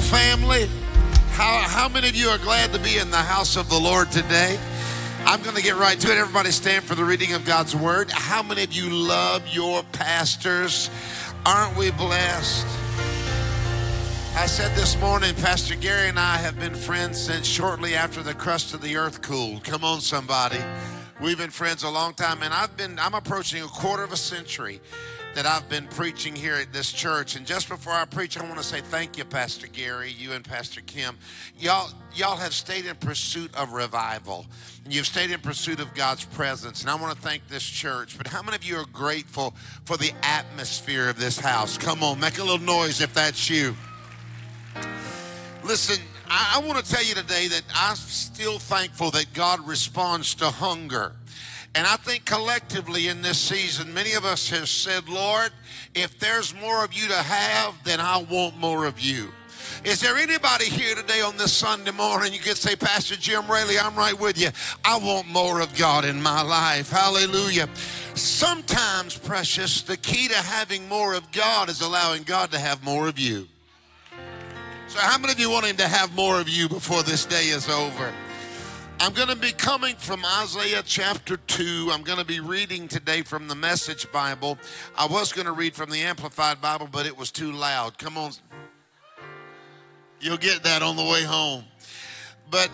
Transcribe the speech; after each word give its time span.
Family. 0.00 0.66
How, 1.32 1.60
how 1.68 1.88
many 1.88 2.08
of 2.08 2.16
you 2.16 2.28
are 2.28 2.38
glad 2.38 2.72
to 2.72 2.78
be 2.80 2.96
in 2.96 3.10
the 3.10 3.18
house 3.18 3.56
of 3.56 3.68
the 3.68 3.78
Lord 3.78 4.10
today? 4.10 4.58
I'm 5.24 5.42
going 5.42 5.54
to 5.54 5.62
get 5.62 5.76
right 5.76 5.98
to 6.00 6.10
it. 6.10 6.16
Everybody 6.16 6.50
stand 6.50 6.84
for 6.84 6.94
the 6.94 7.04
reading 7.04 7.34
of 7.34 7.44
God's 7.44 7.76
word. 7.76 8.10
How 8.10 8.42
many 8.42 8.64
of 8.64 8.72
you 8.72 8.88
love 8.88 9.46
your 9.48 9.82
pastors? 9.92 10.90
Aren't 11.44 11.76
we 11.76 11.90
blessed? 11.90 12.66
I 14.36 14.46
said 14.46 14.74
this 14.76 14.98
morning, 15.00 15.34
Pastor 15.36 15.76
Gary 15.76 16.08
and 16.08 16.18
I 16.18 16.36
have 16.38 16.58
been 16.58 16.74
friends 16.74 17.20
since 17.20 17.46
shortly 17.46 17.94
after 17.94 18.22
the 18.22 18.34
crust 18.34 18.72
of 18.74 18.80
the 18.80 18.96
earth 18.96 19.22
cooled. 19.22 19.64
Come 19.64 19.84
on, 19.84 20.00
somebody. 20.00 20.60
We've 21.20 21.38
been 21.38 21.50
friends 21.50 21.82
a 21.82 21.90
long 21.90 22.14
time, 22.14 22.42
and 22.42 22.54
I've 22.54 22.76
been, 22.76 22.98
I'm 22.98 23.14
approaching 23.14 23.62
a 23.62 23.66
quarter 23.66 24.02
of 24.02 24.12
a 24.12 24.16
century 24.16 24.80
that 25.34 25.46
I've 25.46 25.68
been 25.68 25.86
preaching 25.88 26.34
here 26.34 26.54
at 26.54 26.72
this 26.72 26.92
church. 26.92 27.36
And 27.36 27.46
just 27.46 27.68
before 27.68 27.92
I 27.92 28.04
preach, 28.04 28.38
I 28.38 28.42
want 28.42 28.56
to 28.58 28.64
say 28.64 28.80
thank 28.80 29.16
you, 29.16 29.24
Pastor 29.24 29.68
Gary, 29.68 30.10
you 30.10 30.32
and 30.32 30.44
Pastor 30.44 30.80
Kim. 30.80 31.16
Y'all, 31.58 31.90
y'all 32.14 32.36
have 32.36 32.52
stayed 32.52 32.86
in 32.86 32.96
pursuit 32.96 33.54
of 33.54 33.72
revival. 33.72 34.46
And 34.84 34.92
you've 34.92 35.06
stayed 35.06 35.30
in 35.30 35.40
pursuit 35.40 35.78
of 35.78 35.94
God's 35.94 36.24
presence. 36.24 36.80
And 36.80 36.90
I 36.90 36.96
want 36.96 37.14
to 37.14 37.22
thank 37.22 37.46
this 37.48 37.62
church. 37.62 38.18
But 38.18 38.26
how 38.26 38.42
many 38.42 38.56
of 38.56 38.64
you 38.64 38.76
are 38.76 38.86
grateful 38.86 39.54
for 39.84 39.96
the 39.96 40.12
atmosphere 40.22 41.08
of 41.08 41.18
this 41.18 41.38
house? 41.38 41.78
Come 41.78 42.02
on, 42.02 42.18
make 42.18 42.38
a 42.38 42.42
little 42.42 42.58
noise 42.58 43.00
if 43.00 43.14
that's 43.14 43.48
you. 43.48 43.76
Listen, 45.62 46.02
I, 46.28 46.56
I 46.56 46.66
want 46.66 46.84
to 46.84 46.92
tell 46.92 47.04
you 47.04 47.14
today 47.14 47.46
that 47.48 47.62
I'm 47.74 47.96
still 47.96 48.58
thankful 48.58 49.10
that 49.12 49.32
God 49.32 49.66
responds 49.66 50.34
to 50.36 50.46
hunger. 50.46 51.14
And 51.74 51.86
I 51.86 51.96
think 51.96 52.24
collectively 52.24 53.08
in 53.08 53.22
this 53.22 53.38
season, 53.38 53.94
many 53.94 54.14
of 54.14 54.24
us 54.24 54.50
have 54.50 54.68
said, 54.68 55.08
Lord, 55.08 55.50
if 55.94 56.18
there's 56.18 56.52
more 56.54 56.84
of 56.84 56.92
you 56.92 57.06
to 57.08 57.16
have, 57.16 57.74
then 57.84 58.00
I 58.00 58.18
want 58.18 58.56
more 58.56 58.86
of 58.86 58.98
you. 59.00 59.30
Is 59.84 60.00
there 60.00 60.16
anybody 60.16 60.64
here 60.64 60.94
today 60.94 61.20
on 61.20 61.36
this 61.36 61.52
Sunday 61.52 61.92
morning 61.92 62.32
you 62.32 62.40
could 62.40 62.56
say, 62.56 62.74
Pastor 62.74 63.16
Jim 63.16 63.48
Raley, 63.48 63.78
I'm 63.78 63.94
right 63.94 64.18
with 64.18 64.38
you. 64.38 64.48
I 64.84 64.98
want 64.98 65.28
more 65.28 65.60
of 65.60 65.74
God 65.76 66.04
in 66.04 66.20
my 66.20 66.42
life. 66.42 66.90
Hallelujah. 66.90 67.68
Sometimes, 68.14 69.16
precious, 69.16 69.82
the 69.82 69.96
key 69.96 70.28
to 70.28 70.36
having 70.36 70.88
more 70.88 71.14
of 71.14 71.30
God 71.30 71.70
is 71.70 71.80
allowing 71.80 72.24
God 72.24 72.50
to 72.50 72.58
have 72.58 72.82
more 72.82 73.08
of 73.08 73.18
you. 73.18 73.46
So, 74.88 74.98
how 74.98 75.16
many 75.18 75.32
of 75.32 75.38
you 75.38 75.48
want 75.48 75.66
Him 75.66 75.76
to 75.76 75.88
have 75.88 76.14
more 76.16 76.40
of 76.40 76.48
you 76.48 76.68
before 76.68 77.04
this 77.04 77.24
day 77.24 77.44
is 77.44 77.68
over? 77.68 78.12
I'm 79.02 79.14
going 79.14 79.28
to 79.28 79.36
be 79.36 79.52
coming 79.52 79.96
from 79.96 80.26
Isaiah 80.42 80.82
chapter 80.84 81.38
2. 81.38 81.88
I'm 81.90 82.02
going 82.02 82.18
to 82.18 82.24
be 82.24 82.38
reading 82.38 82.86
today 82.86 83.22
from 83.22 83.48
the 83.48 83.54
Message 83.54 84.12
Bible. 84.12 84.58
I 84.94 85.06
was 85.06 85.32
going 85.32 85.46
to 85.46 85.52
read 85.52 85.74
from 85.74 85.88
the 85.88 86.02
Amplified 86.02 86.60
Bible, 86.60 86.86
but 86.92 87.06
it 87.06 87.16
was 87.16 87.30
too 87.30 87.50
loud. 87.50 87.96
Come 87.96 88.18
on. 88.18 88.32
You'll 90.20 90.36
get 90.36 90.64
that 90.64 90.82
on 90.82 90.96
the 90.96 91.02
way 91.02 91.22
home. 91.22 91.64
But 92.50 92.68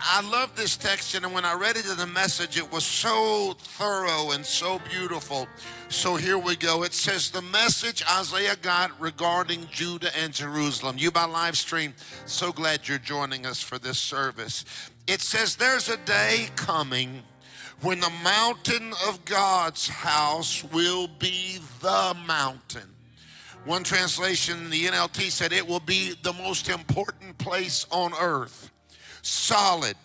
I 0.00 0.20
love 0.30 0.54
this 0.54 0.76
text, 0.76 1.14
and 1.14 1.32
when 1.32 1.46
I 1.46 1.54
read 1.54 1.76
it 1.76 1.90
in 1.90 1.96
the 1.96 2.06
message, 2.06 2.58
it 2.58 2.70
was 2.70 2.84
so 2.84 3.54
thorough 3.58 4.32
and 4.32 4.44
so 4.44 4.82
beautiful. 4.90 5.48
So 5.88 6.16
here 6.16 6.36
we 6.36 6.56
go. 6.56 6.82
It 6.82 6.92
says, 6.92 7.30
The 7.30 7.40
message 7.40 8.02
Isaiah 8.06 8.56
got 8.60 8.98
regarding 9.00 9.66
Judah 9.70 10.10
and 10.14 10.34
Jerusalem. 10.34 10.96
You 10.98 11.10
by 11.10 11.24
live 11.24 11.56
stream, 11.56 11.94
so 12.26 12.52
glad 12.52 12.86
you're 12.86 12.98
joining 12.98 13.46
us 13.46 13.62
for 13.62 13.78
this 13.78 13.98
service. 13.98 14.66
It 15.10 15.20
says, 15.20 15.56
There's 15.56 15.88
a 15.88 15.96
day 15.96 16.46
coming 16.54 17.24
when 17.82 17.98
the 17.98 18.12
mountain 18.22 18.92
of 19.08 19.24
God's 19.24 19.88
house 19.88 20.62
will 20.72 21.08
be 21.08 21.58
the 21.80 22.16
mountain. 22.28 22.88
One 23.64 23.82
translation, 23.82 24.70
the 24.70 24.84
NLT 24.84 25.32
said, 25.32 25.52
It 25.52 25.66
will 25.66 25.80
be 25.80 26.14
the 26.22 26.32
most 26.34 26.68
important 26.68 27.36
place 27.38 27.86
on 27.90 28.12
earth 28.20 28.70
solid, 29.22 29.96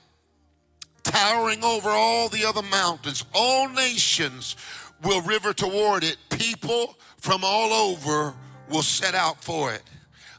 towering 1.04 1.64
over 1.64 1.90
all 1.90 2.28
the 2.28 2.44
other 2.44 2.64
mountains. 2.64 3.26
All 3.32 3.70
nations 3.70 4.56
will 5.04 5.22
river 5.22 5.54
toward 5.54 6.04
it. 6.04 6.18
People 6.32 6.98
from 7.18 7.42
all 7.44 7.72
over 7.72 8.34
will 8.72 8.82
set 8.82 9.14
out 9.14 9.44
for 9.44 9.72
it. 9.72 9.84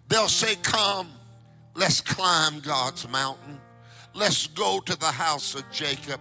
They'll 0.08 0.26
say, 0.26 0.56
Come, 0.56 1.06
let's 1.76 2.00
climb 2.00 2.58
God's 2.58 3.08
mountain. 3.08 3.60
Let's 4.16 4.46
go 4.46 4.80
to 4.80 4.98
the 4.98 5.12
house 5.12 5.54
of 5.54 5.70
Jacob. 5.70 6.20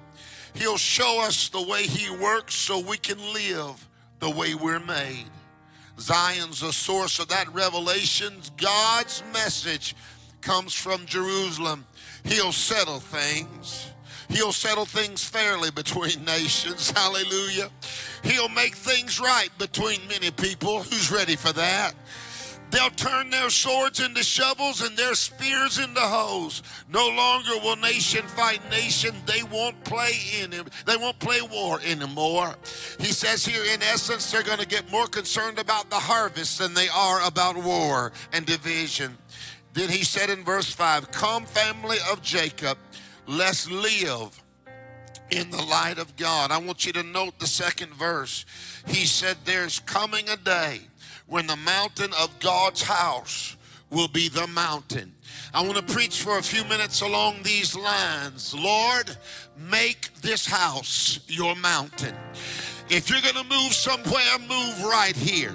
He'll 0.53 0.78
show 0.78 1.22
us 1.22 1.47
the 1.47 1.61
way 1.61 1.83
He 1.83 2.09
works 2.09 2.53
so 2.53 2.79
we 2.79 2.97
can 2.97 3.17
live 3.33 3.88
the 4.19 4.29
way 4.29 4.53
we're 4.53 4.81
made. 4.81 5.29
Zion's 5.97 6.59
the 6.59 6.73
source 6.73 7.19
of 7.19 7.29
that 7.29 7.53
revelation. 7.53 8.33
God's 8.57 9.23
message 9.31 9.95
comes 10.41 10.73
from 10.73 11.06
Jerusalem. 11.06 11.85
He'll 12.25 12.51
settle 12.51 13.00
things. 13.00 13.91
He'll 14.27 14.51
settle 14.51 14.85
things 14.85 15.23
fairly 15.23 15.72
between 15.72 16.25
nations. 16.25 16.91
Hallelujah. 16.91 17.69
He'll 18.23 18.50
make 18.50 18.75
things 18.75 19.22
right 19.22 19.50
between 19.57 20.06
many 20.09 20.31
people. 20.31 20.83
Who's 20.83 21.12
ready 21.12 21.38
for 21.38 21.53
that? 21.53 21.94
They'll 22.71 22.89
turn 22.89 23.29
their 23.29 23.49
swords 23.49 23.99
into 23.99 24.23
shovels 24.23 24.81
and 24.81 24.97
their 24.97 25.15
spears 25.15 25.79
into 25.79 25.99
hoes. 25.99 26.63
No 26.89 27.07
longer 27.07 27.51
will 27.63 27.75
nation 27.77 28.23
fight 28.27 28.61
nation. 28.69 29.15
They 29.25 29.43
won't 29.43 29.83
play 29.83 30.11
in 30.41 30.51
him. 30.51 30.65
They 30.85 30.97
won't 30.97 31.19
play 31.19 31.41
war 31.41 31.79
anymore. 31.85 32.55
He 32.99 33.11
says 33.11 33.45
here, 33.45 33.63
in 33.63 33.81
essence, 33.81 34.31
they're 34.31 34.43
going 34.43 34.59
to 34.59 34.67
get 34.67 34.91
more 34.91 35.07
concerned 35.07 35.59
about 35.59 35.89
the 35.89 35.95
harvest 35.95 36.59
than 36.59 36.73
they 36.73 36.87
are 36.89 37.25
about 37.25 37.55
war 37.55 38.11
and 38.33 38.45
division. 38.45 39.17
Then 39.73 39.89
he 39.89 40.03
said 40.03 40.29
in 40.29 40.43
verse 40.43 40.73
5 40.73 41.11
Come, 41.11 41.45
family 41.45 41.97
of 42.11 42.21
Jacob, 42.21 42.77
let's 43.27 43.69
live 43.69 44.41
in 45.29 45.49
the 45.49 45.61
light 45.61 45.97
of 45.97 46.15
God. 46.15 46.51
I 46.51 46.57
want 46.57 46.85
you 46.85 46.93
to 46.93 47.03
note 47.03 47.39
the 47.39 47.47
second 47.47 47.93
verse. 47.93 48.45
He 48.87 49.05
said, 49.05 49.37
There's 49.43 49.79
coming 49.79 50.29
a 50.29 50.37
day 50.37 50.81
when 51.28 51.47
the 51.47 51.56
mountain 51.56 52.12
of 52.19 52.40
God's 52.40 52.81
house 52.81 53.58
will 53.90 54.08
be 54.08 54.30
the 54.30 54.47
mountain. 54.47 55.13
I 55.53 55.62
want 55.62 55.78
to 55.78 55.94
preach 55.94 56.22
for 56.22 56.38
a 56.38 56.44
few 56.44 56.63
minutes 56.66 57.02
along 57.02 57.44
these 57.44 57.75
lines. 57.75 58.53
Lord, 58.53 59.16
make 59.58 60.13
this 60.22 60.46
house 60.46 61.19
your 61.28 61.56
mountain. 61.56 62.16
If 62.90 63.09
you're 63.09 63.22
going 63.22 63.35
to 63.35 63.50
move 63.50 63.73
somewhere, 63.73 64.22
move 64.47 64.84
right 64.84 65.16
here. 65.16 65.53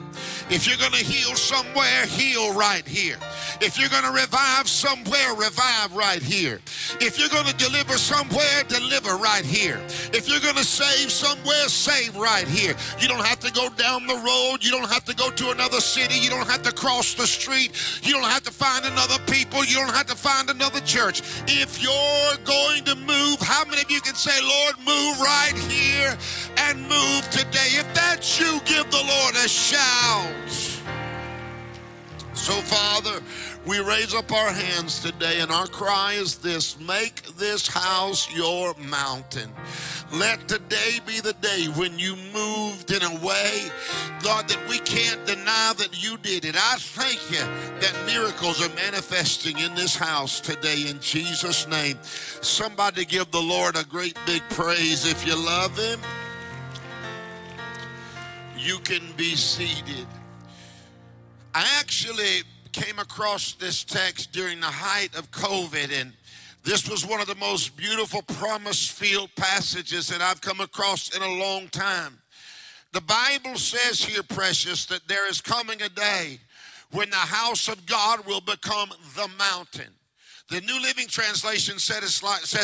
If 0.50 0.66
you're 0.66 0.78
going 0.78 0.92
to 0.92 1.04
heal 1.04 1.36
somewhere, 1.36 2.06
heal 2.06 2.52
right 2.54 2.86
here. 2.86 3.16
If 3.60 3.78
you're 3.78 3.88
going 3.88 4.02
to 4.02 4.10
revive 4.10 4.68
somewhere, 4.68 5.34
revive 5.34 5.94
right 5.94 6.20
here. 6.20 6.58
If 7.00 7.20
you're 7.20 7.28
going 7.28 7.46
to 7.46 7.54
deliver 7.54 7.96
somewhere, 7.98 8.64
deliver 8.66 9.14
right 9.14 9.44
here. 9.44 9.80
If 10.12 10.28
you're 10.28 10.40
going 10.40 10.56
to 10.56 10.64
save 10.64 11.12
somewhere, 11.12 11.68
save 11.68 12.16
right 12.16 12.48
here. 12.48 12.74
You 12.98 13.06
don't 13.06 13.24
have 13.24 13.38
to 13.40 13.52
go 13.52 13.68
down 13.70 14.08
the 14.08 14.16
road. 14.16 14.64
You 14.64 14.72
don't 14.72 14.90
have 14.90 15.04
to 15.04 15.14
go 15.14 15.30
to 15.30 15.50
another 15.50 15.80
city. 15.80 16.18
You 16.18 16.30
don't 16.30 16.48
have 16.48 16.62
to 16.62 16.72
cross 16.72 17.14
the 17.14 17.28
street. 17.28 17.70
You 18.02 18.12
don't 18.14 18.28
have 18.28 18.42
to 18.42 18.50
find 18.50 18.84
another 18.86 19.18
people. 19.30 19.64
You 19.64 19.76
don't 19.76 19.94
have 19.94 20.06
to 20.06 20.16
find 20.16 20.50
another 20.50 20.80
church. 20.80 21.22
If 21.46 21.80
you're 21.80 22.44
going 22.44 22.82
to 22.84 22.96
move, 22.96 23.38
how 23.40 23.64
many 23.66 23.82
of 23.82 23.90
you 23.90 24.00
can 24.00 24.16
say, 24.16 24.34
Lord, 24.42 24.78
move 24.78 25.20
right 25.20 25.54
here 25.70 26.18
and 26.56 26.82
move 26.88 27.19
today? 27.30 27.76
If 27.78 27.92
that's 27.94 28.40
you, 28.40 28.60
give 28.64 28.90
the 28.90 29.04
Lord 29.04 29.34
a 29.34 29.48
shout. 29.48 30.50
So, 32.34 32.52
Father, 32.52 33.20
we 33.66 33.80
raise 33.80 34.14
up 34.14 34.32
our 34.32 34.50
hands 34.50 35.00
today, 35.00 35.40
and 35.40 35.50
our 35.52 35.66
cry 35.66 36.14
is 36.14 36.36
this 36.36 36.80
make 36.80 37.22
this 37.36 37.68
house 37.68 38.34
your 38.34 38.74
mountain. 38.74 39.50
Let 40.12 40.48
today 40.48 40.98
be 41.06 41.20
the 41.20 41.34
day 41.34 41.66
when 41.76 41.98
you 41.98 42.16
moved 42.32 42.90
in 42.90 43.02
a 43.02 43.24
way, 43.24 43.70
God, 44.24 44.48
that 44.48 44.58
we 44.68 44.78
can't 44.80 45.24
deny 45.26 45.72
that 45.76 46.02
you 46.02 46.16
did 46.16 46.44
it. 46.44 46.56
I 46.56 46.76
thank 46.78 47.30
you 47.30 47.44
that 47.80 47.94
miracles 48.06 48.66
are 48.66 48.74
manifesting 48.74 49.58
in 49.58 49.74
this 49.74 49.94
house 49.94 50.40
today 50.40 50.88
in 50.88 50.98
Jesus' 51.00 51.68
name. 51.68 51.98
Somebody 52.02 53.04
give 53.04 53.30
the 53.30 53.40
Lord 53.40 53.76
a 53.76 53.84
great 53.84 54.18
big 54.26 54.42
praise 54.50 55.06
if 55.06 55.26
you 55.26 55.36
love 55.36 55.78
him. 55.78 56.00
You 58.60 58.78
can 58.80 59.02
be 59.16 59.36
seated. 59.36 60.06
I 61.54 61.66
actually 61.78 62.42
came 62.72 62.98
across 62.98 63.54
this 63.54 63.84
text 63.84 64.32
during 64.32 64.60
the 64.60 64.66
height 64.66 65.16
of 65.16 65.30
COVID, 65.30 65.98
and 65.98 66.12
this 66.62 66.86
was 66.86 67.06
one 67.06 67.22
of 67.22 67.26
the 67.26 67.36
most 67.36 67.74
beautiful 67.74 68.20
promise 68.20 68.86
field 68.86 69.30
passages 69.34 70.08
that 70.08 70.20
I've 70.20 70.42
come 70.42 70.60
across 70.60 71.16
in 71.16 71.22
a 71.22 71.34
long 71.38 71.68
time. 71.68 72.20
The 72.92 73.00
Bible 73.00 73.56
says 73.56 74.04
here, 74.04 74.22
precious, 74.22 74.84
that 74.86 75.08
there 75.08 75.26
is 75.30 75.40
coming 75.40 75.80
a 75.80 75.88
day 75.88 76.38
when 76.90 77.08
the 77.08 77.16
house 77.16 77.66
of 77.66 77.86
God 77.86 78.26
will 78.26 78.42
become 78.42 78.90
the 79.16 79.28
mountain. 79.38 79.94
The 80.50 80.60
New 80.60 80.82
Living 80.82 81.06
Translation 81.06 81.78
says 81.78 82.22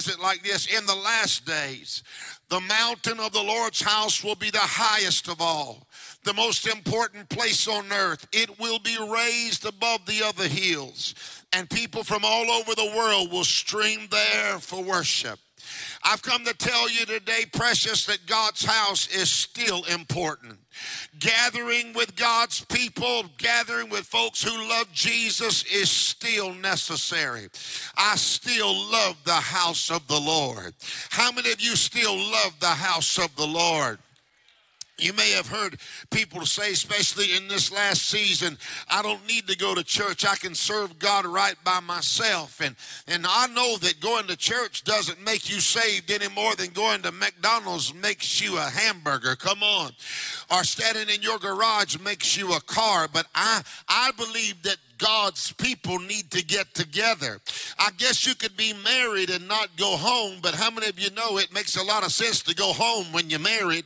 it 0.09 0.21
like 0.21 0.43
this 0.43 0.67
In 0.67 0.85
the 0.87 0.95
last 0.95 1.47
days, 1.47 2.03
the 2.49 2.61
mountain 2.61 3.19
of 3.19 3.33
the 3.33 3.43
Lord's 3.43 3.83
house 3.83 4.23
will 4.23 4.37
be 4.37 4.51
the 4.51 4.59
highest 4.59 5.29
of 5.29 5.41
all, 5.41 5.89
the 6.25 6.35
most 6.35 6.67
important 6.67 7.29
place 7.29 7.67
on 7.67 7.93
earth. 7.93 8.27
It 8.33 8.59
will 8.61 8.79
be 8.79 8.97
raised 9.13 9.67
above 9.67 10.07
the 10.07 10.23
other 10.23 10.47
hills, 10.47 11.15
and 11.53 11.69
people 11.69 12.05
from 12.05 12.25
all 12.25 12.51
over 12.51 12.75
the 12.75 12.93
world 12.97 13.33
will 13.33 13.45
stream 13.45 14.09
there 14.11 14.59
for 14.59 14.83
worship. 14.83 15.39
I've 16.05 16.23
come 16.23 16.45
to 16.45 16.55
tell 16.55 16.89
you 16.89 17.05
today, 17.07 17.45
precious, 17.53 18.07
that 18.07 18.27
God's 18.27 18.65
house 18.65 19.09
is 19.09 19.31
still 19.31 19.83
important. 19.85 20.59
Gathering 21.19 21.93
with 21.95 22.17
God's 22.17 22.65
people, 22.65 23.25
gathering 23.39 23.89
with 23.89 24.05
folks 24.05 24.43
who 24.43 24.69
love 24.69 24.93
Jesus 24.93 25.65
is 25.65 25.91
still 25.91 26.53
necessary. 26.55 27.49
I 27.97 28.17
still 28.17 28.75
love 28.91 29.17
the 29.25 29.33
house 29.33 29.91
of 29.91 30.07
the 30.09 30.21
Lord. 30.21 30.75
How 31.11 31.33
many 31.33 31.53
of 31.53 31.61
you 31.61 31.77
still 31.77 32.17
love 32.17 32.59
the 32.61 32.67
house 32.67 33.19
of 33.19 33.35
the 33.37 33.47
Lord? 33.47 33.99
You 34.99 35.13
may 35.13 35.33
have 35.33 35.49
heard 35.49 35.79
people 36.11 36.47
say, 36.47 36.73
especially 36.73 37.37
in 37.37 37.49
this 37.49 37.71
last 37.71 38.09
season, 38.09 38.57
I 38.89 39.03
don't 39.03 39.27
need 39.27 39.47
to 39.49 39.57
go 39.57 39.75
to 39.75 39.85
church. 39.85 40.25
I 40.25 40.37
can 40.37 40.55
serve 40.55 40.99
God 40.99 41.27
right 41.27 41.57
by 41.65 41.81
myself. 41.81 42.61
And, 42.63 42.75
and 43.07 43.27
I 43.29 43.47
know 43.49 43.77
that 43.79 44.01
going 44.01 44.27
to 44.29 44.37
church 44.37 44.85
doesn't 44.85 45.23
make 45.23 45.51
you 45.51 45.61
saved 45.61 46.11
any 46.11 46.33
more 46.35 46.55
than 46.57 46.71
going 46.71 47.03
to 47.03 47.13
McDonald's 47.13 47.93
makes 47.93 48.41
you 48.41 48.57
a 48.57 48.63
hamburger. 48.63 49.37
Come 49.37 49.63
on. 49.63 49.93
Or 50.51 50.65
standing 50.65 51.15
in 51.15 51.21
your 51.21 51.39
garage 51.39 51.99
makes 51.99 52.37
you 52.37 52.55
a 52.55 52.61
car. 52.61 53.07
But 53.13 53.27
I, 53.35 53.63
I 53.89 54.13
believe 54.17 54.63
that 54.63 54.79
God's 54.99 55.53
people 55.53 55.99
need 55.99 56.31
to 56.31 56.45
get 56.45 56.73
together. 56.75 57.39
I 57.79 57.91
guess 57.99 58.27
you 58.27 58.35
could 58.35 58.57
be 58.57 58.73
married 58.73 59.31
and 59.31 59.47
not 59.47 59.77
go 59.77 59.97
home, 59.97 60.39
but 60.41 60.55
how 60.55 60.71
many 60.71 60.89
of 60.89 60.99
you 60.99 61.11
know 61.11 61.39
it 61.39 61.53
makes 61.53 61.77
a 61.77 61.85
lot 61.85 62.05
of 62.05 62.13
sense 62.13 62.43
to 62.45 62.55
go 62.55 62.73
home 62.73 63.13
when 63.13 63.29
you're 63.29 63.39
married? 63.39 63.85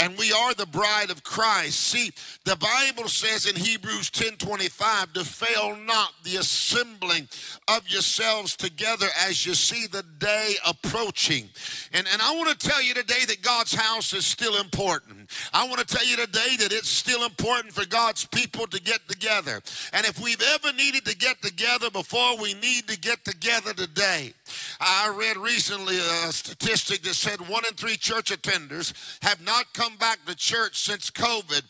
And 0.00 0.16
we 0.16 0.32
are 0.32 0.54
the 0.54 0.66
bride 0.66 1.10
of 1.10 1.24
Christ. 1.24 1.80
See, 1.80 2.12
the 2.44 2.56
Bible 2.56 3.08
says 3.08 3.46
in 3.46 3.56
Hebrews 3.56 4.10
10 4.10 4.36
25 4.36 5.12
to 5.14 5.24
fail 5.24 5.76
not 5.76 6.12
the 6.22 6.36
assembling 6.36 7.28
of 7.66 7.88
yourselves 7.88 8.54
together 8.56 9.08
as 9.26 9.44
you 9.44 9.54
see 9.54 9.88
the 9.88 10.04
day 10.18 10.54
approaching. 10.64 11.48
And, 11.92 12.06
and 12.12 12.22
I 12.22 12.36
want 12.36 12.58
to 12.58 12.68
tell 12.68 12.80
you 12.80 12.94
today 12.94 13.24
that 13.26 13.42
God's 13.42 13.74
house 13.74 14.12
is 14.12 14.24
still 14.24 14.60
important. 14.60 15.17
I 15.52 15.66
want 15.68 15.80
to 15.80 15.86
tell 15.86 16.06
you 16.06 16.16
today 16.16 16.56
that 16.58 16.72
it's 16.72 16.88
still 16.88 17.24
important 17.24 17.74
for 17.74 17.86
God's 17.86 18.24
people 18.24 18.66
to 18.66 18.80
get 18.80 19.06
together. 19.08 19.60
And 19.92 20.06
if 20.06 20.20
we've 20.20 20.42
ever 20.54 20.72
needed 20.72 21.04
to 21.06 21.16
get 21.16 21.42
together 21.42 21.90
before, 21.90 22.40
we 22.40 22.54
need 22.54 22.88
to 22.88 22.98
get 22.98 23.24
together 23.24 23.74
today. 23.74 24.32
I 24.80 25.12
read 25.16 25.36
recently 25.36 25.98
a 25.98 26.32
statistic 26.32 27.02
that 27.02 27.14
said 27.14 27.40
one 27.48 27.64
in 27.68 27.74
three 27.74 27.96
church 27.96 28.30
attenders 28.30 28.94
have 29.22 29.44
not 29.44 29.72
come 29.74 29.96
back 29.96 30.24
to 30.26 30.34
church 30.34 30.78
since 30.78 31.10
COVID, 31.10 31.62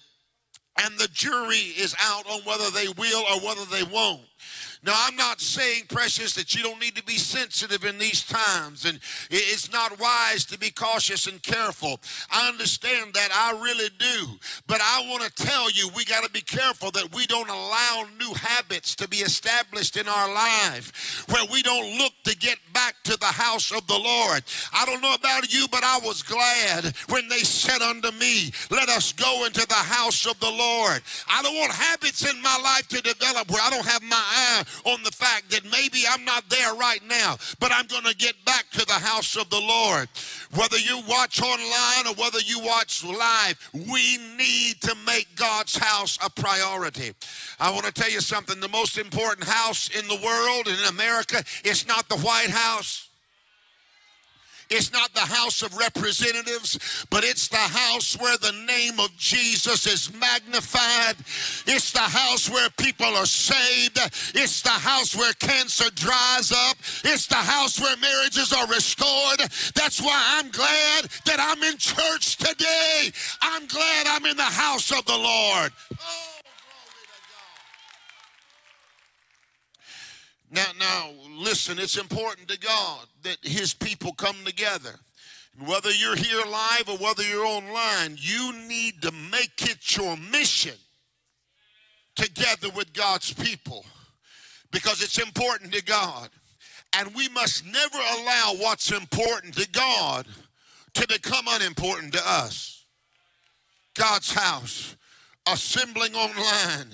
and 0.81 0.99
the 0.99 1.08
jury 1.08 1.56
is 1.56 1.96
out 2.00 2.26
on 2.31 2.43
whether 2.43 2.70
they 2.70 2.88
will 2.88 3.25
or 3.25 3.40
whether 3.40 3.64
they 3.64 3.82
won't. 3.82 4.27
Now, 4.84 4.94
I'm 4.96 5.16
not 5.16 5.40
saying, 5.40 5.84
precious, 5.88 6.34
that 6.34 6.54
you 6.54 6.62
don't 6.62 6.80
need 6.80 6.96
to 6.96 7.02
be 7.02 7.16
sensitive 7.16 7.84
in 7.84 7.98
these 7.98 8.25
times, 8.25 8.84
and 8.84 9.00
it's 9.30 9.72
not 9.72 9.98
wise 9.98 10.44
to 10.46 10.58
be 10.58 10.70
cautious 10.70 11.26
and 11.26 11.42
careful. 11.42 12.00
I 12.30 12.48
understand 12.48 13.14
that, 13.14 13.30
I 13.32 13.60
really 13.62 13.90
do. 13.98 14.38
But 14.66 14.80
I 14.80 15.04
want 15.08 15.25
to 15.25 15.44
tell 15.44 15.70
you, 15.70 15.90
we 15.96 16.04
got 16.04 16.25
to 16.25 16.30
be 16.30 16.40
careful 16.40 16.90
that 16.92 17.14
we 17.14 17.26
don't 17.26 17.48
allow 17.48 18.06
new 18.19 18.32
habits 18.34 18.94
to 18.96 19.08
be 19.08 19.19
established 19.19 19.96
in 19.96 20.08
our 20.08 20.32
life 20.32 21.26
where 21.28 21.44
we 21.50 21.62
don't 21.62 21.98
look 21.98 22.12
to 22.28 22.36
get 22.36 22.58
back 22.75 22.94
to 23.04 23.16
the 23.16 23.26
house 23.26 23.72
of 23.72 23.86
the 23.86 23.98
Lord. 23.98 24.42
I 24.72 24.84
don't 24.84 25.00
know 25.00 25.14
about 25.14 25.52
you, 25.52 25.66
but 25.70 25.82
I 25.82 25.98
was 26.04 26.22
glad 26.22 26.92
when 27.08 27.26
they 27.28 27.38
said 27.38 27.80
unto 27.80 28.10
me, 28.12 28.52
Let 28.70 28.88
us 28.90 29.12
go 29.12 29.46
into 29.46 29.66
the 29.66 29.75
house 29.75 30.26
of 30.26 30.38
the 30.40 30.50
Lord. 30.50 31.00
I 31.28 31.42
don't 31.42 31.56
want 31.56 31.72
habits 31.72 32.28
in 32.28 32.40
my 32.42 32.58
life 32.62 32.86
to 32.88 33.00
develop 33.00 33.50
where 33.50 33.62
I 33.62 33.70
don't 33.70 33.86
have 33.86 34.02
my 34.02 34.16
eye 34.16 34.62
on 34.84 35.02
the 35.02 35.10
fact 35.10 35.50
that 35.50 35.64
maybe 35.72 36.02
I'm 36.08 36.25
not 36.25 36.48
there 36.50 36.75
right 36.75 37.00
now, 37.08 37.36
but 37.60 37.72
I'm 37.72 37.86
going 37.86 38.04
to 38.04 38.14
get 38.14 38.34
back 38.44 38.69
to 38.72 38.84
the 38.84 38.92
house 38.92 39.36
of 39.36 39.48
the 39.48 39.60
Lord. 39.60 40.08
Whether 40.54 40.78
you 40.78 41.00
watch 41.08 41.40
online 41.40 42.06
or 42.06 42.14
whether 42.14 42.40
you 42.40 42.60
watch 42.60 43.04
live, 43.04 43.70
we 43.72 44.19
need 44.36 44.81
to 44.82 44.94
make 45.06 45.28
God's 45.36 45.76
house 45.76 46.19
a 46.24 46.31
priority. 46.31 47.14
I 47.58 47.70
want 47.70 47.86
to 47.86 47.92
tell 47.92 48.10
you 48.10 48.20
something 48.20 48.60
the 48.60 48.69
most 48.69 48.98
important 48.98 49.48
house 49.48 49.88
in 49.88 50.06
the 50.08 50.20
world, 50.24 50.69
in 50.69 50.88
America, 50.88 51.42
is 51.64 51.86
not 51.86 52.08
the 52.08 52.18
White 52.23 52.50
House. 52.50 53.09
It's 54.70 54.93
not 54.93 55.15
the 55.15 55.20
House 55.20 55.62
of 55.62 55.75
Representatives, 55.79 57.06
but 57.09 57.25
it's 57.25 57.49
the 57.49 57.56
house 57.56 58.19
where 58.20 58.37
the 58.37 58.53
name 58.67 59.00
of 59.00 59.17
Jesus 59.17 59.87
is 59.87 60.12
magnified. 60.12 61.17
It's 61.67 61.91
the 61.93 62.00
house 62.00 62.50
where 62.50 62.69
people 62.79 63.06
are 63.06 63.25
saved. 63.25 63.99
It's 64.35 64.61
the 64.61 64.69
house 64.69 65.17
where 65.17 65.32
cancer 65.35 65.88
dries 65.94 66.53
up. 66.53 66.76
It's 67.03 67.26
the 67.26 67.37
house 67.37 67.81
where 67.81 67.97
marriages 67.97 68.53
are 68.53 68.67
restored. 68.67 69.41
That's 69.75 70.03
why 70.03 70.38
I'm 70.38 70.50
glad 70.50 71.05
that 71.25 71.41
I'm 71.41 71.62
in 71.62 71.79
church 71.79 72.37
today. 72.37 73.11
I'm 73.41 73.67
glad 73.69 74.06
I'm 74.06 74.26
in 74.26 74.37
the 74.37 74.43
house 74.43 74.93
of 74.93 75.05
the 75.06 75.17
Lord. 75.17 75.73
Oh. 75.99 76.27
Now, 80.50 80.66
now, 80.78 81.10
listen, 81.36 81.78
it's 81.78 81.98
important 81.98 82.48
to 82.48 82.58
God 82.58 83.06
that 83.22 83.38
His 83.42 83.74
people 83.74 84.12
come 84.12 84.36
together. 84.44 84.94
Whether 85.66 85.90
you're 85.90 86.16
here 86.16 86.44
live 86.46 86.88
or 86.88 86.96
whether 86.98 87.22
you're 87.22 87.44
online, 87.44 88.16
you 88.16 88.52
need 88.66 89.02
to 89.02 89.10
make 89.10 89.62
it 89.62 89.96
your 89.96 90.16
mission 90.16 90.76
together 92.14 92.68
with 92.70 92.92
God's 92.92 93.32
people 93.32 93.84
because 94.70 95.02
it's 95.02 95.18
important 95.18 95.72
to 95.72 95.82
God. 95.82 96.30
And 96.96 97.14
we 97.14 97.28
must 97.28 97.66
never 97.66 97.98
allow 97.98 98.54
what's 98.58 98.92
important 98.92 99.54
to 99.56 99.68
God 99.68 100.26
to 100.94 101.06
become 101.08 101.44
unimportant 101.48 102.14
to 102.14 102.22
us. 102.24 102.84
God's 103.94 104.32
house, 104.32 104.96
assembling 105.46 106.14
online, 106.14 106.92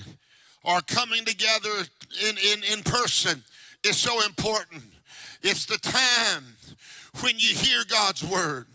or 0.65 0.81
coming 0.81 1.25
together 1.25 1.85
in, 2.23 2.37
in, 2.39 2.65
in 2.73 2.83
person 2.83 3.43
is 3.85 3.97
so 3.97 4.25
important. 4.25 4.83
It's 5.43 5.67
the 5.67 5.79
time 5.79 6.45
when 7.21 7.35
you 7.39 7.55
hear 7.55 7.83
God's 7.89 8.25
word. 8.25 8.67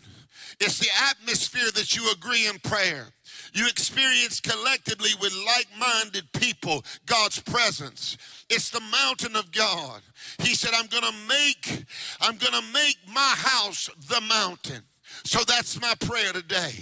It's 0.60 0.80
the 0.80 0.90
atmosphere 1.10 1.72
that 1.74 1.96
you 1.96 2.12
agree 2.12 2.48
in 2.48 2.60
prayer. 2.60 3.08
You 3.54 3.68
experience 3.68 4.40
collectively 4.40 5.12
with 5.22 5.34
like-minded 5.46 6.32
people 6.34 6.84
God's 7.06 7.40
presence. 7.40 8.18
It's 8.50 8.70
the 8.70 8.82
mountain 8.82 9.36
of 9.36 9.52
God. 9.52 10.02
He 10.40 10.54
said, 10.54 10.72
I'm 10.76 10.88
gonna 10.88 11.16
make, 11.28 11.86
I'm 12.22 12.38
gonna 12.38 12.66
make 12.74 12.98
my 13.08 13.34
house 13.38 13.90
the 14.10 14.22
mountain. 14.22 14.84
So 15.24 15.40
that's 15.48 15.82
my 15.82 15.94
prayer 16.00 16.34
today. 16.34 16.74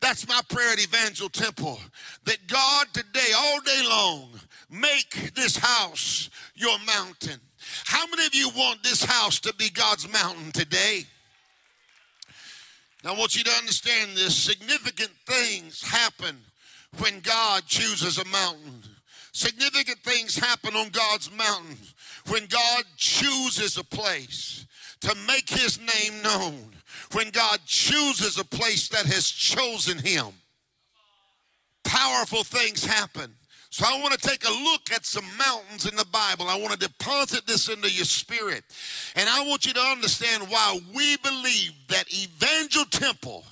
That's 0.00 0.28
my 0.28 0.40
prayer 0.48 0.72
at 0.72 0.82
Evangel 0.82 1.28
Temple. 1.28 1.78
That 2.24 2.46
God 2.46 2.86
today, 2.92 3.32
all 3.36 3.60
day 3.60 3.82
long, 3.88 4.30
make 4.70 5.34
this 5.34 5.56
house 5.56 6.30
your 6.54 6.78
mountain. 6.86 7.40
How 7.84 8.06
many 8.06 8.26
of 8.26 8.34
you 8.34 8.50
want 8.50 8.82
this 8.82 9.04
house 9.04 9.40
to 9.40 9.54
be 9.54 9.70
God's 9.70 10.10
mountain 10.10 10.52
today? 10.52 11.04
Now, 13.04 13.14
I 13.14 13.18
want 13.18 13.36
you 13.36 13.44
to 13.44 13.50
understand 13.50 14.10
this. 14.14 14.36
Significant 14.36 15.12
things 15.26 15.82
happen 15.82 16.36
when 16.98 17.20
God 17.20 17.64
chooses 17.66 18.18
a 18.18 18.24
mountain. 18.26 18.82
Significant 19.32 19.98
things 20.00 20.36
happen 20.36 20.74
on 20.74 20.90
God's 20.90 21.30
mountain 21.32 21.78
when 22.28 22.46
God 22.46 22.84
chooses 22.96 23.78
a 23.78 23.84
place 23.84 24.66
to 25.00 25.14
make 25.26 25.48
his 25.48 25.78
name 25.78 26.22
known. 26.22 26.72
When 27.12 27.30
God 27.30 27.60
chooses 27.64 28.38
a 28.38 28.44
place 28.44 28.88
that 28.88 29.06
has 29.06 29.28
chosen 29.28 29.98
him. 29.98 30.26
Powerful 31.84 32.44
things 32.44 32.84
happen. 32.84 33.34
So 33.70 33.84
I 33.86 34.00
want 34.00 34.12
to 34.20 34.28
take 34.28 34.44
a 34.44 34.50
look 34.50 34.90
at 34.92 35.06
some 35.06 35.24
mountains 35.38 35.86
in 35.86 35.94
the 35.94 36.06
Bible. 36.06 36.48
I 36.48 36.58
want 36.58 36.72
to 36.72 36.78
deposit 36.78 37.46
this 37.46 37.68
into 37.68 37.88
your 37.88 38.04
spirit. 38.04 38.64
And 39.14 39.28
I 39.28 39.46
want 39.46 39.64
you 39.64 39.72
to 39.72 39.80
understand 39.80 40.42
why 40.48 40.80
we 40.92 41.16
believe 41.18 41.72
that 41.88 42.12
Evangel 42.12 42.84
Temple 42.86 43.44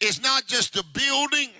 is 0.00 0.20
not 0.20 0.46
just 0.46 0.76
a 0.76 0.84
building, 0.92 1.50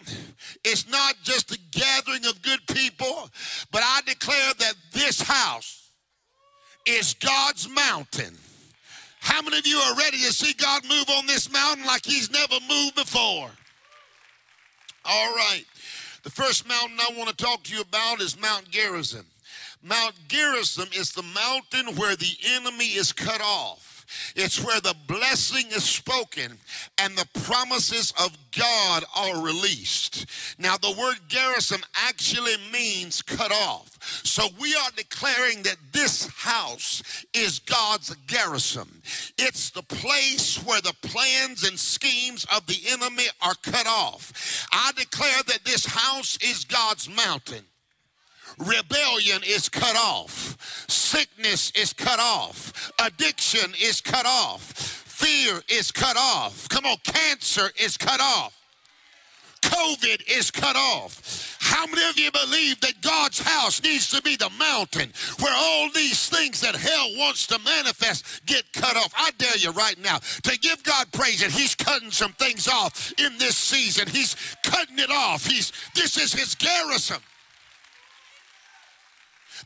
it's 0.64 0.88
not 0.90 1.14
just 1.23 1.55
a 1.55 1.59
gathering 1.71 2.26
of 2.26 2.43
good 2.43 2.67
people, 2.67 3.31
but 3.71 3.83
I 3.85 4.00
declare 4.05 4.55
that 4.59 4.75
this 4.93 5.21
house 5.21 5.90
is 6.87 7.14
God's 7.14 7.69
mountain. 7.69 8.37
How 9.21 9.40
many 9.40 9.59
of 9.59 9.67
you 9.67 9.76
are 9.79 9.97
ready 9.97 10.19
to 10.19 10.33
see 10.33 10.52
God 10.55 10.83
move 10.88 11.09
on 11.11 11.26
this 11.26 11.50
mountain 11.52 11.87
like 11.87 12.05
he's 12.05 12.31
never 12.31 12.57
moved 12.69 12.97
before? 12.97 13.50
All 15.05 15.35
right. 15.35 15.64
The 16.23 16.31
first 16.31 16.69
mountain 16.69 16.99
I 17.00 17.17
want 17.17 17.31
to 17.31 17.37
talk 17.37 17.62
to 17.65 17.75
you 17.75 17.81
about 17.81 18.21
is 18.21 18.39
Mount 18.39 18.69
Gerizim. 18.71 19.25
Mount 19.83 20.15
Gerizim 20.29 20.89
is 20.95 21.12
the 21.12 21.23
mountain 21.23 21.97
where 21.97 22.15
the 22.15 22.37
enemy 22.57 22.89
is 22.89 23.12
cut 23.12 23.41
off. 23.41 23.89
It's 24.37 24.62
where 24.64 24.81
the 24.81 24.95
blessing 25.07 25.67
is 25.69 25.85
spoken 25.85 26.59
and 26.99 27.17
the 27.17 27.29
promises 27.43 28.12
of 28.23 28.37
God 28.57 29.05
are 29.17 29.43
released. 29.43 30.26
Now, 30.59 30.76
the 30.76 30.95
word 30.99 31.17
Gerizim 31.29 31.81
actually 31.95 32.57
means 32.73 33.23
cut 33.23 33.52
off. 33.52 33.99
So 34.25 34.49
we 34.61 34.75
are 34.75 34.90
declaring 34.97 35.62
that 35.62 35.76
this 35.93 36.26
house 36.29 37.25
is 37.35 37.59
God's 37.61 38.14
Gerizim. 38.26 39.02
It's 39.38 39.71
the 39.71 39.83
place 39.83 40.57
where 40.64 40.81
the 40.81 40.95
plans 41.02 41.69
and 41.69 41.79
schemes 41.79 42.47
of 42.55 42.67
the 42.67 42.79
enemy 42.88 43.26
are 43.40 43.55
cut 43.62 43.87
off. 43.87 44.67
I 44.73 44.93
declare 44.97 45.43
that 45.47 45.64
this 45.64 45.87
house 45.87 46.37
is 46.43 46.64
God's 46.64 47.09
mountain. 47.09 47.64
Rebellion 48.61 49.43
is 49.47 49.69
cut 49.69 49.97
off. 49.97 50.57
Sickness 50.88 51.73
is 51.75 51.93
cut 51.93 52.21
off. 52.21 52.93
Addiction 52.99 53.73
is 53.81 54.00
cut 54.00 54.26
off. 54.26 54.62
Fear 54.62 55.62
is 55.69 55.90
cut 55.90 56.17
off. 56.19 56.69
Come 56.69 56.85
on, 56.85 56.97
cancer 57.05 57.71
is 57.83 57.97
cut 57.97 58.21
off. 58.21 58.57
COVID 59.62 60.23
is 60.29 60.50
cut 60.50 60.76
off. 60.76 61.57
How 61.61 61.87
many 61.87 62.09
of 62.09 62.19
you 62.19 62.31
believe 62.33 62.81
that 62.81 63.00
God's 63.00 63.40
house 63.40 63.83
needs 63.83 64.11
to 64.11 64.21
be 64.23 64.37
the 64.37 64.50
mountain 64.59 65.12
where 65.38 65.55
all 65.57 65.88
these 65.95 66.29
things 66.29 66.61
that 66.62 66.75
hell 66.75 67.09
wants 67.17 67.47
to 67.49 67.59
manifest 67.61 68.45
get 68.47 68.73
cut 68.73 68.97
off? 68.97 69.12
I 69.17 69.31
dare 69.38 69.57
you 69.57 69.71
right 69.71 69.99
now 70.02 70.19
to 70.19 70.59
give 70.59 70.83
God 70.83 71.12
praise 71.12 71.40
that 71.40 71.50
He's 71.50 71.75
cutting 71.75 72.11
some 72.11 72.33
things 72.33 72.67
off 72.67 73.12
in 73.19 73.38
this 73.38 73.57
season. 73.57 74.09
He's 74.09 74.35
cutting 74.64 74.99
it 74.99 75.11
off. 75.11 75.47
He's 75.47 75.73
this 75.95 76.17
is 76.17 76.33
His 76.33 76.55
Gerizim. 76.55 77.21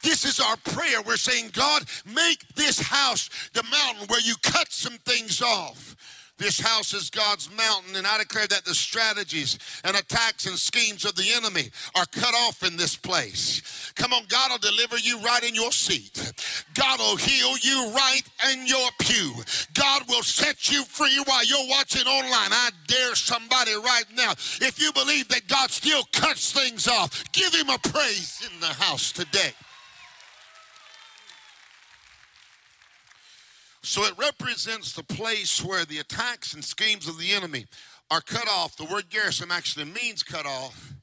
This 0.04 0.26
is 0.26 0.38
our 0.38 0.56
prayer. 0.58 1.00
We're 1.00 1.16
saying, 1.16 1.50
God, 1.54 1.84
make 2.04 2.46
this 2.54 2.78
house 2.78 3.30
the 3.54 3.62
mountain 3.64 4.06
where 4.08 4.20
you 4.20 4.34
cut 4.42 4.70
some 4.70 4.98
things 4.98 5.40
off. 5.40 5.96
This 6.36 6.60
house 6.60 6.92
is 6.92 7.10
God's 7.10 7.48
mountain, 7.56 7.94
and 7.96 8.06
I 8.06 8.18
declare 8.18 8.48
that 8.48 8.64
the 8.64 8.74
strategies 8.74 9.56
and 9.84 9.96
attacks 9.96 10.46
and 10.46 10.58
schemes 10.58 11.04
of 11.04 11.14
the 11.14 11.32
enemy 11.32 11.70
are 11.94 12.06
cut 12.06 12.34
off 12.34 12.64
in 12.64 12.76
this 12.76 12.96
place. 12.96 13.92
Come 13.94 14.12
on, 14.12 14.24
God 14.28 14.50
will 14.50 14.58
deliver 14.58 14.98
you 14.98 15.20
right 15.20 15.44
in 15.44 15.54
your 15.54 15.70
seat. 15.70 16.32
God 16.74 16.98
will 16.98 17.16
heal 17.16 17.56
you 17.62 17.92
right 17.94 18.22
in 18.52 18.66
your 18.66 18.90
pew. 18.98 19.32
God 19.74 20.02
will 20.08 20.24
set 20.24 20.70
you 20.72 20.84
free 20.84 21.22
while 21.24 21.44
you're 21.44 21.68
watching 21.70 22.06
online. 22.06 22.52
I 22.52 22.70
dare 22.88 23.14
somebody 23.14 23.74
right 23.76 24.04
now, 24.14 24.32
if 24.32 24.78
you 24.78 24.92
believe 24.92 25.28
that 25.28 25.46
God 25.46 25.70
still 25.70 26.02
cuts 26.12 26.52
things 26.52 26.88
off, 26.88 27.24
give 27.32 27.54
him 27.54 27.70
a 27.70 27.78
praise 27.78 28.46
in 28.52 28.60
the 28.60 28.66
house 28.66 29.12
today. 29.12 29.52
So 33.84 34.02
it 34.04 34.16
represents 34.16 34.94
the 34.94 35.02
place 35.02 35.62
where 35.62 35.84
the 35.84 35.98
attacks 35.98 36.54
and 36.54 36.64
schemes 36.64 37.06
of 37.06 37.18
the 37.18 37.32
enemy 37.32 37.66
are 38.10 38.22
cut 38.22 38.48
off. 38.50 38.76
The 38.76 38.86
word 38.86 39.10
Gerizim 39.10 39.50
actually 39.52 39.84
means 39.84 40.22
cut 40.22 40.46
off. 40.46 40.94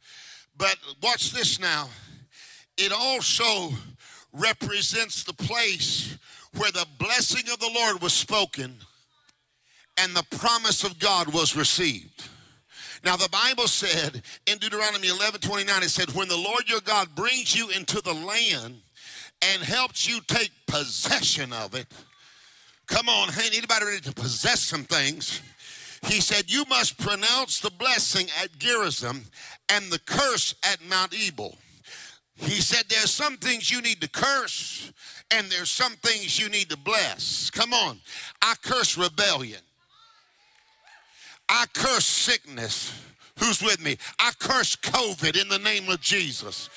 But 0.57 0.77
watch 1.01 1.31
this 1.31 1.59
now. 1.59 1.89
It 2.77 2.91
also 2.91 3.69
represents 4.33 5.23
the 5.23 5.33
place 5.33 6.17
where 6.57 6.71
the 6.71 6.88
blessing 6.97 7.51
of 7.53 7.59
the 7.59 7.69
Lord 7.71 8.01
was 8.01 8.13
spoken 8.13 8.77
and 9.97 10.15
the 10.15 10.25
promise 10.35 10.83
of 10.83 10.97
God 10.97 11.31
was 11.31 11.55
received. 11.55 12.29
Now, 13.05 13.15
the 13.15 13.29
Bible 13.29 13.67
said 13.67 14.23
in 14.47 14.57
Deuteronomy 14.57 15.09
11 15.09 15.39
29, 15.39 15.83
it 15.83 15.89
said, 15.89 16.15
When 16.15 16.29
the 16.29 16.35
Lord 16.35 16.67
your 16.67 16.81
God 16.81 17.13
brings 17.13 17.55
you 17.55 17.69
into 17.69 18.01
the 18.01 18.13
land 18.13 18.81
and 19.43 19.61
helps 19.61 20.09
you 20.09 20.19
take 20.27 20.51
possession 20.65 21.53
of 21.53 21.75
it, 21.75 21.85
Come 22.91 23.07
on, 23.07 23.29
anybody 23.41 23.86
ready 23.86 24.01
to 24.01 24.12
possess 24.12 24.60
some 24.60 24.83
things? 24.83 25.41
He 26.07 26.19
said, 26.19 26.51
You 26.51 26.65
must 26.69 27.00
pronounce 27.00 27.62
the 27.62 27.71
blessing 27.71 28.27
at 28.43 28.60
Gerizim 28.60 29.24
and 29.69 29.89
the 29.89 30.00
curse 30.00 30.55
at 30.62 30.83
Mount 30.89 31.13
Ebal. 31.17 31.55
He 32.36 32.60
said, 32.60 32.83
There's 32.89 33.10
some 33.10 33.38
things 33.38 33.71
you 33.71 33.81
need 33.81 34.01
to 34.01 34.10
curse, 34.10 34.91
and 35.31 35.50
there's 35.50 35.71
some 35.71 35.93
things 35.93 36.38
you 36.38 36.50
need 36.50 36.69
to 36.69 36.77
bless. 36.77 37.50
Come 37.50 37.74
on. 37.74 38.00
I 38.41 38.55
curse 38.62 38.98
rebellion. 38.98 39.62
I 41.48 41.67
curse 41.74 42.05
sickness. 42.05 42.93
Who's 43.39 43.62
with 43.62 43.81
me? 43.81 43.98
I 44.19 44.31
curse 44.38 44.75
COVID 44.75 45.41
in 45.41 45.48
the 45.48 45.60
name 45.60 45.88
of 45.89 46.01
Jesus. 46.01 46.69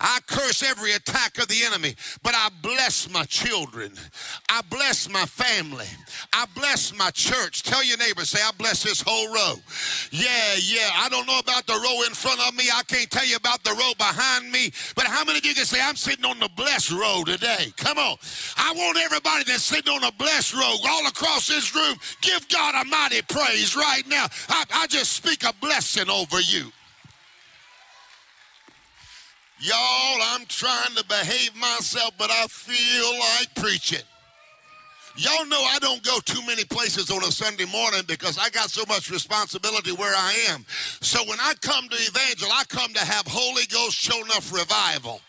I 0.00 0.18
curse 0.26 0.62
every 0.62 0.92
attack 0.92 1.38
of 1.38 1.48
the 1.48 1.62
enemy, 1.64 1.94
but 2.22 2.34
I 2.34 2.48
bless 2.62 3.08
my 3.10 3.24
children. 3.24 3.92
I 4.48 4.60
bless 4.68 5.08
my 5.08 5.24
family. 5.26 5.86
I 6.32 6.46
bless 6.54 6.96
my 6.96 7.10
church. 7.10 7.62
Tell 7.62 7.84
your 7.84 7.98
neighbor, 7.98 8.24
say, 8.24 8.40
I 8.42 8.50
bless 8.58 8.82
this 8.82 9.02
whole 9.04 9.32
row. 9.32 9.54
Yeah, 10.10 10.54
yeah. 10.60 10.90
I 10.94 11.08
don't 11.08 11.26
know 11.26 11.38
about 11.38 11.66
the 11.66 11.74
row 11.74 12.02
in 12.06 12.14
front 12.14 12.40
of 12.46 12.54
me. 12.56 12.64
I 12.72 12.82
can't 12.84 13.10
tell 13.10 13.26
you 13.26 13.36
about 13.36 13.62
the 13.64 13.70
row 13.70 13.92
behind 13.98 14.50
me. 14.50 14.72
But 14.94 15.06
how 15.06 15.24
many 15.24 15.38
of 15.38 15.44
you 15.44 15.54
can 15.54 15.64
say, 15.64 15.80
I'm 15.80 15.96
sitting 15.96 16.24
on 16.24 16.38
the 16.38 16.50
blessed 16.56 16.92
row 16.92 17.22
today? 17.24 17.72
Come 17.76 17.98
on. 17.98 18.16
I 18.56 18.72
want 18.74 18.98
everybody 18.98 19.44
that's 19.44 19.62
sitting 19.62 19.92
on 19.92 20.04
a 20.04 20.12
blessed 20.12 20.54
row 20.54 20.76
all 20.88 21.06
across 21.06 21.46
this 21.46 21.74
room, 21.74 21.96
give 22.20 22.48
God 22.48 22.74
a 22.74 22.84
mighty 22.88 23.22
praise 23.22 23.76
right 23.76 24.02
now. 24.06 24.26
I, 24.48 24.64
I 24.74 24.86
just 24.86 25.12
speak 25.12 25.44
a 25.44 25.52
blessing 25.60 26.10
over 26.10 26.40
you. 26.40 26.72
Y'all, 29.62 30.18
I'm 30.20 30.44
trying 30.46 30.92
to 30.96 31.04
behave 31.04 31.54
myself, 31.54 32.10
but 32.18 32.32
I 32.32 32.48
feel 32.48 33.16
like 33.20 33.54
preaching. 33.54 34.04
Y'all 35.14 35.46
know 35.46 35.62
I 35.62 35.78
don't 35.78 36.02
go 36.02 36.18
too 36.24 36.44
many 36.48 36.64
places 36.64 37.12
on 37.12 37.22
a 37.22 37.30
Sunday 37.30 37.66
morning 37.66 38.00
because 38.08 38.38
I 38.38 38.50
got 38.50 38.70
so 38.70 38.82
much 38.88 39.08
responsibility 39.08 39.92
where 39.92 40.12
I 40.16 40.46
am. 40.48 40.64
So 41.00 41.20
when 41.28 41.38
I 41.38 41.52
come 41.60 41.88
to 41.88 41.94
evangel, 41.94 42.48
I 42.50 42.64
come 42.64 42.92
to 42.92 43.04
have 43.04 43.24
Holy 43.28 43.62
Ghost 43.66 43.94
show 43.94 44.16
enough 44.24 44.52
revival. 44.52 45.20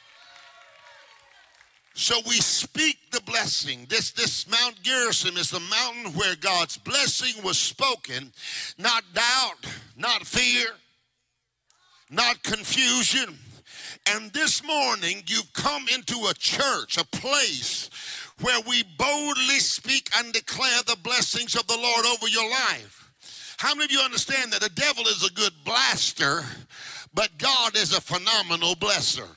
So 1.93 2.15
we 2.27 2.37
speak 2.37 2.97
the 3.11 3.21
blessing. 3.21 3.85
This, 3.87 4.13
this 4.13 4.49
Mount 4.49 4.81
Gerizim 4.81 5.37
is 5.37 5.51
the 5.51 5.59
mountain 5.59 6.13
where 6.13 6.35
God's 6.37 6.77
blessing 6.77 7.43
was 7.43 7.59
spoken, 7.59 8.31
not 8.79 9.03
doubt, 9.13 9.71
not 9.95 10.25
fear, 10.25 10.69
not 12.09 12.41
confusion, 12.41 13.37
and 14.05 14.31
this 14.33 14.63
morning, 14.63 15.23
you've 15.27 15.53
come 15.53 15.85
into 15.93 16.27
a 16.27 16.33
church, 16.33 16.97
a 16.97 17.05
place 17.05 17.89
where 18.41 18.59
we 18.67 18.83
boldly 18.97 19.59
speak 19.59 20.09
and 20.17 20.33
declare 20.33 20.81
the 20.85 20.97
blessings 21.01 21.55
of 21.55 21.65
the 21.67 21.77
Lord 21.77 22.05
over 22.05 22.27
your 22.27 22.49
life. 22.49 23.11
How 23.57 23.73
many 23.73 23.85
of 23.85 23.91
you 23.91 24.01
understand 24.01 24.51
that 24.51 24.61
the 24.61 24.69
devil 24.69 25.05
is 25.07 25.23
a 25.23 25.33
good 25.33 25.53
blaster, 25.63 26.41
but 27.13 27.37
God 27.37 27.77
is 27.77 27.95
a 27.95 28.01
phenomenal 28.01 28.75
blesser? 28.75 29.27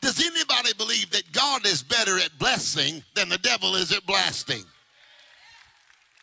Does 0.00 0.24
anybody 0.24 0.72
believe 0.74 1.10
that 1.10 1.32
God 1.32 1.66
is 1.66 1.82
better 1.82 2.18
at 2.18 2.38
blessing 2.38 3.02
than 3.14 3.28
the 3.28 3.38
devil 3.38 3.74
is 3.74 3.90
at 3.90 4.06
blasting? 4.06 4.62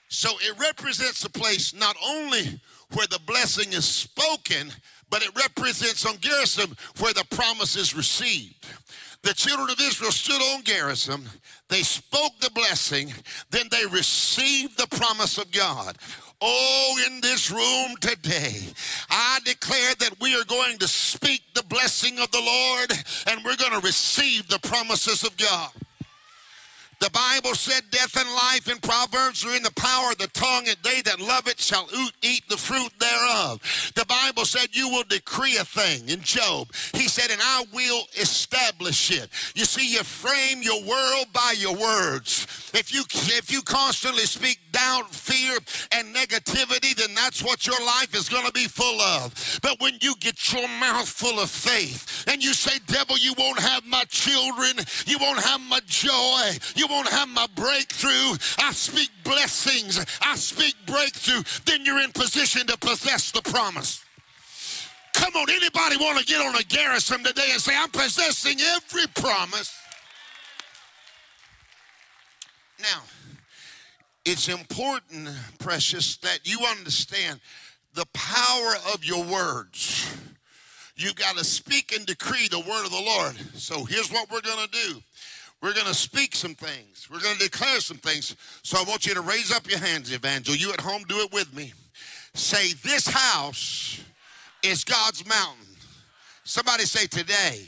So 0.08 0.30
it 0.40 0.58
represents 0.60 1.26
a 1.26 1.30
place 1.30 1.74
not 1.74 1.98
only 2.06 2.62
where 2.94 3.08
the 3.08 3.20
blessing 3.26 3.74
is 3.74 3.84
spoken, 3.84 4.72
but 5.14 5.22
it 5.22 5.30
represents 5.38 6.08
on 6.08 6.18
Gerizim 6.20 6.76
where 6.98 7.14
the 7.14 7.24
promise 7.30 7.76
is 7.76 7.96
received. 7.96 8.66
The 9.22 9.36
children 9.36 9.70
of 9.70 9.80
Israel 9.80 10.10
stood 10.10 10.42
on 10.42 10.64
Gerizim. 10.64 11.30
they 11.70 11.84
spoke 11.84 12.32
the 12.40 12.50
blessing, 12.50 13.14
then 13.52 13.68
they 13.70 13.86
received 13.86 14.76
the 14.76 14.88
promise 14.88 15.38
of 15.38 15.52
God. 15.52 16.00
Oh, 16.42 16.96
in 17.06 17.22
this 17.22 17.52
room 17.52 17.96
today, 18.02 18.62
I 19.12 19.38
declare 19.46 19.94
that 20.00 20.20
we 20.20 20.34
are 20.34 20.46
going 20.46 20.80
to 20.80 20.88
speak 20.88 21.44
the 21.54 21.62
blessing 21.62 22.18
of 22.18 22.32
the 22.32 22.42
Lord 22.42 22.92
and 23.28 23.46
we're 23.46 23.56
going 23.56 23.80
to 23.80 23.86
receive 23.86 24.48
the 24.48 24.68
promises 24.68 25.24
of 25.24 25.38
God. 25.38 25.70
The 27.04 27.10
Bible 27.10 27.54
said 27.54 27.84
death 27.92 28.16
and 28.16 28.30
life 28.30 28.72
in 28.72 28.78
Proverbs 28.78 29.46
are 29.46 29.54
in 29.54 29.62
the 29.62 29.74
power 29.74 30.12
of 30.12 30.20
the 30.20 30.28
tongue, 30.28 30.70
and 30.70 30.78
they 30.84 31.02
that 31.02 31.20
love 31.20 31.50
it 31.50 31.60
shall 31.60 31.90
eat 32.22 32.48
the 32.48 32.56
fruit 32.56 32.94
thereof. 32.98 33.92
The 33.94 34.06
Bible 34.06 34.46
said 34.46 34.70
you 34.72 34.88
will 34.88 35.04
decree 35.04 35.58
a 35.58 35.66
thing 35.66 36.08
in 36.08 36.22
Job. 36.22 36.72
He 36.94 37.10
said, 37.10 37.30
and 37.30 37.42
I 37.44 37.66
will 37.74 38.04
establish 38.18 39.12
it. 39.12 39.28
You 39.54 39.66
see, 39.66 39.92
you 39.92 40.02
frame 40.04 40.62
your 40.62 40.82
world 40.86 41.26
by 41.34 41.56
your 41.58 41.76
words. 41.76 42.72
If 42.74 42.94
you 42.94 43.04
if 43.38 43.52
you 43.52 43.62
constantly 43.64 44.24
speak 44.24 44.60
doubt, 44.72 45.14
fear, 45.14 45.58
and 45.92 46.16
negativity, 46.16 46.96
then 46.96 47.14
that's 47.16 47.44
what 47.44 47.68
your 47.68 47.80
life 47.86 48.16
is 48.16 48.30
going 48.30 48.46
to 48.46 48.52
be 48.52 48.66
full 48.66 49.00
of. 49.02 49.60
But 49.62 49.80
when 49.80 49.98
you 50.02 50.16
get 50.22 50.52
your 50.54 50.68
mouth 50.80 51.08
full 51.08 51.40
of 51.40 51.50
faith 51.50 52.26
and 52.28 52.44
you 52.44 52.54
say, 52.54 52.80
devil, 52.88 53.18
you 53.18 53.34
won't 53.38 53.60
have 53.60 53.86
my 53.86 54.04
children, 54.10 54.84
you 55.06 55.18
won't 55.20 55.44
have 55.44 55.62
my 55.62 55.82
joy, 55.86 56.58
you 56.76 56.88
have 57.08 57.30
my 57.30 57.48
breakthrough. 57.56 58.38
I 58.60 58.72
speak 58.74 59.10
blessings. 59.24 60.04
I 60.22 60.36
speak 60.36 60.76
breakthrough. 60.86 61.44
Then 61.66 61.86
you're 61.86 62.02
in 62.02 62.12
position 62.12 62.68
to 62.68 62.78
possess 62.78 63.32
the 63.32 63.42
promise. 63.42 64.04
Come 65.14 65.36
on, 65.36 65.50
anybody 65.50 65.98
want 65.98 66.20
to 66.20 66.26
get 66.26 66.46
on 66.46 66.56
a 66.56 66.64
Gerizim 66.64 67.24
today 67.24 67.50
and 67.52 67.62
say, 67.62 67.74
I'm 67.76 67.90
possessing 67.92 68.58
every 68.76 69.08
promise? 69.16 69.74
Now, 72.82 73.04
it's 74.26 74.50
important, 74.50 75.30
precious, 75.60 76.18
that 76.18 76.40
you 76.44 76.60
understand 76.66 77.40
the 77.94 78.06
power 78.14 78.74
of 78.94 79.06
your 79.06 79.24
words. 79.24 80.18
You've 80.96 81.16
got 81.16 81.38
to 81.38 81.44
speak 81.44 81.96
and 81.96 82.06
decree 82.06 82.48
the 82.50 82.60
word 82.60 82.86
of 82.86 82.92
the 82.92 83.02
Lord. 83.02 83.36
So 83.56 83.84
here's 83.86 84.12
what 84.12 84.32
we're 84.32 84.42
going 84.42 84.68
to 84.68 84.72
do. 84.72 85.02
We're 85.64 85.74
going 85.74 85.88
to 85.88 85.94
speak 85.94 86.36
some 86.36 86.56
things. 86.56 87.08
We're 87.10 87.22
going 87.22 87.38
to 87.38 87.50
declare 87.50 87.80
some 87.80 87.96
things. 87.96 88.36
So 88.64 88.78
I 88.78 88.84
want 88.84 89.06
you 89.06 89.14
to 89.14 89.22
raise 89.22 89.50
up 89.50 89.70
your 89.70 89.80
hands, 89.80 90.14
Evangel. 90.14 90.56
You 90.56 90.74
at 90.74 90.82
home, 90.82 91.06
do 91.08 91.20
it 91.22 91.32
with 91.32 91.56
me. 91.56 91.72
Say, 92.34 92.74
This 92.84 93.08
house 93.08 94.04
is 94.62 94.84
God's 94.84 95.26
mountain. 95.26 95.66
Somebody 96.44 96.84
say, 96.84 97.08
Today. 97.08 97.66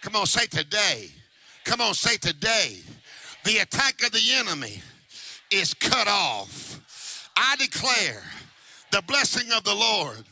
Come 0.00 0.16
on, 0.16 0.26
say 0.26 0.46
today. 0.46 1.08
Come 1.64 1.80
on, 1.80 1.92
say 1.92 2.16
today. 2.16 2.78
The 3.44 3.58
attack 3.58 4.02
of 4.02 4.12
the 4.12 4.22
enemy 4.34 4.80
is 5.50 5.74
cut 5.74 6.06
off. 6.08 7.28
I 7.36 7.56
declare 7.56 8.22
the 8.92 9.02
blessing 9.02 9.50
of 9.52 9.64
the 9.64 9.74
Lord 9.74 10.24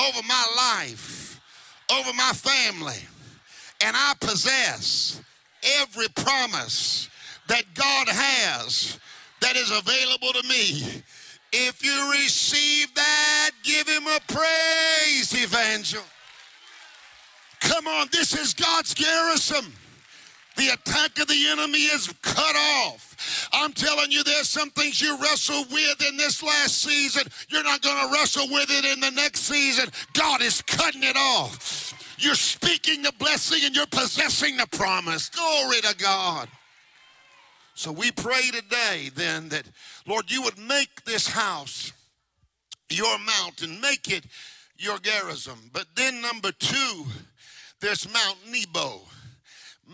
over 0.00 0.22
my 0.26 0.46
life, 0.56 1.40
over 1.92 2.12
my 2.14 2.32
family, 2.32 2.98
and 3.84 3.94
I 3.94 4.14
possess 4.18 5.20
every 5.80 6.08
promise 6.08 7.08
that 7.48 7.64
God 7.74 8.08
has 8.08 8.98
that 9.40 9.56
is 9.56 9.70
available 9.70 10.32
to 10.40 10.48
me. 10.48 11.02
If 11.52 11.84
you 11.84 12.12
receive 12.12 12.94
that, 12.94 13.50
give 13.62 13.86
him 13.86 14.04
a 14.06 14.18
praise, 14.26 15.34
evangel. 15.34 16.02
Come 17.60 17.86
on, 17.86 18.08
this 18.10 18.34
is 18.34 18.54
God's 18.54 18.94
Gerizim. 18.94 19.72
The 20.56 20.68
attack 20.68 21.18
of 21.18 21.28
the 21.28 21.46
enemy 21.48 21.78
is 21.78 22.12
cut 22.22 22.56
off. 22.56 23.48
I'm 23.52 23.72
telling 23.72 24.10
you, 24.10 24.22
there's 24.22 24.48
some 24.48 24.70
things 24.70 25.00
you 25.00 25.16
wrestle 25.18 25.64
with 25.70 26.02
in 26.06 26.16
this 26.16 26.42
last 26.42 26.82
season. 26.82 27.22
You're 27.48 27.64
not 27.64 27.80
going 27.80 28.06
to 28.06 28.12
wrestle 28.12 28.48
with 28.50 28.70
it 28.70 28.84
in 28.84 29.00
the 29.00 29.10
next 29.10 29.40
season. 29.40 29.88
God 30.12 30.42
is 30.42 30.60
cutting 30.62 31.04
it 31.04 31.16
off. 31.16 31.94
You're 32.22 32.34
speaking 32.36 33.02
the 33.02 33.12
blessing 33.18 33.64
and 33.64 33.74
you're 33.74 33.86
possessing 33.86 34.56
the 34.56 34.66
promise. 34.68 35.28
Glory 35.28 35.80
to 35.80 35.96
God. 35.96 36.48
So 37.74 37.90
we 37.90 38.12
pray 38.12 38.42
today 38.52 39.10
then 39.12 39.48
that, 39.48 39.64
Lord, 40.06 40.30
you 40.30 40.42
would 40.42 40.58
make 40.58 41.04
this 41.04 41.26
house 41.26 41.92
your 42.88 43.18
mountain, 43.18 43.80
make 43.80 44.08
it 44.08 44.24
your 44.78 44.98
Gerizim. 44.98 45.70
But 45.72 45.86
then, 45.96 46.20
number 46.20 46.52
two, 46.52 47.06
there's 47.80 48.06
Mount 48.12 48.38
Nebo. 48.48 49.00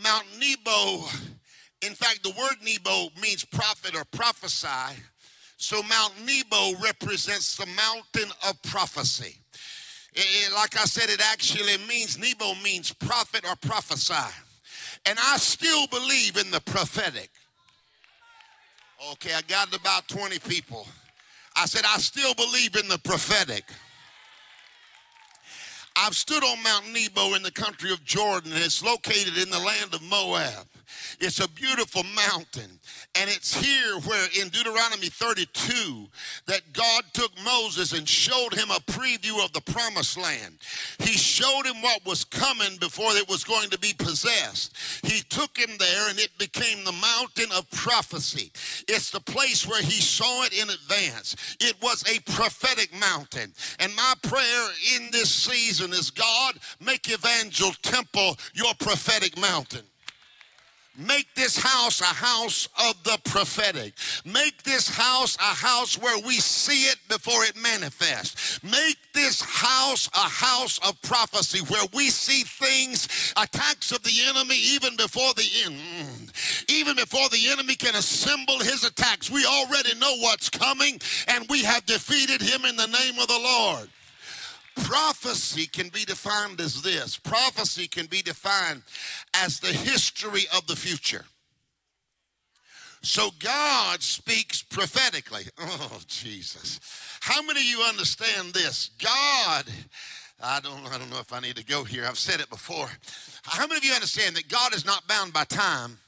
Mount 0.02 0.26
Nebo, 0.38 1.04
in 1.80 1.94
fact, 1.94 2.24
the 2.24 2.34
word 2.38 2.56
Nebo 2.62 3.08
means 3.22 3.44
prophet 3.44 3.94
or 3.94 4.04
prophesy. 4.12 5.00
So 5.56 5.82
Mount 5.82 6.14
Nebo 6.26 6.78
represents 6.82 7.56
the 7.56 7.66
mountain 7.66 8.30
of 8.46 8.60
prophecy. 8.62 9.38
It, 10.20 10.52
like 10.52 10.76
I 10.76 10.84
said, 10.84 11.10
it 11.10 11.20
actually 11.30 11.76
means, 11.86 12.18
Nebo 12.18 12.54
means 12.64 12.92
prophet 12.92 13.44
or 13.48 13.54
prophesy. 13.54 14.14
And 15.06 15.16
I 15.16 15.36
still 15.36 15.86
believe 15.86 16.36
in 16.36 16.50
the 16.50 16.60
prophetic. 16.60 17.30
Okay, 19.12 19.32
I 19.32 19.42
got 19.42 19.74
about 19.74 20.08
20 20.08 20.40
people. 20.40 20.88
I 21.54 21.66
said, 21.66 21.82
I 21.86 21.98
still 21.98 22.34
believe 22.34 22.74
in 22.74 22.88
the 22.88 22.98
prophetic. 22.98 23.64
I've 25.94 26.16
stood 26.16 26.42
on 26.42 26.62
Mount 26.64 26.92
Nebo 26.92 27.34
in 27.34 27.44
the 27.44 27.52
country 27.52 27.92
of 27.92 28.04
Jordan, 28.04 28.52
and 28.52 28.62
it's 28.62 28.82
located 28.82 29.38
in 29.38 29.50
the 29.50 29.58
land 29.58 29.94
of 29.94 30.02
Moab. 30.02 30.66
It's 31.20 31.40
a 31.40 31.48
beautiful 31.48 32.02
mountain. 32.14 32.78
And 33.14 33.30
it's 33.30 33.54
here 33.54 33.98
where 34.00 34.28
in 34.40 34.48
Deuteronomy 34.48 35.08
32 35.08 36.06
that 36.46 36.72
God 36.72 37.04
took 37.12 37.32
Moses 37.44 37.92
and 37.92 38.08
showed 38.08 38.54
him 38.54 38.70
a 38.70 38.80
preview 38.90 39.44
of 39.44 39.52
the 39.52 39.60
promised 39.60 40.16
land. 40.16 40.58
He 40.98 41.12
showed 41.12 41.64
him 41.64 41.82
what 41.82 42.04
was 42.04 42.24
coming 42.24 42.76
before 42.78 43.10
it 43.12 43.28
was 43.28 43.44
going 43.44 43.70
to 43.70 43.78
be 43.78 43.92
possessed. 43.98 44.76
He 45.04 45.20
took 45.22 45.56
him 45.56 45.70
there 45.78 46.10
and 46.10 46.18
it 46.18 46.36
became 46.38 46.84
the 46.84 46.92
mountain 46.92 47.50
of 47.56 47.70
prophecy. 47.70 48.52
It's 48.86 49.10
the 49.10 49.20
place 49.20 49.66
where 49.66 49.82
he 49.82 50.00
saw 50.00 50.44
it 50.44 50.52
in 50.52 50.70
advance. 50.70 51.36
It 51.60 51.76
was 51.82 52.04
a 52.08 52.20
prophetic 52.32 52.98
mountain. 52.98 53.52
And 53.78 53.94
my 53.94 54.14
prayer 54.22 54.68
in 54.96 55.08
this 55.12 55.30
season 55.30 55.92
is 55.92 56.10
God, 56.10 56.56
make 56.80 57.10
Evangel 57.10 57.72
Temple 57.82 58.36
your 58.54 58.74
prophetic 58.74 59.38
mountain. 59.38 59.82
Make 60.98 61.32
this 61.36 61.56
house 61.56 62.00
a 62.00 62.06
house 62.06 62.68
of 62.88 63.00
the 63.04 63.20
prophetic. 63.24 63.94
Make 64.24 64.64
this 64.64 64.88
house 64.88 65.36
a 65.36 65.54
house 65.54 65.96
where 65.96 66.18
we 66.26 66.34
see 66.40 66.86
it 66.86 66.98
before 67.08 67.44
it 67.44 67.56
manifests. 67.56 68.60
Make 68.64 68.96
this 69.14 69.40
house 69.40 70.10
a 70.12 70.28
house 70.28 70.78
of 70.78 71.00
prophecy 71.02 71.60
where 71.60 71.86
we 71.94 72.10
see 72.10 72.42
things, 72.42 73.32
attacks 73.36 73.92
of 73.92 74.02
the 74.02 74.24
enemy, 74.26 74.56
even 74.56 74.96
before 74.96 75.32
the 75.34 75.48
end. 75.64 75.76
Mm. 75.76 76.70
Even 76.70 76.96
before 76.96 77.28
the 77.28 77.48
enemy 77.48 77.76
can 77.76 77.94
assemble 77.94 78.58
his 78.58 78.82
attacks, 78.82 79.30
we 79.30 79.46
already 79.46 79.94
know 80.00 80.16
what's 80.16 80.50
coming 80.50 81.00
and 81.28 81.46
we 81.48 81.62
have 81.62 81.86
defeated 81.86 82.42
him 82.42 82.64
in 82.64 82.74
the 82.74 82.88
name 82.88 83.20
of 83.20 83.28
the 83.28 83.38
Lord. 83.38 83.88
Prophecy 84.84 85.66
can 85.66 85.88
be 85.88 86.04
defined 86.04 86.60
as 86.60 86.82
this 86.82 87.16
prophecy 87.18 87.86
can 87.88 88.06
be 88.06 88.22
defined 88.22 88.82
as 89.34 89.60
the 89.60 89.72
history 89.72 90.44
of 90.56 90.66
the 90.66 90.76
future. 90.76 91.24
So 93.02 93.30
God 93.38 94.02
speaks 94.02 94.62
prophetically. 94.62 95.44
Oh, 95.60 96.00
Jesus. 96.06 96.80
How 97.20 97.42
many 97.42 97.60
of 97.60 97.66
you 97.66 97.80
understand 97.82 98.52
this? 98.52 98.90
God, 98.98 99.64
I 100.42 100.60
don't, 100.60 100.86
I 100.86 100.98
don't 100.98 101.10
know 101.10 101.20
if 101.20 101.32
I 101.32 101.40
need 101.40 101.56
to 101.56 101.64
go 101.64 101.84
here. 101.84 102.04
I've 102.06 102.18
said 102.18 102.40
it 102.40 102.50
before. 102.50 102.88
How 103.44 103.66
many 103.66 103.78
of 103.78 103.84
you 103.84 103.92
understand 103.92 104.36
that 104.36 104.48
God 104.48 104.74
is 104.74 104.84
not 104.84 105.06
bound 105.06 105.32
by 105.32 105.44
time? 105.44 105.98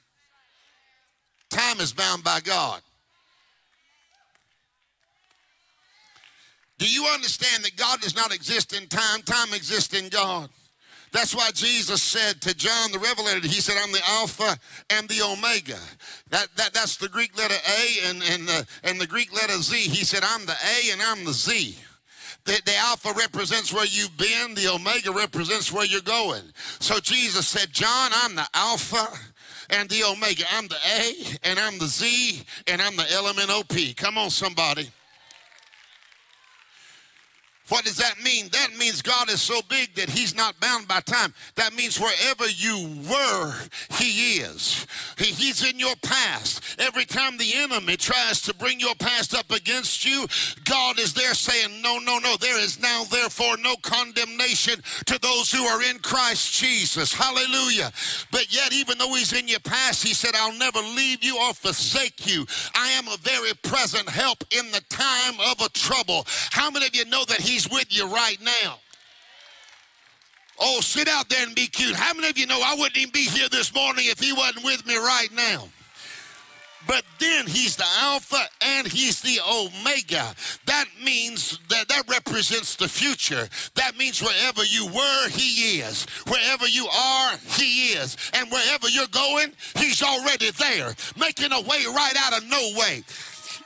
Time 1.51 1.81
is 1.81 1.93
bound 1.93 2.23
by 2.23 2.41
God. 2.41 2.81
Do 6.81 6.89
you 6.89 7.05
understand 7.05 7.63
that 7.63 7.77
God 7.77 8.01
does 8.01 8.17
not 8.17 8.35
exist 8.35 8.73
in 8.73 8.89
time? 8.89 9.21
Time 9.21 9.53
exists 9.53 9.93
in 9.93 10.09
God. 10.09 10.49
That's 11.13 11.35
why 11.35 11.51
Jesus 11.53 12.03
said 12.03 12.41
to 12.41 12.55
John 12.55 12.91
the 12.91 12.99
Revelator, 12.99 13.47
he 13.47 13.61
said, 13.61 13.77
I'm 13.79 13.93
the 13.93 14.01
Alpha 14.09 14.57
and 14.89 15.07
the 15.07 15.21
Omega. 15.21 15.79
That, 16.31 16.47
that, 16.57 16.73
that's 16.73 16.97
the 16.97 17.11
Greek 17.11 17.37
letter 17.37 17.55
A 17.55 18.09
and, 18.09 18.23
and, 18.23 18.49
the, 18.49 18.67
and 18.85 18.99
the 18.99 19.07
Greek 19.07 19.31
letter 19.31 19.61
Z. 19.61 19.77
He 19.77 20.05
said, 20.05 20.23
I'm 20.25 20.47
the 20.47 20.55
A 20.55 20.93
and 20.93 21.03
I'm 21.03 21.27
the 21.27 21.35
Z. 21.35 21.77
The, 22.47 22.63
the, 22.65 22.77
Alpha 22.77 23.13
represents 23.15 23.75
where 23.75 23.85
you've 23.85 24.17
been, 24.17 24.55
the 24.55 24.73
Omega 24.73 25.13
represents 25.13 25.71
where 25.71 25.85
you're 25.85 26.01
going. 26.01 26.45
So 26.79 26.99
Jesus 26.99 27.47
said, 27.47 27.71
John, 27.73 28.11
I'm 28.15 28.35
the 28.35 28.47
Alpha 28.55 29.07
and 29.69 29.87
the 29.91 30.05
Omega. 30.05 30.45
I'm 30.51 30.67
the 30.67 30.79
A 30.97 31.15
and 31.43 31.59
I'm 31.59 31.79
the 31.79 31.89
Z 31.89 32.43
and 32.67 32.81
I'm 32.81 32.97
the 32.97 33.05
L 33.13 33.27
M 33.27 33.39
N 33.39 33.51
O 33.51 33.65
P. 33.69 33.93
Come 33.93 34.17
on, 34.17 34.31
somebody. 34.31 34.89
What 37.71 37.85
does 37.85 37.97
that 37.99 38.21
mean? 38.23 38.49
That 38.51 38.77
means 38.77 39.01
God 39.01 39.31
is 39.31 39.41
so 39.41 39.61
big 39.69 39.95
that 39.95 40.11
He's 40.11 40.35
not 40.35 40.59
bound 40.59 40.89
by 40.89 41.01
time. 41.01 41.33
That 41.55 41.73
means 41.73 42.01
wherever 42.01 42.49
you 42.49 43.01
were, 43.09 43.55
He 43.93 44.39
is. 44.39 44.87
he's 45.17 45.65
in 45.65 45.79
your 45.79 45.95
past. 46.03 46.81
Every 46.81 47.05
time 47.05 47.37
the 47.39 47.55
enemy 47.55 47.97
tries 47.97 48.41
to 48.43 48.55
bring 48.55 48.81
your 48.81 48.97
past 48.97 49.37
up 49.37 49.53
against 49.53 50.05
you, 50.05 50.27
God 50.65 50.99
is 50.99 51.15
there 51.15 51.33
saying, 51.35 51.81
No, 51.81 51.99
no, 51.99 52.19
no. 52.19 52.37
There 52.37 52.59
is 52.59 52.81
now, 52.81 53.05
therefore, 53.05 53.57
no 53.59 53.77
condemnation 53.77 54.83
to 55.07 55.19
those 55.21 55.53
who 55.53 55.63
are 55.63 55.83
in 55.85 56.01
Christ 56.01 56.53
Jesus. 56.53 57.15
Hallelujah. 57.15 57.93
But 58.33 58.53
yet, 58.53 58.73
even 58.73 58.99
though 58.99 59.15
He's 59.15 59.33
in 59.33 59.47
your 59.47 59.61
past, 59.61 60.03
He 60.03 60.13
said, 60.13 60.33
I'll 60.35 60.59
never 60.59 60.81
leave 60.81 61.23
you 61.23 61.39
or 61.39 61.55
forsake 61.55 62.27
you. 62.27 62.47
I 62.75 62.91
am 62.93 63.07
a 63.07 63.17
very 63.19 63.53
present 63.63 64.09
help 64.09 64.43
in 64.51 64.73
the 64.73 64.83
time 64.89 65.35
of 65.39 65.61
a 65.61 65.69
trouble. 65.69 66.27
How 66.51 66.69
many 66.71 66.87
of 66.87 66.97
you 66.97 67.05
know 67.05 67.25
that 67.27 67.41
He's 67.41 67.60
He's 67.61 67.71
with 67.71 67.95
you 67.95 68.07
right 68.07 68.39
now. 68.41 68.79
Oh, 70.59 70.81
sit 70.81 71.09
out 71.09 71.29
there 71.29 71.45
and 71.45 71.55
be 71.55 71.67
cute. 71.67 71.95
How 71.95 72.15
many 72.15 72.31
of 72.31 72.39
you 72.39 72.47
know 72.47 72.59
I 72.65 72.75
wouldn't 72.75 72.97
even 72.97 73.13
be 73.13 73.25
here 73.25 73.51
this 73.51 73.75
morning 73.75 74.07
if 74.07 74.19
he 74.19 74.33
wasn't 74.33 74.65
with 74.65 74.87
me 74.87 74.97
right 74.97 75.29
now? 75.35 75.69
But 76.87 77.05
then 77.19 77.47
he's 77.47 77.77
the 77.77 77.85
Alpha 77.99 78.41
and 78.63 78.87
he's 78.87 79.21
the 79.21 79.41
Omega. 79.47 80.35
That 80.65 80.87
means 81.05 81.59
that 81.69 81.89
that 81.89 82.09
represents 82.09 82.77
the 82.77 82.89
future. 82.89 83.47
That 83.75 83.99
means 83.99 84.23
wherever 84.23 84.65
you 84.65 84.87
were, 84.87 85.29
he 85.29 85.81
is. 85.81 86.07
Wherever 86.27 86.67
you 86.67 86.87
are, 86.87 87.37
he 87.59 87.89
is. 87.89 88.17
And 88.33 88.51
wherever 88.51 88.89
you're 88.89 89.07
going, 89.09 89.53
he's 89.77 90.03
already 90.03 90.51
there, 90.53 90.95
making 91.19 91.53
a 91.53 91.61
way 91.61 91.85
right 91.95 92.15
out 92.19 92.39
of 92.39 92.49
no 92.49 92.71
way. 92.79 93.05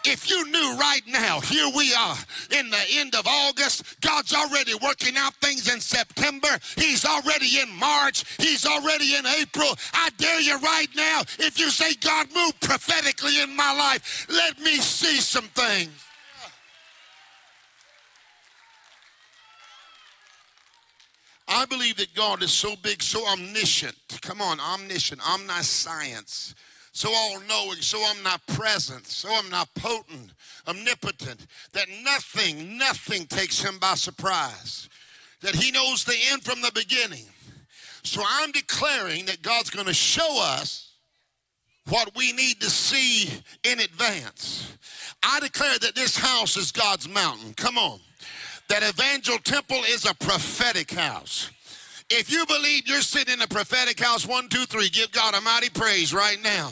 If 0.07 0.29
you 0.29 0.45
knew 0.51 0.77
right 0.79 1.01
now, 1.07 1.41
here 1.41 1.71
we 1.75 1.95
are 1.95 2.17
in 2.51 2.69
the 2.69 2.85
end 2.93 3.15
of 3.15 3.27
August, 3.27 4.01
God's 4.03 4.35
already 4.35 4.75
working 4.83 5.17
out 5.17 5.35
things 5.37 5.73
in 5.73 5.81
September, 5.81 6.59
He's 6.77 7.07
already 7.07 7.61
in 7.61 7.75
March, 7.79 8.25
He's 8.37 8.67
already 8.67 9.15
in 9.15 9.25
April. 9.25 9.75
I 9.95 10.11
dare 10.19 10.41
you 10.41 10.59
right 10.59 10.89
now, 10.95 11.23
if 11.39 11.59
you 11.59 11.71
say, 11.71 11.95
God, 11.95 12.27
move 12.35 12.53
prophetically 12.61 13.41
in 13.41 13.57
my 13.57 13.73
life, 13.73 14.27
let 14.29 14.59
me 14.59 14.77
see 14.77 15.21
some 15.21 15.49
things. 15.49 15.91
I 21.49 21.65
believe 21.67 21.97
that 21.97 22.15
God 22.15 22.43
is 22.43 22.53
so 22.53 22.75
big, 22.83 23.03
so 23.03 23.27
omniscient. 23.27 23.97
Come 24.21 24.43
on, 24.43 24.61
omniscient, 24.61 25.21
omniscience 25.27 26.55
so 26.95 27.11
all 27.13 27.41
knowing, 27.49 27.81
so 27.81 28.01
omnipresent, 28.05 29.05
so 29.09 29.29
I'm 29.29 29.51
not 29.51 29.69
potent, 29.75 30.31
omnipotent, 30.69 31.45
that 31.73 31.89
nothing, 32.05 32.79
nothing 32.79 33.27
takes 33.27 33.61
him 33.61 33.81
by 33.81 33.95
surprise. 33.95 34.89
That 35.41 35.57
he 35.57 35.73
knows 35.73 36.05
the 36.05 36.17
end 36.31 36.45
from 36.45 36.63
the 36.63 36.71
beginning. 36.73 37.25
So 38.05 38.23
I'm 38.25 38.53
declaring 38.53 39.25
that 39.27 39.43
God's 39.43 39.71
going 39.71 39.89
to 39.89 39.93
show 39.93 40.41
us 40.41 40.93
what 41.89 42.15
we 42.15 42.33
need 42.33 42.61
to 42.61 42.71
see 42.71 43.43
in 43.65 43.81
advance. 43.81 44.73
I 45.21 45.41
declare 45.41 45.77
that 45.81 45.97
this 45.97 46.17
house 46.17 46.57
is 46.57 46.71
God's 46.71 47.09
mountain. 47.09 47.55
Come 47.55 47.77
on. 47.77 47.99
That 48.69 48.85
Evangel 48.85 49.39
Temple 49.39 49.83
is 49.89 50.09
a 50.09 50.15
prophetic 50.15 50.93
house. 50.93 51.51
If 52.09 52.31
you 52.31 52.47
believe 52.47 52.87
you're 52.87 53.01
sitting 53.01 53.35
in 53.35 53.43
a 53.43 53.49
prophetic 53.49 53.99
house, 53.99 54.25
one, 54.25 54.49
two, 54.49 54.65
three, 54.67 54.91
give 54.91 55.11
God 55.11 55.35
a 55.35 55.41
mighty 55.41 55.71
praise 55.71 56.15
right 56.15 56.41
now. 56.41 56.71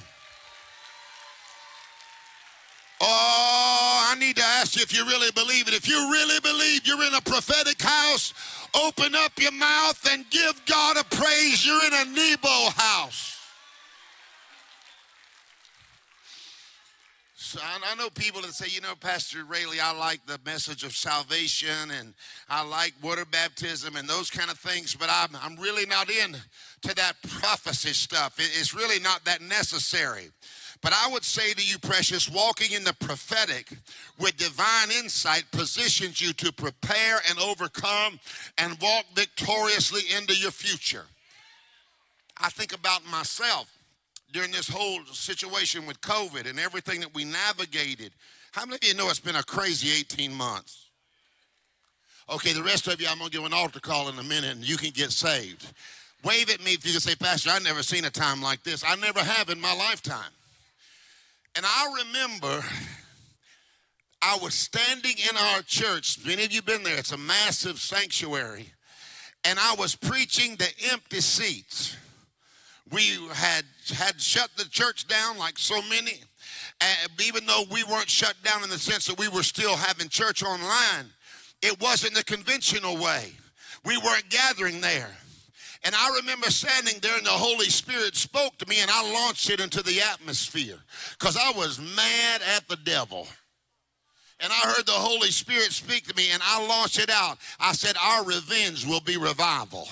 Oh, 3.04 4.06
I 4.10 4.14
need 4.14 4.36
to 4.36 4.44
ask 4.44 4.76
you 4.76 4.82
if 4.82 4.96
you 4.96 5.04
really 5.04 5.32
believe 5.32 5.66
it. 5.66 5.74
If 5.74 5.88
you 5.88 5.96
really 5.96 6.38
believe 6.38 6.86
you're 6.86 7.02
in 7.02 7.14
a 7.14 7.20
prophetic 7.20 7.82
house, 7.82 8.32
open 8.80 9.16
up 9.16 9.32
your 9.40 9.50
mouth 9.50 10.08
and 10.08 10.24
give 10.30 10.62
God 10.66 10.96
a 10.96 11.04
praise. 11.04 11.66
You're 11.66 11.84
in 11.84 11.94
a 11.94 12.04
Nebo 12.04 12.70
house. 12.76 13.32
So 17.52 17.60
I 17.62 17.94
know 17.96 18.08
people 18.08 18.40
that 18.42 18.54
say, 18.54 18.68
you 18.70 18.80
know, 18.80 18.94
Pastor 18.94 19.44
Raley, 19.44 19.78
I 19.78 19.92
like 19.92 20.24
the 20.24 20.38
message 20.46 20.84
of 20.84 20.92
salvation 20.92 21.90
and 21.90 22.14
I 22.48 22.64
like 22.64 22.94
water 23.02 23.26
baptism 23.26 23.96
and 23.96 24.08
those 24.08 24.30
kind 24.30 24.50
of 24.50 24.58
things, 24.58 24.94
but 24.94 25.10
I'm, 25.10 25.36
I'm 25.42 25.56
really 25.56 25.84
not 25.84 26.08
into 26.08 26.94
that 26.94 27.14
prophecy 27.28 27.92
stuff. 27.92 28.36
It's 28.38 28.72
really 28.72 29.00
not 29.00 29.26
that 29.26 29.42
necessary. 29.42 30.30
But 30.82 30.92
I 30.92 31.08
would 31.12 31.22
say 31.22 31.52
to 31.52 31.64
you, 31.64 31.78
precious, 31.78 32.28
walking 32.28 32.72
in 32.72 32.82
the 32.82 32.92
prophetic 32.92 33.68
with 34.18 34.36
divine 34.36 34.90
insight 34.90 35.44
positions 35.52 36.20
you 36.20 36.32
to 36.34 36.52
prepare 36.52 37.20
and 37.30 37.38
overcome 37.38 38.18
and 38.58 38.76
walk 38.82 39.04
victoriously 39.14 40.02
into 40.16 40.34
your 40.34 40.50
future. 40.50 41.04
I 42.38 42.48
think 42.50 42.74
about 42.74 43.08
myself 43.08 43.72
during 44.32 44.50
this 44.50 44.68
whole 44.68 45.04
situation 45.12 45.86
with 45.86 46.00
COVID 46.00 46.50
and 46.50 46.58
everything 46.58 47.00
that 47.00 47.14
we 47.14 47.24
navigated. 47.24 48.12
How 48.50 48.64
many 48.64 48.76
of 48.76 48.84
you 48.84 48.94
know 48.94 49.08
it's 49.08 49.20
been 49.20 49.36
a 49.36 49.42
crazy 49.44 50.00
18 50.00 50.34
months? 50.34 50.88
Okay, 52.28 52.52
the 52.52 52.62
rest 52.62 52.88
of 52.88 53.00
you, 53.00 53.06
I'm 53.08 53.18
going 53.18 53.30
to 53.30 53.36
give 53.36 53.46
an 53.46 53.52
altar 53.52 53.78
call 53.78 54.08
in 54.08 54.18
a 54.18 54.22
minute 54.22 54.56
and 54.56 54.68
you 54.68 54.76
can 54.76 54.90
get 54.90 55.12
saved. 55.12 55.72
Wave 56.24 56.50
at 56.50 56.62
me 56.64 56.72
if 56.72 56.84
you 56.84 56.92
can 56.92 57.00
say, 57.00 57.14
Pastor, 57.14 57.50
I've 57.50 57.62
never 57.62 57.82
seen 57.82 58.04
a 58.04 58.10
time 58.10 58.42
like 58.42 58.64
this. 58.64 58.82
I 58.84 58.96
never 58.96 59.20
have 59.20 59.48
in 59.48 59.60
my 59.60 59.74
lifetime. 59.74 60.30
And 61.54 61.66
I 61.66 62.04
remember 62.04 62.64
I 64.22 64.38
was 64.40 64.54
standing 64.54 65.16
in 65.30 65.36
our 65.36 65.62
church. 65.62 66.18
Many 66.24 66.44
of 66.44 66.52
you 66.52 66.62
been 66.62 66.82
there. 66.82 66.98
It's 66.98 67.12
a 67.12 67.18
massive 67.18 67.78
sanctuary. 67.78 68.72
And 69.44 69.58
I 69.58 69.74
was 69.74 69.94
preaching 69.94 70.56
the 70.56 70.68
empty 70.92 71.20
seats. 71.20 71.96
We 72.90 73.02
had 73.32 73.64
had 73.94 74.20
shut 74.20 74.50
the 74.56 74.64
church 74.64 75.08
down 75.08 75.38
like 75.38 75.58
so 75.58 75.80
many. 75.82 76.20
And 76.80 77.10
even 77.26 77.46
though 77.46 77.64
we 77.70 77.84
weren't 77.84 78.08
shut 78.08 78.34
down 78.44 78.62
in 78.62 78.70
the 78.70 78.78
sense 78.78 79.06
that 79.06 79.18
we 79.18 79.28
were 79.28 79.42
still 79.42 79.76
having 79.76 80.08
church 80.08 80.42
online, 80.42 81.06
it 81.60 81.80
wasn't 81.80 82.14
the 82.14 82.24
conventional 82.24 82.96
way. 82.96 83.32
We 83.84 83.98
weren't 83.98 84.28
gathering 84.30 84.80
there. 84.80 85.10
And 85.84 85.94
I 85.94 86.16
remember 86.20 86.48
standing 86.50 87.00
there 87.00 87.16
and 87.16 87.26
the 87.26 87.30
Holy 87.30 87.66
Spirit 87.66 88.14
spoke 88.14 88.56
to 88.58 88.68
me 88.68 88.80
and 88.80 88.90
I 88.90 89.12
launched 89.12 89.50
it 89.50 89.60
into 89.60 89.82
the 89.82 90.00
atmosphere 90.00 90.78
because 91.18 91.36
I 91.36 91.50
was 91.56 91.80
mad 91.80 92.40
at 92.56 92.68
the 92.68 92.76
devil. 92.76 93.26
And 94.38 94.52
I 94.52 94.72
heard 94.72 94.86
the 94.86 94.92
Holy 94.92 95.30
Spirit 95.30 95.72
speak 95.72 96.06
to 96.08 96.16
me 96.16 96.30
and 96.32 96.42
I 96.44 96.66
launched 96.66 96.98
it 96.98 97.10
out. 97.10 97.38
I 97.60 97.72
said, 97.72 97.96
Our 98.00 98.24
revenge 98.24 98.86
will 98.86 99.00
be 99.00 99.16
revival. 99.16 99.88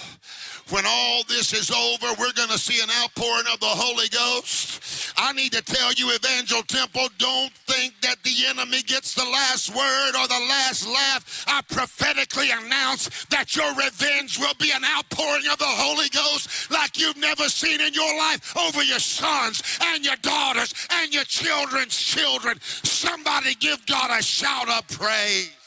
When 0.70 0.85
all 0.87 1.24
this 1.26 1.52
is 1.52 1.70
over, 1.72 2.14
we're 2.20 2.33
going 2.33 2.48
to 2.48 2.59
see 2.59 2.80
an 2.80 2.90
outpouring 3.02 3.46
of 3.52 3.59
the 3.59 3.66
Holy 3.66 4.09
Ghost. 4.09 5.12
I 5.16 5.33
need 5.33 5.52
to 5.52 5.62
tell 5.62 5.92
you, 5.94 6.14
Evangel 6.14 6.62
Temple, 6.62 7.09
don't 7.18 7.52
think 7.66 8.00
that 8.02 8.22
the 8.22 8.46
enemy 8.46 8.83
gets 8.83 9.14
the 9.14 9.24
last 9.24 9.74
word 9.74 10.11
or 10.11 10.28
the 10.28 10.46
last 10.48 10.87
laugh. 10.87 11.44
I 11.48 11.61
prophetically 11.62 12.50
announce 12.52 13.24
that 13.26 13.56
your 13.56 13.68
revenge 13.74 14.38
will 14.38 14.54
be 14.61 14.70
an 14.70 14.85
outpouring 14.85 15.46
of 15.50 15.59
the 15.59 15.66
Holy 15.66 16.09
Ghost 16.11 16.70
like 16.70 16.98
you've 16.98 17.16
never 17.16 17.48
seen 17.48 17.80
in 17.80 17.92
your 17.92 18.16
life 18.16 18.56
over 18.56 18.85
your 18.85 19.00
sons 19.00 19.62
and 19.83 20.04
your 20.04 20.16
daughters 20.22 20.72
and 20.92 21.12
your 21.12 21.24
children's 21.24 21.96
children. 21.98 22.61
Somebody 22.61 23.54
give 23.56 23.85
God 23.87 24.16
a 24.16 24.22
shout 24.22 24.68
of 24.68 24.87
praise. 24.88 25.60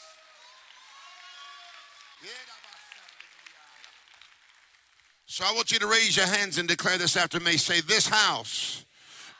So 5.34 5.44
I 5.44 5.52
want 5.52 5.72
you 5.72 5.80
to 5.80 5.88
raise 5.88 6.16
your 6.16 6.26
hands 6.26 6.58
and 6.58 6.68
declare 6.68 6.96
this 6.96 7.16
after 7.16 7.40
me. 7.40 7.56
Say, 7.56 7.80
This 7.80 8.06
house 8.06 8.84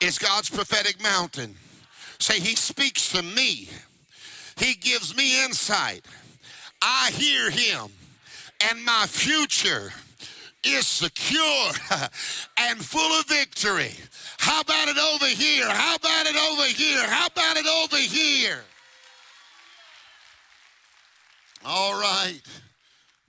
is 0.00 0.18
God's 0.18 0.50
prophetic 0.50 1.00
mountain. 1.00 1.54
Say, 2.18 2.40
He 2.40 2.56
speaks 2.56 3.12
to 3.12 3.22
me, 3.22 3.68
He 4.56 4.74
gives 4.74 5.16
me 5.16 5.44
insight. 5.44 6.04
I 6.82 7.12
hear 7.12 7.48
Him, 7.48 7.92
and 8.68 8.84
my 8.84 9.06
future 9.06 9.92
is 10.64 10.84
secure 10.84 11.70
and 12.58 12.84
full 12.84 13.20
of 13.20 13.26
victory. 13.26 13.92
How 14.38 14.62
about 14.62 14.88
it 14.88 14.98
over 14.98 15.26
here? 15.26 15.68
How 15.68 15.94
about 15.94 16.26
it 16.26 16.34
over 16.34 16.64
here? 16.64 17.06
How 17.06 17.28
about 17.28 17.56
it 17.56 17.66
over 17.68 17.98
here? 17.98 18.64
All 21.64 21.92
right. 22.00 22.42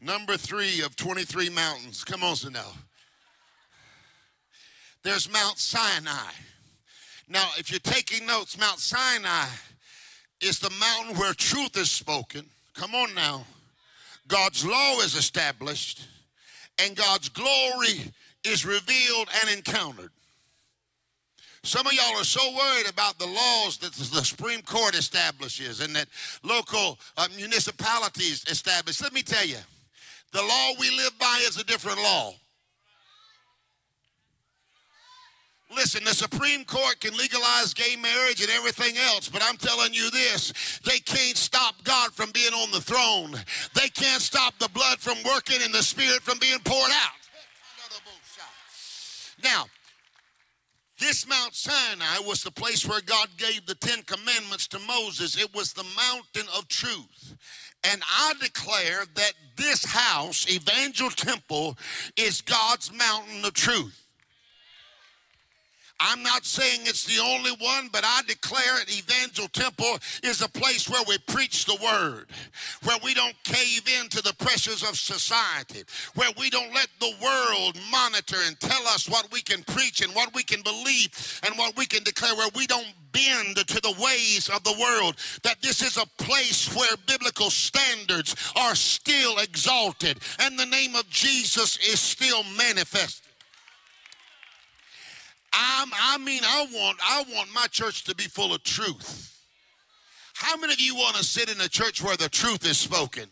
Number 0.02 0.38
three 0.38 0.82
of 0.82 0.96
23 0.96 1.50
mountains. 1.50 2.04
Come 2.04 2.24
on, 2.24 2.36
now. 2.52 2.72
There's 5.04 5.32
Mount 5.32 5.58
Sinai. 5.58 6.32
Now, 7.28 7.50
if 7.58 7.72
you're 7.72 7.80
taking 7.80 8.26
notes, 8.26 8.58
Mount 8.60 8.80
Sinai 8.80 9.48
is 10.42 10.60
the 10.60 10.72
mountain 10.80 11.18
where 11.18 11.34
truth 11.34 11.78
is 11.78 11.92
spoken. 11.92 12.46
Come 12.74 12.94
on 12.94 13.14
now. 13.14 13.46
God's 14.28 14.66
law 14.66 15.00
is 15.00 15.16
established, 15.16 16.08
and 16.80 16.96
God's 16.96 17.30
glory 17.30 18.12
is 18.44 18.66
revealed 18.66 19.30
and 19.42 19.56
encountered. 19.56 20.12
Some 21.64 21.88
of 21.88 21.94
y'all 21.94 22.20
are 22.20 22.24
so 22.24 22.42
worried 22.56 22.88
about 22.90 23.18
the 23.18 23.26
laws 23.26 23.78
that 23.78 23.94
the 23.94 24.24
Supreme 24.24 24.62
Court 24.62 24.96
establishes 24.96 25.82
and 25.82 25.96
that 25.96 26.08
local 26.44 27.00
uh, 27.18 27.28
municipalities 27.36 28.46
establish. 28.48 29.02
Let 29.02 29.14
me 29.14 29.24
tell 29.24 29.46
you, 29.46 29.58
the 30.32 30.42
law 30.42 30.72
we 30.80 30.90
live 30.96 31.18
by 31.20 31.44
is 31.48 31.58
a 31.58 31.64
different 31.64 31.98
law. 31.98 32.34
Listen, 35.76 36.04
the 36.04 36.14
Supreme 36.14 36.64
Court 36.64 37.00
can 37.00 37.18
legalize 37.18 37.74
gay 37.74 37.96
marriage 37.96 38.42
and 38.42 38.50
everything 38.52 38.96
else, 38.98 39.28
but 39.28 39.42
I'm 39.44 39.58
telling 39.58 39.94
you 39.94 40.10
this 40.12 40.80
they 40.86 41.00
can't 41.00 41.36
stop 41.36 41.84
God 41.84 42.14
from 42.14 42.32
being 42.32 42.54
on 42.54 42.72
the 42.72 42.80
throne. 42.80 43.32
They 43.74 43.90
can't 43.90 44.22
stop 44.22 44.58
the 44.60 44.70
blood 44.70 45.00
from 45.00 45.18
working 45.26 45.58
and 45.64 45.74
the 45.74 45.84
Spirit 45.84 46.22
from 46.22 46.38
being 46.40 46.60
poured 46.60 46.92
out. 46.92 47.26
Now, 49.44 49.66
this 51.00 51.28
Mount 51.28 51.54
Sinai 51.54 52.20
was 52.26 52.42
the 52.42 52.52
place 52.52 52.88
where 52.88 53.02
God 53.02 53.28
gave 53.38 53.66
the 53.66 53.76
Ten 53.76 54.02
Commandments 54.04 54.68
to 54.70 54.80
Moses. 54.80 55.38
It 55.38 55.54
was 55.54 55.74
the 55.74 55.84
mountain 55.84 56.50
of 56.58 56.68
truth. 56.70 57.36
And 57.92 58.02
I 58.04 58.34
declare 58.42 59.04
that 59.16 59.34
this 59.56 59.86
house, 59.86 60.50
Evangel 60.50 61.10
Temple, 61.10 61.78
is 62.18 62.42
God's 62.42 62.92
mountain 62.92 63.46
of 63.46 63.54
truth. 63.54 64.05
I'm 66.00 66.24
not 66.24 66.46
saying 66.46 66.82
it's 66.84 67.06
the 67.06 67.24
only 67.24 67.52
one, 67.52 67.90
but 67.92 68.04
I 68.06 68.22
declare 68.28 68.82
it 68.82 68.98
Evangel 68.98 69.48
Temple 69.48 69.98
is 70.24 70.42
a 70.42 70.50
place 70.50 70.90
where 70.90 71.04
we 71.08 71.18
preach 71.20 71.66
the 71.66 71.78
word, 71.82 72.28
where 72.84 72.98
we 73.04 73.14
don't 73.14 73.36
cave 73.44 73.84
into 74.02 74.22
the 74.22 74.34
pressures 74.38 74.84
of 74.84 74.98
society, 74.98 75.84
where 76.16 76.32
we 76.38 76.50
don't 76.50 76.74
let 76.74 76.90
the 77.00 77.14
world 77.24 77.80
monitor 77.92 78.38
and 78.46 78.60
tell 78.60 78.86
us 78.88 79.10
what 79.10 79.32
we 79.32 79.42
can 79.42 79.64
preach 79.64 80.02
and 80.02 80.14
what 80.14 80.34
we 80.36 80.44
can 80.44 80.62
believe 80.62 81.42
and 81.46 81.58
what 81.58 81.78
we 81.78 81.86
can 81.86 82.04
declare, 82.04 82.36
where 82.36 82.50
we 82.56 82.68
don't 82.68 82.94
bend 83.14 83.56
to 83.56 83.82
the 83.82 83.96
ways 84.04 84.50
of 84.50 84.64
the 84.64 84.76
world, 84.80 85.16
that 85.44 85.62
this 85.62 85.82
is 85.82 85.98
a 85.98 86.24
place 86.24 86.76
where 86.76 86.98
biblical 87.08 87.50
standards 87.50 88.36
are 88.58 88.76
still 88.76 89.40
exalted 89.40 90.20
and 90.40 90.60
the 90.60 90.66
name 90.66 90.96
of 90.96 91.10
Jesus 91.10 91.78
is 91.78 92.00
still 92.00 92.44
manifest. 92.58 93.25
I'm, 95.56 95.90
I 95.94 96.18
mean, 96.18 96.42
I 96.44 96.68
want, 96.74 96.98
I 97.04 97.24
want 97.34 97.54
my 97.54 97.68
church 97.68 98.04
to 98.06 98.16
be 98.16 98.24
full 98.24 98.54
of 98.54 98.64
truth. 98.64 99.32
How 100.34 100.58
many 100.58 100.74
of 100.74 100.82
you 100.82 100.96
want 100.96 101.16
to 101.16 101.24
sit 101.24 101.50
in 101.50 101.62
a 101.62 101.70
church 101.70 102.04
where 102.04 102.18
the 102.18 102.28
truth 102.28 102.66
is 102.66 102.78
spoken? 102.78 103.26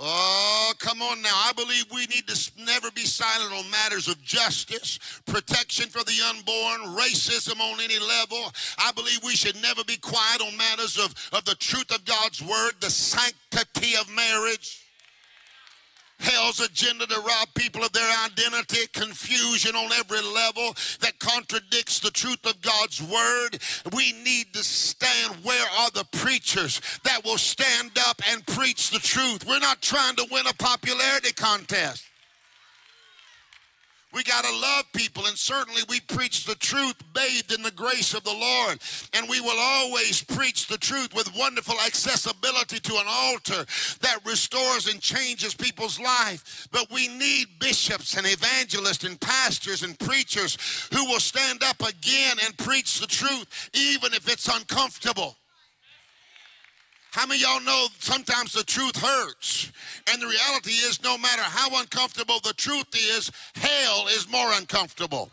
Oh, 0.00 0.72
come 0.78 1.02
on 1.02 1.22
now. 1.22 1.30
I 1.32 1.52
believe 1.54 1.86
we 1.92 2.06
need 2.06 2.28
to 2.28 2.52
never 2.64 2.90
be 2.92 3.00
silent 3.00 3.52
on 3.52 3.68
matters 3.70 4.06
of 4.06 4.22
justice, 4.22 4.98
protection 5.26 5.88
for 5.88 6.04
the 6.04 6.14
unborn, 6.28 6.96
racism 6.96 7.58
on 7.60 7.80
any 7.80 7.98
level. 7.98 8.52
I 8.78 8.92
believe 8.92 9.18
we 9.24 9.34
should 9.34 9.60
never 9.60 9.82
be 9.82 9.96
quiet 9.96 10.40
on 10.40 10.56
matters 10.56 10.98
of, 10.98 11.14
of 11.32 11.44
the 11.46 11.56
truth 11.56 11.92
of 11.92 12.04
God's 12.04 12.40
word, 12.42 12.74
the 12.80 12.90
sanctity 12.90 13.96
of 13.96 14.08
marriage 14.14 14.87
hell's 16.20 16.60
agenda 16.60 17.06
to 17.06 17.20
rob 17.20 17.48
people 17.54 17.84
of 17.84 17.92
their 17.92 18.10
identity, 18.24 18.86
confusion 18.92 19.74
on 19.74 19.92
every 19.92 20.20
level 20.20 20.74
that 21.00 21.18
contradicts 21.18 22.00
the 22.00 22.10
truth 22.10 22.44
of 22.46 22.60
God's 22.60 23.02
word. 23.02 23.58
We 23.92 24.12
need 24.24 24.52
to 24.54 24.64
stand. 24.64 25.36
Where 25.42 25.66
are 25.80 25.90
the 25.90 26.06
preachers 26.12 26.80
that 27.04 27.24
will 27.24 27.38
stand 27.38 27.92
up 28.08 28.20
and 28.30 28.46
preach 28.46 28.90
the 28.90 28.98
truth? 28.98 29.46
We're 29.46 29.58
not 29.58 29.82
trying 29.82 30.16
to 30.16 30.26
win 30.30 30.46
a 30.46 30.54
popularity 30.54 31.32
contest. 31.32 32.07
We 34.14 34.24
got 34.24 34.44
to 34.44 34.52
love 34.52 34.84
people, 34.94 35.26
and 35.26 35.36
certainly 35.36 35.82
we 35.88 36.00
preach 36.00 36.44
the 36.44 36.54
truth 36.54 36.96
bathed 37.12 37.52
in 37.52 37.62
the 37.62 37.70
grace 37.70 38.14
of 38.14 38.24
the 38.24 38.32
Lord. 38.32 38.78
And 39.12 39.28
we 39.28 39.40
will 39.40 39.58
always 39.58 40.22
preach 40.22 40.66
the 40.66 40.78
truth 40.78 41.14
with 41.14 41.36
wonderful 41.36 41.76
accessibility 41.84 42.80
to 42.80 42.94
an 42.94 43.06
altar 43.06 43.66
that 44.00 44.24
restores 44.24 44.86
and 44.86 45.00
changes 45.00 45.54
people's 45.54 46.00
life. 46.00 46.68
But 46.72 46.90
we 46.90 47.08
need 47.08 47.48
bishops 47.58 48.16
and 48.16 48.26
evangelists 48.26 49.04
and 49.04 49.20
pastors 49.20 49.82
and 49.82 49.98
preachers 49.98 50.56
who 50.92 51.04
will 51.04 51.20
stand 51.20 51.62
up 51.62 51.80
again 51.80 52.38
and 52.44 52.56
preach 52.56 53.00
the 53.00 53.06
truth, 53.06 53.70
even 53.74 54.14
if 54.14 54.26
it's 54.26 54.48
uncomfortable. 54.48 55.36
How 57.12 57.26
many 57.26 57.40
y'all 57.40 57.60
know 57.60 57.86
sometimes 57.98 58.52
the 58.52 58.64
truth 58.64 58.96
hurts? 58.96 59.72
And 60.12 60.20
the 60.20 60.26
reality 60.26 60.72
is, 60.72 61.02
no 61.02 61.16
matter 61.16 61.42
how 61.42 61.80
uncomfortable 61.80 62.38
the 62.44 62.52
truth 62.52 62.94
is, 62.94 63.30
hell 63.54 64.06
is 64.08 64.30
more 64.30 64.52
uncomfortable. 64.52 65.30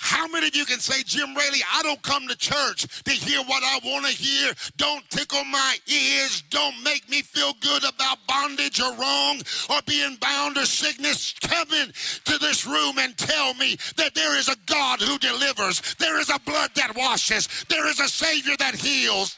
How 0.00 0.28
many 0.28 0.46
of 0.46 0.54
you 0.54 0.64
can 0.64 0.78
say, 0.78 1.02
Jim 1.04 1.34
Raley, 1.36 1.58
I 1.74 1.82
don't 1.82 2.00
come 2.02 2.28
to 2.28 2.36
church 2.36 3.02
to 3.02 3.10
hear 3.10 3.42
what 3.42 3.62
I 3.64 3.80
want 3.84 4.06
to 4.06 4.12
hear. 4.12 4.52
Don't 4.76 5.08
tickle 5.10 5.44
my 5.44 5.76
ears. 5.86 6.42
Don't 6.50 6.82
make 6.84 7.08
me 7.10 7.22
feel 7.22 7.52
good 7.60 7.82
about 7.82 8.18
bondage 8.28 8.80
or 8.80 8.94
wrong 8.94 9.40
or 9.68 9.80
being 9.86 10.16
bound 10.20 10.56
or 10.56 10.66
sickness. 10.66 11.34
Come 11.42 11.72
in 11.72 11.92
to 12.24 12.38
this 12.38 12.64
room 12.64 12.98
and 12.98 13.18
tell 13.18 13.54
me 13.54 13.76
that 13.96 14.14
there 14.14 14.38
is 14.38 14.48
a 14.48 14.56
God 14.66 15.00
who 15.00 15.18
delivers. 15.18 15.96
There 15.96 16.20
is 16.20 16.30
a 16.30 16.38
blood 16.40 16.70
that 16.76 16.96
washes. 16.96 17.48
There 17.68 17.88
is 17.88 17.98
a 17.98 18.08
Savior 18.08 18.54
that 18.60 18.76
heals. 18.76 19.36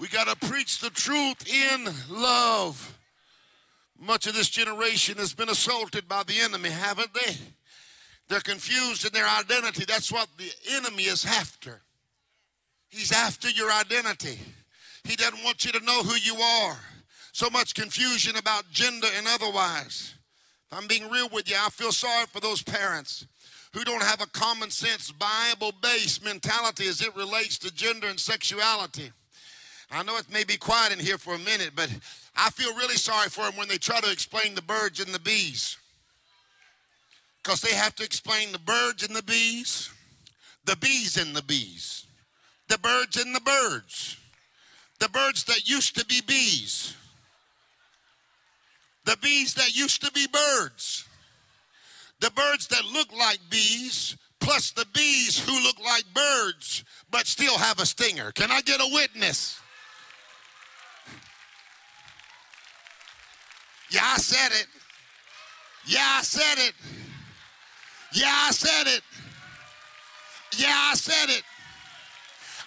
We 0.00 0.08
got 0.08 0.28
to 0.28 0.48
preach 0.48 0.80
the 0.80 0.88
truth 0.88 1.46
in 1.46 1.84
love. 2.08 2.98
Much 3.98 4.26
of 4.26 4.34
this 4.34 4.48
generation 4.48 5.18
has 5.18 5.34
been 5.34 5.50
assaulted 5.50 6.08
by 6.08 6.22
the 6.22 6.40
enemy, 6.40 6.70
haven't 6.70 7.12
they? 7.12 7.36
They're 8.26 8.40
confused 8.40 9.04
in 9.04 9.12
their 9.12 9.28
identity. 9.28 9.84
That's 9.86 10.10
what 10.10 10.28
the 10.38 10.50
enemy 10.72 11.02
is 11.02 11.26
after. 11.26 11.82
He's 12.88 13.12
after 13.12 13.50
your 13.50 13.70
identity. 13.70 14.38
He 15.04 15.16
doesn't 15.16 15.44
want 15.44 15.66
you 15.66 15.72
to 15.72 15.84
know 15.84 16.02
who 16.02 16.16
you 16.16 16.40
are. 16.40 16.78
So 17.32 17.50
much 17.50 17.74
confusion 17.74 18.36
about 18.36 18.70
gender 18.70 19.08
and 19.18 19.26
otherwise. 19.28 20.14
If 20.70 20.78
I'm 20.78 20.86
being 20.86 21.10
real 21.10 21.28
with 21.28 21.50
you, 21.50 21.56
I 21.60 21.68
feel 21.68 21.92
sorry 21.92 22.24
for 22.26 22.40
those 22.40 22.62
parents 22.62 23.26
who 23.74 23.84
don't 23.84 24.02
have 24.02 24.22
a 24.22 24.26
common 24.26 24.70
sense, 24.70 25.12
Bible 25.12 25.72
based 25.82 26.24
mentality 26.24 26.86
as 26.88 27.02
it 27.02 27.14
relates 27.14 27.58
to 27.58 27.74
gender 27.74 28.06
and 28.06 28.18
sexuality. 28.18 29.12
I 29.92 30.02
know 30.04 30.16
it 30.18 30.32
may 30.32 30.44
be 30.44 30.56
quiet 30.56 30.92
in 30.92 31.00
here 31.00 31.18
for 31.18 31.34
a 31.34 31.38
minute, 31.38 31.72
but 31.74 31.90
I 32.36 32.50
feel 32.50 32.74
really 32.76 32.94
sorry 32.94 33.28
for 33.28 33.44
them 33.44 33.56
when 33.56 33.68
they 33.68 33.78
try 33.78 34.00
to 34.00 34.10
explain 34.10 34.54
the 34.54 34.62
birds 34.62 35.00
and 35.00 35.12
the 35.12 35.18
bees. 35.18 35.76
Because 37.42 37.60
they 37.60 37.74
have 37.74 37.96
to 37.96 38.04
explain 38.04 38.52
the 38.52 38.58
birds 38.58 39.02
and 39.04 39.16
the 39.16 39.22
bees, 39.22 39.90
the 40.64 40.76
bees 40.76 41.16
and 41.16 41.34
the 41.34 41.42
bees, 41.42 42.06
the 42.68 42.78
birds 42.78 43.16
and 43.16 43.34
the 43.34 43.40
birds, 43.40 44.16
the 45.00 45.08
birds 45.08 45.44
that 45.44 45.68
used 45.68 45.98
to 45.98 46.04
be 46.04 46.20
bees, 46.20 46.94
the 49.06 49.16
bees 49.20 49.54
that 49.54 49.74
used 49.74 50.04
to 50.04 50.12
be 50.12 50.26
birds, 50.28 51.08
the 52.20 52.30
birds 52.30 52.68
that 52.68 52.84
look 52.84 53.10
like 53.16 53.38
bees, 53.50 54.16
plus 54.38 54.70
the 54.70 54.86
bees 54.94 55.38
who 55.38 55.62
look 55.62 55.82
like 55.84 56.04
birds 56.14 56.84
but 57.10 57.26
still 57.26 57.58
have 57.58 57.80
a 57.80 57.86
stinger. 57.86 58.30
Can 58.32 58.52
I 58.52 58.60
get 58.60 58.80
a 58.80 58.88
witness? 58.92 59.60
Yeah, 63.90 64.00
I 64.04 64.18
said 64.18 64.52
it. 64.52 64.66
Yeah, 65.86 66.18
I 66.18 66.22
said 66.22 66.58
it. 66.58 66.74
Yeah, 68.12 68.32
I 68.32 68.50
said 68.50 68.86
it. 68.86 69.02
Yeah, 70.56 70.68
I 70.74 70.94
said 70.94 71.30
it. 71.30 71.42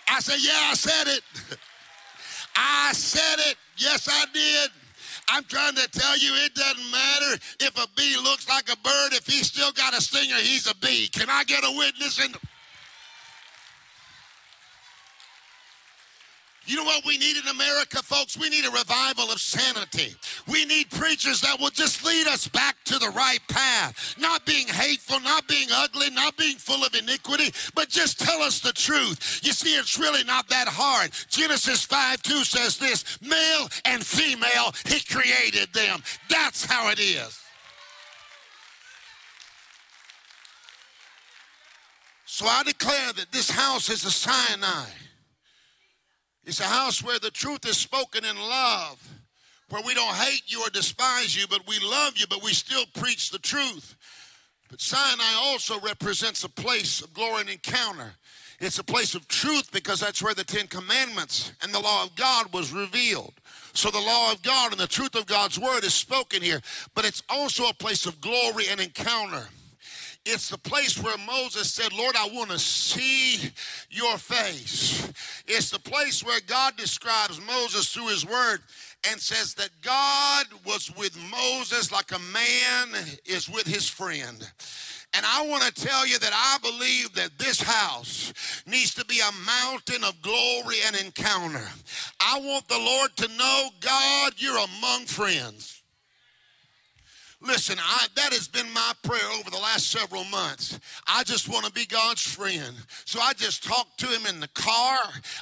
I 0.09 0.19
said, 0.19 0.37
yeah, 0.39 0.69
I 0.71 0.73
said 0.73 1.07
it. 1.07 1.23
I 2.55 2.91
said 2.93 3.39
it. 3.51 3.57
Yes, 3.77 4.07
I 4.11 4.25
did. 4.33 4.71
I'm 5.29 5.43
trying 5.45 5.75
to 5.75 5.87
tell 5.89 6.17
you 6.17 6.33
it 6.45 6.53
doesn't 6.53 6.91
matter 6.91 7.39
if 7.61 7.77
a 7.77 7.87
bee 7.95 8.17
looks 8.21 8.47
like 8.49 8.69
a 8.71 8.77
bird. 8.77 9.13
If 9.13 9.25
he's 9.25 9.47
still 9.47 9.71
got 9.71 9.97
a 9.97 10.01
stinger, 10.01 10.35
he's 10.35 10.69
a 10.69 10.75
bee. 10.75 11.07
Can 11.07 11.29
I 11.29 11.43
get 11.45 11.63
a 11.63 11.71
witness 11.77 12.23
in? 12.23 12.31
The- 12.33 12.39
You 16.65 16.77
know 16.77 16.85
what 16.85 17.05
we 17.05 17.17
need 17.17 17.35
in 17.35 17.47
America, 17.49 17.97
folks? 17.97 18.37
We 18.37 18.49
need 18.49 18.65
a 18.65 18.71
revival 18.71 19.31
of 19.31 19.41
sanity. 19.41 20.15
We 20.47 20.63
need 20.65 20.89
preachers 20.91 21.41
that 21.41 21.59
will 21.59 21.69
just 21.69 22.05
lead 22.05 22.25
us 22.27 22.47
back 22.47 22.77
to 22.85 22.97
the 22.99 23.09
right 23.09 23.39
path. 23.49 24.15
Not 24.17 24.45
being 24.45 24.67
hateful, 24.67 25.19
not 25.19 25.45
being 25.47 25.67
ugly, 25.73 26.09
not 26.09 26.37
being 26.37 26.55
full 26.55 26.85
of 26.85 26.95
iniquity, 26.95 27.53
but 27.75 27.89
just 27.89 28.19
tell 28.19 28.41
us 28.41 28.61
the 28.61 28.71
truth. 28.71 29.41
You 29.43 29.51
see, 29.51 29.75
it's 29.75 29.99
really 29.99 30.23
not 30.23 30.47
that 30.49 30.69
hard. 30.69 31.11
Genesis 31.27 31.83
5 31.83 32.23
2 32.23 32.43
says 32.45 32.77
this 32.77 33.19
male 33.21 33.67
and 33.83 34.05
female, 34.05 34.73
he 34.85 35.01
created 35.01 35.73
them. 35.73 36.01
That's 36.29 36.63
how 36.63 36.89
it 36.91 36.99
is. 36.99 37.39
So 42.25 42.47
I 42.47 42.63
declare 42.63 43.13
that 43.13 43.31
this 43.31 43.49
house 43.49 43.89
is 43.89 44.05
a 44.05 44.11
Sinai. 44.11 44.89
It's 46.45 46.59
a 46.59 46.65
house 46.65 47.03
where 47.03 47.19
the 47.19 47.31
truth 47.31 47.65
is 47.65 47.77
spoken 47.77 48.25
in 48.25 48.37
love, 48.37 49.01
where 49.69 49.81
we 49.85 49.93
don't 49.93 50.15
hate 50.15 50.43
you 50.47 50.61
or 50.61 50.69
despise 50.69 51.35
you, 51.35 51.47
but 51.49 51.67
we 51.67 51.79
love 51.79 52.17
you, 52.17 52.25
but 52.29 52.43
we 52.43 52.53
still 52.53 52.85
preach 52.93 53.29
the 53.29 53.39
truth. 53.39 53.95
But 54.69 54.81
Sinai 54.81 55.33
also 55.37 55.79
represents 55.79 56.43
a 56.43 56.49
place 56.49 57.01
of 57.01 57.13
glory 57.13 57.41
and 57.41 57.49
encounter. 57.49 58.13
It's 58.59 58.79
a 58.79 58.83
place 58.83 59.15
of 59.15 59.27
truth 59.27 59.71
because 59.71 59.99
that's 59.99 60.21
where 60.21 60.33
the 60.33 60.43
Ten 60.43 60.67
Commandments 60.67 61.53
and 61.61 61.73
the 61.73 61.79
law 61.79 62.03
of 62.03 62.15
God 62.15 62.53
was 62.53 62.71
revealed. 62.71 63.33
So 63.73 63.89
the 63.89 63.99
law 63.99 64.31
of 64.31 64.41
God 64.41 64.71
and 64.71 64.79
the 64.79 64.87
truth 64.87 65.15
of 65.15 65.25
God's 65.25 65.59
word 65.59 65.83
is 65.83 65.93
spoken 65.93 66.41
here, 66.41 66.61
but 66.93 67.05
it's 67.05 67.23
also 67.29 67.67
a 67.67 67.73
place 67.73 68.05
of 68.05 68.21
glory 68.21 68.65
and 68.69 68.79
encounter. 68.79 69.47
It's 70.25 70.49
the 70.49 70.57
place 70.57 71.01
where 71.01 71.17
Moses 71.17 71.71
said, 71.71 71.91
Lord, 71.91 72.15
I 72.15 72.29
want 72.29 72.49
to 72.51 72.59
see 72.59 73.51
your 73.89 74.17
face. 74.17 75.11
It's 75.47 75.69
the 75.69 75.79
place 75.79 76.23
where 76.23 76.39
God 76.47 76.77
describes 76.77 77.41
Moses 77.45 77.93
through 77.93 78.07
his 78.07 78.25
word 78.25 78.61
and 79.09 79.19
says 79.19 79.53
that 79.55 79.69
God 79.81 80.45
was 80.65 80.95
with 80.95 81.17
Moses 81.29 81.91
like 81.91 82.11
a 82.13 82.19
man 82.19 83.03
is 83.25 83.49
with 83.49 83.67
his 83.67 83.89
friend. 83.89 84.49
And 85.15 85.25
I 85.25 85.45
want 85.45 85.63
to 85.63 85.73
tell 85.73 86.07
you 86.07 86.17
that 86.19 86.33
I 86.33 86.57
believe 86.67 87.13
that 87.13 87.37
this 87.37 87.61
house 87.61 88.33
needs 88.65 88.93
to 88.95 89.05
be 89.05 89.19
a 89.19 89.45
mountain 89.45 90.03
of 90.03 90.21
glory 90.21 90.77
and 90.87 90.95
encounter. 90.95 91.67
I 92.19 92.39
want 92.39 92.67
the 92.67 92.79
Lord 92.79 93.15
to 93.17 93.27
know, 93.37 93.69
God, 93.81 94.33
you're 94.37 94.57
among 94.57 95.05
friends. 95.05 95.82
Listen, 97.45 97.77
I, 97.77 98.07
that 98.15 98.31
has 98.31 98.47
been 98.47 98.71
my 98.71 98.93
prayer 99.01 99.29
over 99.37 99.49
the 99.49 99.57
last 99.57 99.91
several 99.91 100.23
months. 100.25 100.79
I 101.05 101.23
just 101.25 101.49
want 101.49 101.65
to 101.65 101.71
be 101.73 101.85
God's 101.85 102.21
friend. 102.21 102.73
So 103.03 103.19
I 103.19 103.33
just 103.33 103.65
talk 103.65 103.97
to 103.97 104.07
him 104.07 104.25
in 104.27 104.39
the 104.39 104.47
car. 104.49 104.99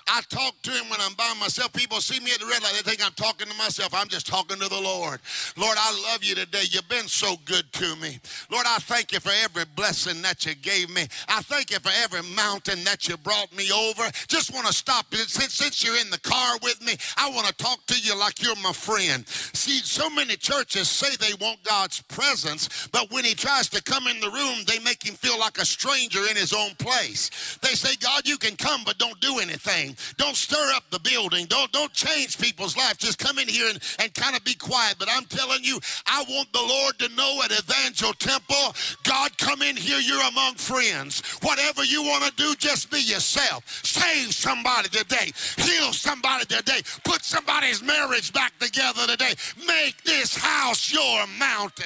I 0.08 0.22
talk 0.28 0.60
to 0.64 0.72
him 0.72 0.90
when 0.90 1.00
I'm 1.00 1.14
by 1.14 1.32
myself. 1.40 1.72
People 1.74 2.02
see 2.02 2.20
me 2.20 2.32
at 2.34 2.40
the 2.40 2.48
red 2.48 2.64
light, 2.64 2.74
they 2.74 2.90
think 2.90 3.06
I'm 3.06 3.14
talking 3.14 3.48
to 3.48 3.54
myself. 3.56 3.94
I'm 3.94 4.08
just 4.08 4.26
talking 4.26 4.58
to 4.58 4.68
the 4.68 4.82
Lord. 4.82 5.20
Lord, 5.56 5.78
I 5.80 6.12
love 6.12 6.24
you 6.24 6.34
today. 6.34 6.64
You've 6.72 6.90
been 6.90 7.08
so 7.08 7.36
good 7.46 7.72
to 7.74 7.96
me. 7.98 8.20
Lord, 8.50 8.66
I 8.68 8.80
thank 8.80 9.12
you 9.12 9.20
for 9.20 9.32
every 9.44 9.66
blessing 9.76 10.24
that 10.24 10.44
you 10.44 10.56
gave 10.56 10.90
me. 10.90 11.04
I 11.28 11.44
thank 11.44 11.70
you 11.70 11.78
for 11.78 11.92
every 12.04 12.24
mountain 12.36 12.84
that 12.84 13.08
you 13.08 13.16
brought 13.18 13.56
me 13.56 13.72
over. 13.72 14.10
Just 14.28 14.52
want 14.52 14.66
to 14.66 14.74
stop. 14.74 15.14
Since, 15.14 15.54
since 15.54 15.84
you're 15.84 16.00
in 16.00 16.10
the 16.10 16.20
car 16.20 16.58
with 16.64 16.82
me, 16.84 16.96
I 17.16 17.30
want 17.30 17.46
to 17.46 17.54
talk 17.54 17.86
to 17.88 18.00
you 18.00 18.18
like 18.18 18.42
you're 18.42 18.56
my 18.56 18.74
friend. 18.74 19.28
See, 19.28 19.80
so 19.80 20.10
many 20.10 20.36
churches 20.36 20.90
say 20.90 21.16
they 21.18 21.36
want 21.40 21.64
God's 21.91 22.01
presence, 22.04 22.88
but 22.93 23.12
when 23.12 23.25
he 23.25 23.34
tries 23.34 23.67
to 23.69 23.84
come 23.84 24.08
in 24.08 24.19
the 24.21 24.30
room, 24.30 24.60
they 24.65 24.80
make 24.80 25.04
him 25.04 25.15
feel 25.15 25.38
like 25.38 25.58
a 25.58 25.65
stranger 25.65 26.21
in 26.30 26.38
his 26.38 26.54
own 26.54 26.73
place. 26.75 27.58
They 27.62 27.73
say, 27.73 27.95
God, 27.99 28.25
you 28.25 28.38
can 28.38 28.56
come, 28.56 28.84
but 28.86 28.97
don't 28.97 29.19
do 29.19 29.39
anything. 29.39 29.97
Don't 30.15 30.38
stir 30.38 30.71
up 30.73 30.84
the 30.89 30.99
building. 30.99 31.47
Don't, 31.47 31.69
don't 31.73 31.91
change 31.91 32.39
people's 32.39 32.77
lives. 32.77 32.99
Just 32.99 33.19
come 33.19 33.39
in 33.39 33.47
here 33.47 33.69
and, 33.69 33.80
and 33.99 34.13
kind 34.13 34.38
of 34.38 34.43
be 34.45 34.54
quiet. 34.54 34.95
But 34.99 35.10
I'm 35.12 35.25
telling 35.25 35.63
you, 35.63 35.80
I 36.06 36.23
want 36.30 36.54
the 36.54 36.62
Lord 36.62 36.97
to 36.99 37.10
know 37.15 37.41
at 37.43 37.51
Evangel 37.51 38.13
Temple, 38.13 38.73
God, 39.04 39.38
come 39.38 39.62
in 39.62 39.75
here. 39.75 39.99
You're 39.99 40.27
among 40.30 40.56
friends. 40.56 41.21
Whatever 41.41 41.84
you 41.84 42.04
want 42.04 42.23
to 42.23 42.32
do, 42.38 42.56
just 42.56 42.89
be 42.89 43.01
yourself. 43.01 43.67
Save 43.84 44.34
somebody 44.34 44.88
today. 44.88 45.34
Heal 45.58 45.91
somebody 45.91 46.45
today. 46.45 46.82
Put 47.04 47.25
somebody's 47.25 47.84
marriage 47.84 48.32
back 48.32 48.58
together 48.60 49.08
today. 49.08 49.34
Make 49.67 50.01
this 50.04 50.38
house 50.38 50.93
your 50.93 51.27
mountain. 51.38 51.81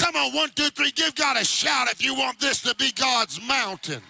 Come 0.00 0.16
on, 0.16 0.34
one, 0.34 0.48
two, 0.54 0.70
three. 0.70 0.90
Give 0.92 1.14
God 1.14 1.36
a 1.36 1.44
shout 1.44 1.88
if 1.90 2.02
you 2.02 2.14
want 2.14 2.40
this 2.40 2.62
to 2.62 2.74
be 2.76 2.90
God's 2.92 3.38
mountain. 3.46 4.00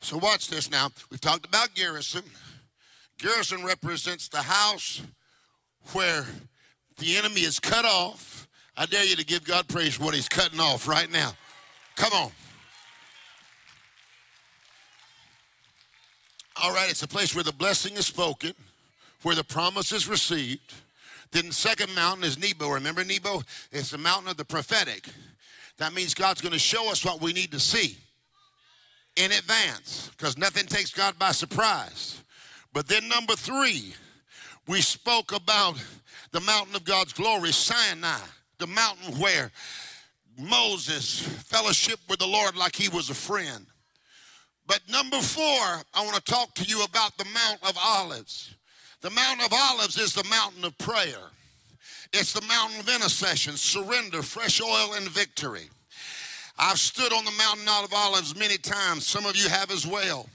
So 0.00 0.18
watch 0.18 0.48
this 0.48 0.68
now. 0.68 0.90
We've 1.10 1.20
talked 1.20 1.46
about 1.46 1.74
Gerizim. 1.74 2.24
Gerizim 3.18 3.64
represents 3.64 4.26
the 4.28 4.42
house 4.42 5.00
where 5.92 6.26
the 6.98 7.16
enemy 7.16 7.42
is 7.42 7.60
cut 7.60 7.84
off. 7.84 8.48
I 8.76 8.86
dare 8.86 9.04
you 9.04 9.14
to 9.14 9.24
give 9.24 9.44
God 9.44 9.68
praise 9.68 9.94
for 9.94 10.04
what 10.04 10.14
he's 10.14 10.28
cutting 10.28 10.58
off 10.58 10.88
right 10.88 11.10
now. 11.12 11.32
Come 11.94 12.12
on. 12.12 12.32
All 16.60 16.72
right, 16.72 16.90
it's 16.90 17.04
a 17.04 17.08
place 17.08 17.32
where 17.32 17.44
the 17.44 17.52
blessing 17.52 17.94
is 17.94 18.06
spoken, 18.06 18.54
where 19.22 19.36
the 19.36 19.44
promise 19.44 19.92
is 19.92 20.08
received. 20.08 20.74
Then 21.30 21.48
the 21.48 21.52
second 21.52 21.94
mountain 21.94 22.24
is 22.24 22.38
Nebo. 22.38 22.68
Remember 22.70 23.04
Nebo? 23.04 23.42
It's 23.70 23.90
the 23.90 23.98
mountain 23.98 24.30
of 24.30 24.36
the 24.36 24.44
prophetic. 24.44 25.06
That 25.78 25.94
means 25.94 26.14
God's 26.14 26.40
going 26.40 26.52
to 26.52 26.58
show 26.58 26.90
us 26.90 27.04
what 27.04 27.20
we 27.20 27.32
need 27.32 27.52
to 27.52 27.60
see 27.60 27.96
in 29.16 29.32
advance 29.32 30.10
because 30.16 30.38
nothing 30.38 30.66
takes 30.66 30.92
God 30.92 31.18
by 31.18 31.32
surprise. 31.32 32.22
But 32.72 32.86
then, 32.86 33.08
number 33.08 33.34
three, 33.34 33.94
we 34.66 34.80
spoke 34.80 35.32
about 35.32 35.82
the 36.30 36.40
mountain 36.40 36.76
of 36.76 36.84
God's 36.84 37.12
glory, 37.12 37.52
Sinai, 37.52 38.20
the 38.58 38.66
mountain 38.66 39.18
where 39.18 39.50
Moses 40.38 41.20
fellowship 41.20 41.98
with 42.08 42.20
the 42.20 42.26
Lord 42.26 42.56
like 42.56 42.76
he 42.76 42.88
was 42.88 43.10
a 43.10 43.14
friend. 43.14 43.66
But 44.66 44.80
number 44.88 45.20
four, 45.20 45.42
I 45.42 46.04
want 46.04 46.16
to 46.16 46.22
talk 46.22 46.54
to 46.56 46.64
you 46.64 46.84
about 46.84 47.16
the 47.16 47.24
Mount 47.24 47.62
of 47.62 47.76
Olives. 47.82 48.54
The 49.00 49.10
Mount 49.10 49.44
of 49.44 49.52
Olives 49.52 49.96
is 49.96 50.12
the 50.12 50.28
mountain 50.28 50.64
of 50.64 50.76
prayer. 50.78 51.30
It's 52.12 52.32
the 52.32 52.44
mountain 52.46 52.80
of 52.80 52.88
intercession, 52.88 53.56
surrender, 53.56 54.22
fresh 54.22 54.60
oil, 54.60 54.94
and 54.94 55.08
victory. 55.08 55.68
I've 56.58 56.80
stood 56.80 57.12
on 57.12 57.24
the 57.24 57.30
mountain 57.32 57.68
of 57.68 57.92
olives 57.92 58.34
many 58.36 58.56
times. 58.56 59.06
Some 59.06 59.26
of 59.26 59.36
you 59.36 59.48
have 59.48 59.70
as 59.70 59.86
well. 59.86 60.26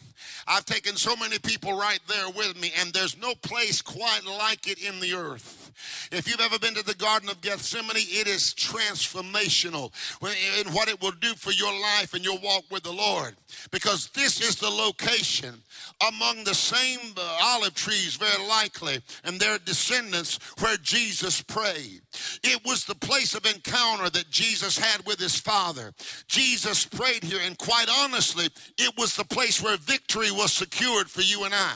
I've 0.47 0.65
taken 0.65 0.95
so 0.95 1.15
many 1.15 1.39
people 1.39 1.77
right 1.77 1.99
there 2.07 2.29
with 2.29 2.59
me, 2.61 2.71
and 2.79 2.93
there's 2.93 3.17
no 3.17 3.33
place 3.35 3.81
quite 3.81 4.21
like 4.25 4.67
it 4.67 4.81
in 4.81 4.99
the 4.99 5.13
earth. 5.13 5.62
If 6.11 6.27
you've 6.27 6.41
ever 6.41 6.59
been 6.59 6.75
to 6.75 6.83
the 6.83 6.95
Garden 6.95 7.29
of 7.29 7.41
Gethsemane, 7.41 7.95
it 7.97 8.27
is 8.27 8.53
transformational 8.53 9.91
in 10.21 10.71
what 10.73 10.89
it 10.89 11.01
will 11.01 11.11
do 11.11 11.33
for 11.35 11.51
your 11.51 11.73
life 11.73 12.13
and 12.13 12.23
your 12.23 12.39
walk 12.39 12.65
with 12.69 12.83
the 12.83 12.91
Lord. 12.91 13.35
Because 13.71 14.09
this 14.09 14.41
is 14.41 14.55
the 14.55 14.69
location 14.69 15.61
among 16.07 16.43
the 16.43 16.55
same 16.55 16.99
olive 17.41 17.75
trees, 17.75 18.15
very 18.15 18.47
likely, 18.47 18.99
and 19.23 19.39
their 19.39 19.57
descendants 19.59 20.39
where 20.59 20.77
Jesus 20.77 21.41
prayed. 21.41 22.01
It 22.43 22.63
was 22.65 22.85
the 22.85 22.95
place 22.95 23.35
of 23.35 23.45
encounter 23.45 24.09
that 24.09 24.29
Jesus 24.29 24.77
had 24.77 25.05
with 25.05 25.19
his 25.19 25.39
Father. 25.39 25.93
Jesus 26.27 26.85
prayed 26.85 27.23
here, 27.23 27.41
and 27.43 27.57
quite 27.57 27.87
honestly, 27.99 28.49
it 28.77 28.93
was 28.97 29.15
the 29.15 29.25
place 29.25 29.61
where 29.61 29.77
victory 29.77 30.31
was 30.31 30.51
secured 30.51 31.09
for 31.09 31.21
you 31.21 31.43
and 31.45 31.53
I. 31.53 31.73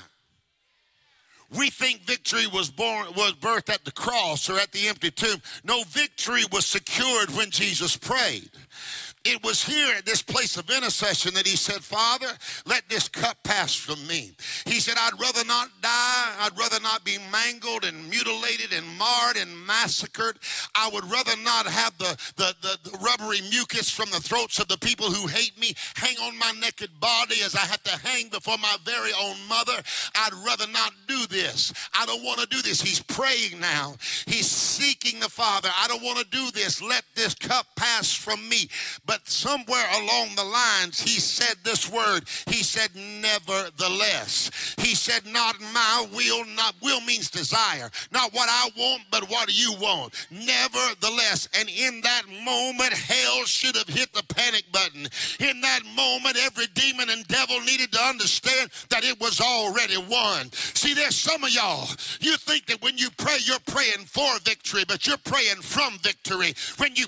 We 1.56 1.70
think 1.70 2.02
victory 2.02 2.46
was 2.46 2.70
born 2.70 3.08
was 3.16 3.34
birthed 3.34 3.74
at 3.74 3.86
the 3.86 3.92
cross 3.92 4.50
or 4.50 4.58
at 4.58 4.72
the 4.74 4.88
empty 4.88 5.12
tomb. 5.12 5.42
No, 5.64 5.84
victory 5.84 6.44
was 6.52 6.66
secured 6.66 7.30
when 7.32 7.52
Jesus 7.52 7.96
prayed. 7.96 8.50
It 9.30 9.44
was 9.44 9.62
here 9.62 9.94
at 9.98 10.06
this 10.06 10.22
place 10.22 10.56
of 10.56 10.70
intercession 10.70 11.34
that 11.34 11.46
he 11.46 11.58
said, 11.58 11.84
Father, 11.84 12.28
let 12.66 12.88
this 12.88 13.10
cup 13.10 13.38
pass 13.44 13.76
from 13.76 14.08
me. 14.08 14.32
He 14.66 14.80
said, 14.80 14.96
I'd 14.98 15.20
rather 15.20 15.44
not 15.44 15.68
die. 15.82 16.34
I'd 16.40 16.58
rather 16.58 16.80
not 16.80 17.04
be 17.04 17.18
mangled 17.30 17.84
and 17.84 18.10
mutilated 18.10 18.72
and 18.72 18.88
marred 18.98 19.36
and 19.36 19.52
massacred. 19.68 20.40
I 20.74 20.90
would 20.94 21.04
rather 21.12 21.36
not 21.44 21.68
have 21.68 21.98
the, 21.98 22.18
the, 22.38 22.56
the, 22.62 22.90
the 22.90 22.98
rubbery 23.00 23.42
mucus 23.50 23.90
from 23.90 24.10
the 24.12 24.22
throats 24.22 24.60
of 24.60 24.70
the 24.70 24.78
people 24.78 25.08
who 25.12 25.28
hate 25.28 25.60
me 25.60 25.74
hang 25.96 26.16
on 26.20 26.38
my 26.40 26.54
naked 26.62 26.98
body 27.02 27.42
as 27.44 27.54
I 27.54 27.66
have 27.66 27.84
to 27.84 28.08
hang 28.08 28.30
before 28.30 28.58
my 28.60 28.78
very 28.86 29.12
own 29.22 29.36
mother. 29.50 29.76
I'd 30.16 30.34
rather 30.46 30.68
not 30.72 30.94
do 31.06 31.28
this. 31.28 31.74
I 31.94 32.06
don't 32.06 32.24
want 32.24 32.40
to 32.40 32.48
do 32.48 32.62
this. 32.62 32.82
He's 32.82 33.04
praying 33.04 33.60
now. 33.60 33.96
He's 34.26 34.48
seeking 34.48 35.20
the 35.20 35.30
Father. 35.30 35.70
I 35.76 35.90
don't 35.90 36.04
want 36.04 36.20
to 36.20 36.26
do 36.26 36.50
this. 36.52 36.82
Let 36.82 37.04
this 37.13 37.36
cup 37.36 37.66
pass 37.76 38.13
from 38.13 38.48
me. 38.48 38.70
But 39.06 39.17
but 39.18 39.28
somewhere 39.28 39.86
along 39.96 40.36
the 40.36 40.44
lines, 40.44 41.02
he 41.02 41.20
said 41.20 41.56
this 41.64 41.92
word. 41.92 42.24
He 42.48 42.62
said, 42.62 42.90
nevertheless. 42.96 44.76
He 44.78 44.94
said, 44.94 45.26
not 45.26 45.60
my 45.74 46.08
will, 46.14 46.46
not 46.56 46.76
will 46.84 47.02
means 47.02 47.32
desire. 47.32 47.90
Not 48.12 48.34
what 48.34 48.48
I 48.50 48.70
want, 48.78 49.04
but 49.10 49.28
what 49.30 49.50
you 49.52 49.74
want. 49.80 50.14
Nevertheless. 50.30 51.50
And 51.60 51.68
in 51.68 52.02
that 52.02 52.24
moment, 52.44 52.94
hell 52.94 53.46
should 53.46 53.76
have 53.76 53.88
hit 53.88 54.14
the 54.14 54.24
panic 54.24 54.66
button. 54.72 55.08
In 55.40 55.62
that 55.62 55.82
moment, 55.96 56.38
every 56.40 56.68
demon 56.76 57.10
and 57.10 57.28
devil 57.28 57.60
needed 57.62 57.92
to 57.94 58.00
understand 58.00 58.70
that 58.90 59.04
it 59.04 59.20
was 59.20 59.42
already 59.42 59.98
won. 59.98 60.52
See, 60.52 60.94
there's 60.94 61.16
some 61.16 61.44
of 61.44 61.50
y'all, 61.50 61.88
you 62.20 62.38
think 62.38 62.68
that 62.68 62.84
when 62.84 62.98
you 63.00 63.10
pray, 63.18 63.38
you're 63.46 63.58
praying 63.66 64.06
for 64.06 64.38
victory, 64.44 64.84
but 64.88 65.08
you're 65.08 65.18
praying 65.18 65.62
from 65.62 65.98
victory. 66.04 66.54
When 66.78 66.96
you 66.96 67.08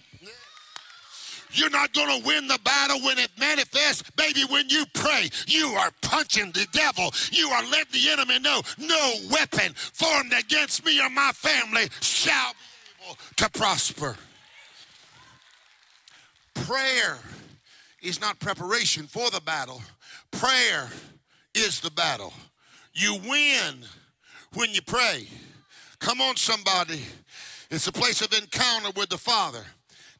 you're 1.52 1.70
not 1.70 1.94
going 1.94 2.22
to 2.22 2.28
win 2.28 2.48
the 2.48 2.60
battle 2.64 3.00
when 3.02 3.18
it 3.18 3.30
manifests. 3.40 4.10
Baby, 4.12 4.42
when 4.50 4.70
you 4.70 4.86
pray, 4.94 5.30
you 5.48 5.68
are 5.70 5.92
punching 6.02 6.52
the 6.52 6.68
devil. 6.72 7.12
You 7.32 7.50
are 7.50 7.64
letting 7.64 7.94
the 7.94 8.10
enemy 8.10 8.40
know 8.40 8.62
no 8.78 9.14
weapon 9.32 9.74
formed 9.74 10.34
against 10.34 10.86
me 10.86 11.02
or 11.02 11.10
my 11.10 11.32
family 11.34 11.90
shall 12.02 12.54
be 12.54 13.06
able 13.06 13.18
to 13.38 13.50
prosper. 13.52 14.16
Prayer 16.54 17.18
is 18.02 18.22
not 18.22 18.40
preparation 18.40 19.08
for 19.08 19.30
the 19.30 19.42
battle, 19.42 19.82
prayer 20.32 20.90
is 21.54 21.80
the 21.80 21.92
battle. 21.92 22.34
You 22.94 23.18
win 23.28 23.86
when 24.54 24.72
you 24.72 24.82
pray. 24.82 25.28
Come 26.00 26.22
on, 26.22 26.36
somebody. 26.36 27.02
It's 27.70 27.88
a 27.88 27.92
place 27.92 28.22
of 28.22 28.34
encounter 28.34 28.90
with 28.96 29.10
the 29.10 29.18
Father. 29.18 29.64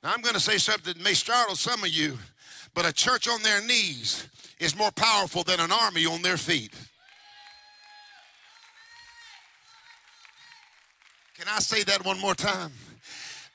Now, 0.04 0.14
I'm 0.14 0.22
going 0.22 0.36
to 0.36 0.40
say 0.40 0.58
something 0.58 0.94
that 0.94 1.04
may 1.04 1.14
startle 1.14 1.56
some 1.56 1.84
of 1.84 1.90
you, 1.90 2.18
but 2.74 2.86
a 2.86 2.94
church 2.94 3.28
on 3.28 3.42
their 3.44 3.62
knees 3.62 4.28
is 4.60 4.78
more 4.78 4.92
powerful 4.92 5.44
than 5.44 5.60
an 5.60 5.72
army 5.72 6.06
on 6.06 6.22
their 6.22 6.38
feet. 6.38 6.74
Can 11.38 11.48
I 11.50 11.60
say 11.60 11.84
that 11.84 12.06
one 12.06 12.20
more 12.20 12.36
time? 12.36 12.72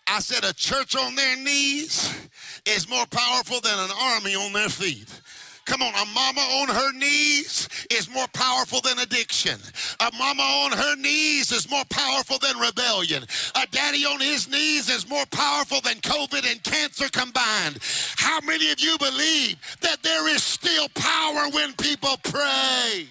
I 0.07 0.21
said 0.21 0.45
a 0.45 0.53
church 0.53 0.97
on 0.97 1.15
their 1.15 1.37
knees 1.37 2.29
is 2.67 2.89
more 2.89 3.07
powerful 3.07 3.61
than 3.61 3.79
an 3.79 3.91
army 3.99 4.35
on 4.35 4.53
their 4.53 4.69
feet. 4.69 5.09
Come 5.67 5.81
on, 5.81 5.95
a 5.95 6.07
mama 6.13 6.41
on 6.41 6.69
her 6.69 6.93
knees 6.93 7.69
is 7.91 8.11
more 8.11 8.27
powerful 8.35 8.83
than 8.83 8.99
addiction. 8.99 9.59
A 10.01 10.11
mama 10.19 10.43
on 10.43 10.73
her 10.73 10.97
knees 10.97 11.53
is 11.53 11.71
more 11.71 11.85
powerful 11.89 12.39
than 12.39 12.59
rebellion. 12.59 13.25
A 13.55 13.67
daddy 13.71 14.05
on 14.05 14.21
his 14.21 14.47
knees 14.47 14.91
is 14.91 15.09
more 15.09 15.25
powerful 15.31 15.81
than 15.81 15.97
COVID 16.01 16.51
and 16.51 16.63
cancer 16.63 17.09
combined. 17.09 17.79
How 18.17 18.41
many 18.41 18.71
of 18.73 18.81
you 18.81 18.99
believe 18.99 19.57
that 19.81 20.03
there 20.03 20.29
is 20.29 20.43
still 20.43 20.89
power 20.95 21.49
when 21.51 21.73
people 21.75 22.17
pray? 22.23 23.07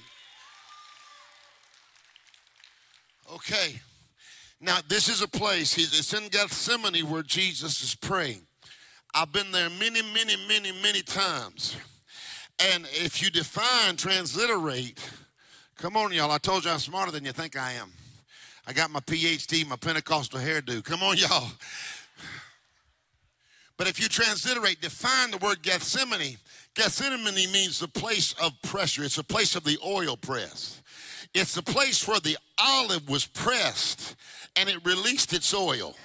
Okay. 3.34 3.82
Now, 4.62 4.78
this 4.88 5.10
is 5.10 5.22
a 5.22 5.28
place, 5.28 5.78
it's 5.78 6.14
in 6.14 6.30
Gethsemane 6.30 7.10
where 7.10 7.24
Jesus 7.24 7.82
is 7.82 7.96
praying. 7.96 8.46
I've 9.14 9.32
been 9.32 9.52
there 9.52 9.70
many, 9.70 10.02
many, 10.14 10.36
many, 10.48 10.72
many 10.82 11.02
times. 11.02 11.76
And 12.60 12.86
if 12.94 13.22
you 13.22 13.30
define, 13.30 13.96
transliterate, 13.96 14.98
come 15.78 15.98
on, 15.98 16.14
y'all. 16.14 16.32
I 16.32 16.38
told 16.38 16.66
you 16.66 16.72
I'm 16.72 16.80
smarter 16.80 17.12
than 17.12 17.26
you 17.26 17.32
think 17.32 17.58
I 17.58 17.74
am. 17.74 17.92
I 18.66 18.74
got 18.74 18.92
my 18.92 19.02
PhD, 19.02 19.68
my 19.68 19.76
Pentecostal 19.76 20.40
hairdo. 20.40 20.84
Come 20.84 21.04
on, 21.04 21.18
y'all. 21.18 21.52
But 23.78 23.88
if 23.88 24.00
you 24.00 24.08
transliterate, 24.08 24.82
define 24.82 25.32
the 25.32 25.38
word 25.38 25.62
Gethsemane, 25.62 26.38
Gethsemane 26.76 27.52
means 27.52 27.80
the 27.80 27.88
place 27.88 28.34
of 28.42 28.54
pressure. 28.62 29.04
It's 29.04 29.18
a 29.18 29.24
place 29.24 29.56
of 29.56 29.64
the 29.64 29.78
oil 29.86 30.16
press. 30.16 30.82
It's 31.34 31.56
the 31.56 31.64
place 31.64 32.08
where 32.08 32.20
the 32.20 32.38
olive 32.58 33.10
was 33.10 33.26
pressed 33.26 34.16
and 34.56 34.70
it 34.70 34.86
released 34.86 35.34
its 35.34 35.54
oil. 35.54 35.96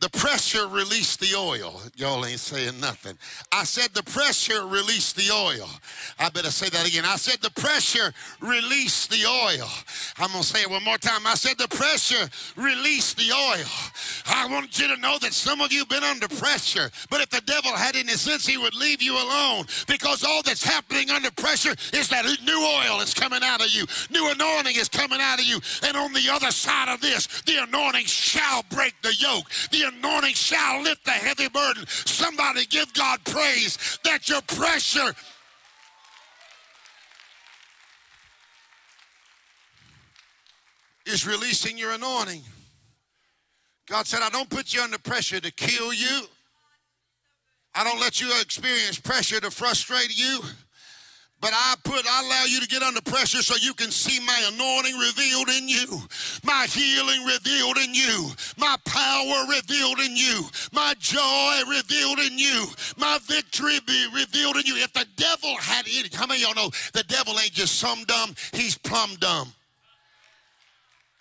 The 0.00 0.10
pressure 0.10 0.68
released 0.68 1.18
the 1.18 1.34
oil. 1.36 1.80
Y'all 1.96 2.24
ain't 2.24 2.38
saying 2.38 2.78
nothing. 2.78 3.18
I 3.50 3.64
said 3.64 3.88
the 3.94 4.04
pressure 4.04 4.64
released 4.64 5.16
the 5.16 5.32
oil. 5.34 5.68
I 6.20 6.28
better 6.30 6.52
say 6.52 6.68
that 6.68 6.86
again. 6.86 7.04
I 7.04 7.16
said 7.16 7.40
the 7.42 7.50
pressure 7.50 8.14
released 8.40 9.10
the 9.10 9.26
oil. 9.26 9.68
I'm 10.18 10.30
going 10.30 10.42
to 10.42 10.46
say 10.46 10.62
it 10.62 10.70
one 10.70 10.84
more 10.84 10.98
time. 10.98 11.26
I 11.26 11.34
said 11.34 11.58
the 11.58 11.66
pressure 11.66 12.28
released 12.54 13.16
the 13.16 13.32
oil. 13.32 13.66
I 14.26 14.46
want 14.48 14.78
you 14.78 14.86
to 14.94 15.00
know 15.00 15.18
that 15.18 15.32
some 15.32 15.60
of 15.60 15.72
you 15.72 15.80
have 15.80 15.88
been 15.88 16.04
under 16.04 16.28
pressure, 16.28 16.92
but 17.10 17.20
if 17.20 17.30
the 17.30 17.40
devil 17.40 17.72
had 17.72 17.96
any 17.96 18.12
sense, 18.12 18.46
he 18.46 18.56
would 18.56 18.76
leave 18.76 19.02
you 19.02 19.14
alone 19.14 19.64
because 19.88 20.22
all 20.22 20.42
that's 20.44 20.62
happening 20.62 21.10
under 21.10 21.32
pressure 21.32 21.74
is 21.92 22.08
that 22.10 22.24
new 22.44 22.60
oil 22.60 23.00
is 23.00 23.14
coming 23.14 23.40
out 23.42 23.64
of 23.64 23.70
you, 23.70 23.84
new 24.10 24.30
anointing 24.30 24.76
is 24.76 24.88
coming 24.88 25.18
out 25.20 25.40
of 25.40 25.44
you. 25.44 25.58
And 25.82 25.96
on 25.96 26.12
the 26.12 26.28
other 26.30 26.52
side 26.52 26.88
of 26.88 27.00
this, 27.00 27.26
the 27.42 27.64
anointing 27.64 28.06
shall 28.06 28.62
break 28.70 28.94
the 29.02 29.12
yoke. 29.18 29.50
The 29.72 29.87
anointing 29.88 30.34
shall 30.34 30.82
lift 30.82 31.04
the 31.04 31.10
heavy 31.10 31.48
burden. 31.48 31.86
Somebody 31.86 32.66
give 32.66 32.92
God 32.94 33.24
praise 33.24 33.98
that 34.04 34.28
your 34.28 34.42
pressure 34.42 35.14
is 41.06 41.26
releasing 41.26 41.78
your 41.78 41.92
anointing. 41.92 42.42
God 43.88 44.06
said, 44.06 44.20
I 44.22 44.28
don't 44.28 44.50
put 44.50 44.74
you 44.74 44.82
under 44.82 44.98
pressure 44.98 45.40
to 45.40 45.50
kill 45.50 45.92
you. 45.92 46.22
I 47.74 47.84
don't 47.84 48.00
let 48.00 48.20
you 48.20 48.28
experience 48.40 48.98
pressure 48.98 49.40
to 49.40 49.50
frustrate 49.50 50.16
you. 50.16 50.40
But 51.40 51.52
I 51.54 51.74
put, 51.84 52.04
I 52.04 52.22
allow 52.24 52.44
you 52.46 52.60
to 52.60 52.66
get 52.66 52.82
under 52.82 53.00
pressure 53.00 53.42
so 53.42 53.54
you 53.62 53.72
can 53.72 53.92
see 53.92 54.18
my 54.24 54.50
anointing 54.52 54.98
revealed 54.98 55.48
in 55.50 55.68
you, 55.68 55.86
my 56.42 56.66
healing 56.68 57.24
revealed 57.24 57.76
in 57.78 57.94
you, 57.94 58.30
my 58.56 58.76
power 58.84 59.46
revealed 59.48 60.00
in 60.00 60.16
you, 60.16 60.46
my 60.72 60.94
joy 60.98 61.60
revealed 61.70 62.18
in 62.18 62.38
you, 62.38 62.66
my 62.96 63.18
victory 63.26 63.78
be 63.86 64.06
revealed 64.12 64.56
in 64.56 64.66
you. 64.66 64.76
If 64.76 64.92
the 64.92 65.06
devil 65.16 65.56
had 65.58 65.86
any, 65.86 66.08
how 66.12 66.26
many 66.26 66.42
y'all 66.42 66.54
know 66.54 66.70
the 66.92 67.04
devil 67.04 67.38
ain't 67.38 67.52
just 67.52 67.78
some 67.78 68.02
dumb, 68.04 68.34
he's 68.52 68.76
plumb 68.76 69.14
dumb. 69.20 69.52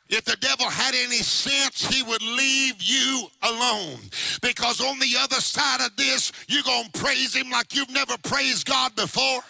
If 0.10 0.24
the 0.24 0.38
devil 0.38 0.68
had 0.68 0.96
any 0.96 1.18
sense, 1.18 1.86
he 1.86 2.02
would 2.02 2.22
leave 2.22 2.82
you 2.82 3.28
alone. 3.44 4.00
Because 4.42 4.80
on 4.80 4.98
the 5.00 5.16
other 5.20 5.42
side 5.42 5.86
of 5.86 5.96
this, 5.98 6.32
you're 6.48 6.64
going 6.64 6.90
to 6.90 7.00
praise 7.00 7.36
him 7.36 7.50
like 7.52 7.76
you've 7.76 7.92
never 7.92 8.18
praised 8.24 8.66
God 8.66 8.96
before. 8.96 9.42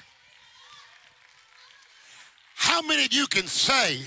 How 2.58 2.82
many 2.82 3.05
of 3.05 3.14
you 3.14 3.28
can 3.28 3.45
say 3.45 4.01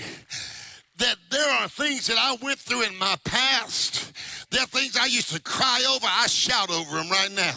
that 0.97 1.15
there 1.31 1.49
are 1.49 1.69
things 1.69 2.05
that 2.07 2.17
I 2.17 2.35
went 2.43 2.59
through 2.59 2.83
in 2.83 2.97
my 2.97 3.15
past? 3.23 4.11
There 4.51 4.61
are 4.61 4.67
things 4.67 4.97
I 4.97 5.05
used 5.05 5.33
to 5.33 5.41
cry 5.41 5.83
over, 5.89 6.05
I 6.05 6.27
shout 6.27 6.69
over 6.69 6.97
them 6.97 7.09
right 7.09 7.31
now. 7.31 7.53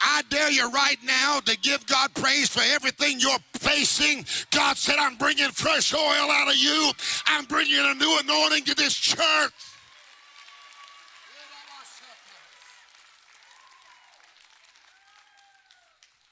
I 0.00 0.22
dare 0.30 0.50
you 0.50 0.70
right 0.70 0.96
now 1.04 1.40
to 1.40 1.56
give 1.58 1.86
God 1.86 2.14
praise 2.14 2.48
for 2.48 2.62
everything 2.64 3.20
you're 3.20 3.38
facing. 3.54 4.24
God 4.50 4.78
said, 4.78 4.96
I'm 4.98 5.16
bringing 5.16 5.50
fresh 5.50 5.92
oil 5.92 6.00
out 6.30 6.48
of 6.48 6.56
you. 6.56 6.92
I'm 7.26 7.44
bringing 7.44 7.78
a 7.78 7.94
new 7.94 8.18
anointing 8.18 8.64
to 8.64 8.74
this 8.74 8.94
church. 8.94 9.52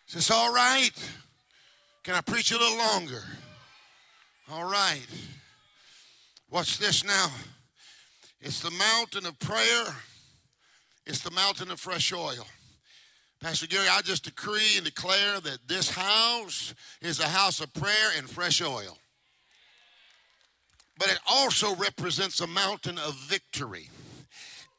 Is 0.08 0.14
this 0.14 0.30
all 0.30 0.52
right? 0.54 0.90
Can 2.02 2.14
I 2.14 2.22
preach 2.22 2.50
a 2.50 2.58
little 2.58 2.78
longer? 2.78 3.22
All 4.52 4.64
right. 4.64 5.06
Watch 6.50 6.78
this 6.78 7.02
now. 7.02 7.28
It's 8.40 8.60
the 8.60 8.70
mountain 8.70 9.24
of 9.24 9.38
prayer, 9.38 9.86
it's 11.06 11.20
the 11.20 11.30
mountain 11.30 11.70
of 11.70 11.80
fresh 11.80 12.12
oil. 12.12 12.46
Pastor 13.40 13.66
Gary, 13.66 13.88
I 13.90 14.00
just 14.02 14.24
decree 14.24 14.76
and 14.76 14.84
declare 14.84 15.40
that 15.40 15.58
this 15.66 15.90
house 15.90 16.74
is 17.02 17.20
a 17.20 17.28
house 17.28 17.60
of 17.60 17.72
prayer 17.74 18.10
and 18.16 18.28
fresh 18.28 18.62
oil. 18.62 18.96
But 20.98 21.08
it 21.08 21.18
also 21.28 21.74
represents 21.76 22.40
a 22.40 22.46
mountain 22.46 22.98
of 22.98 23.14
victory. 23.16 23.88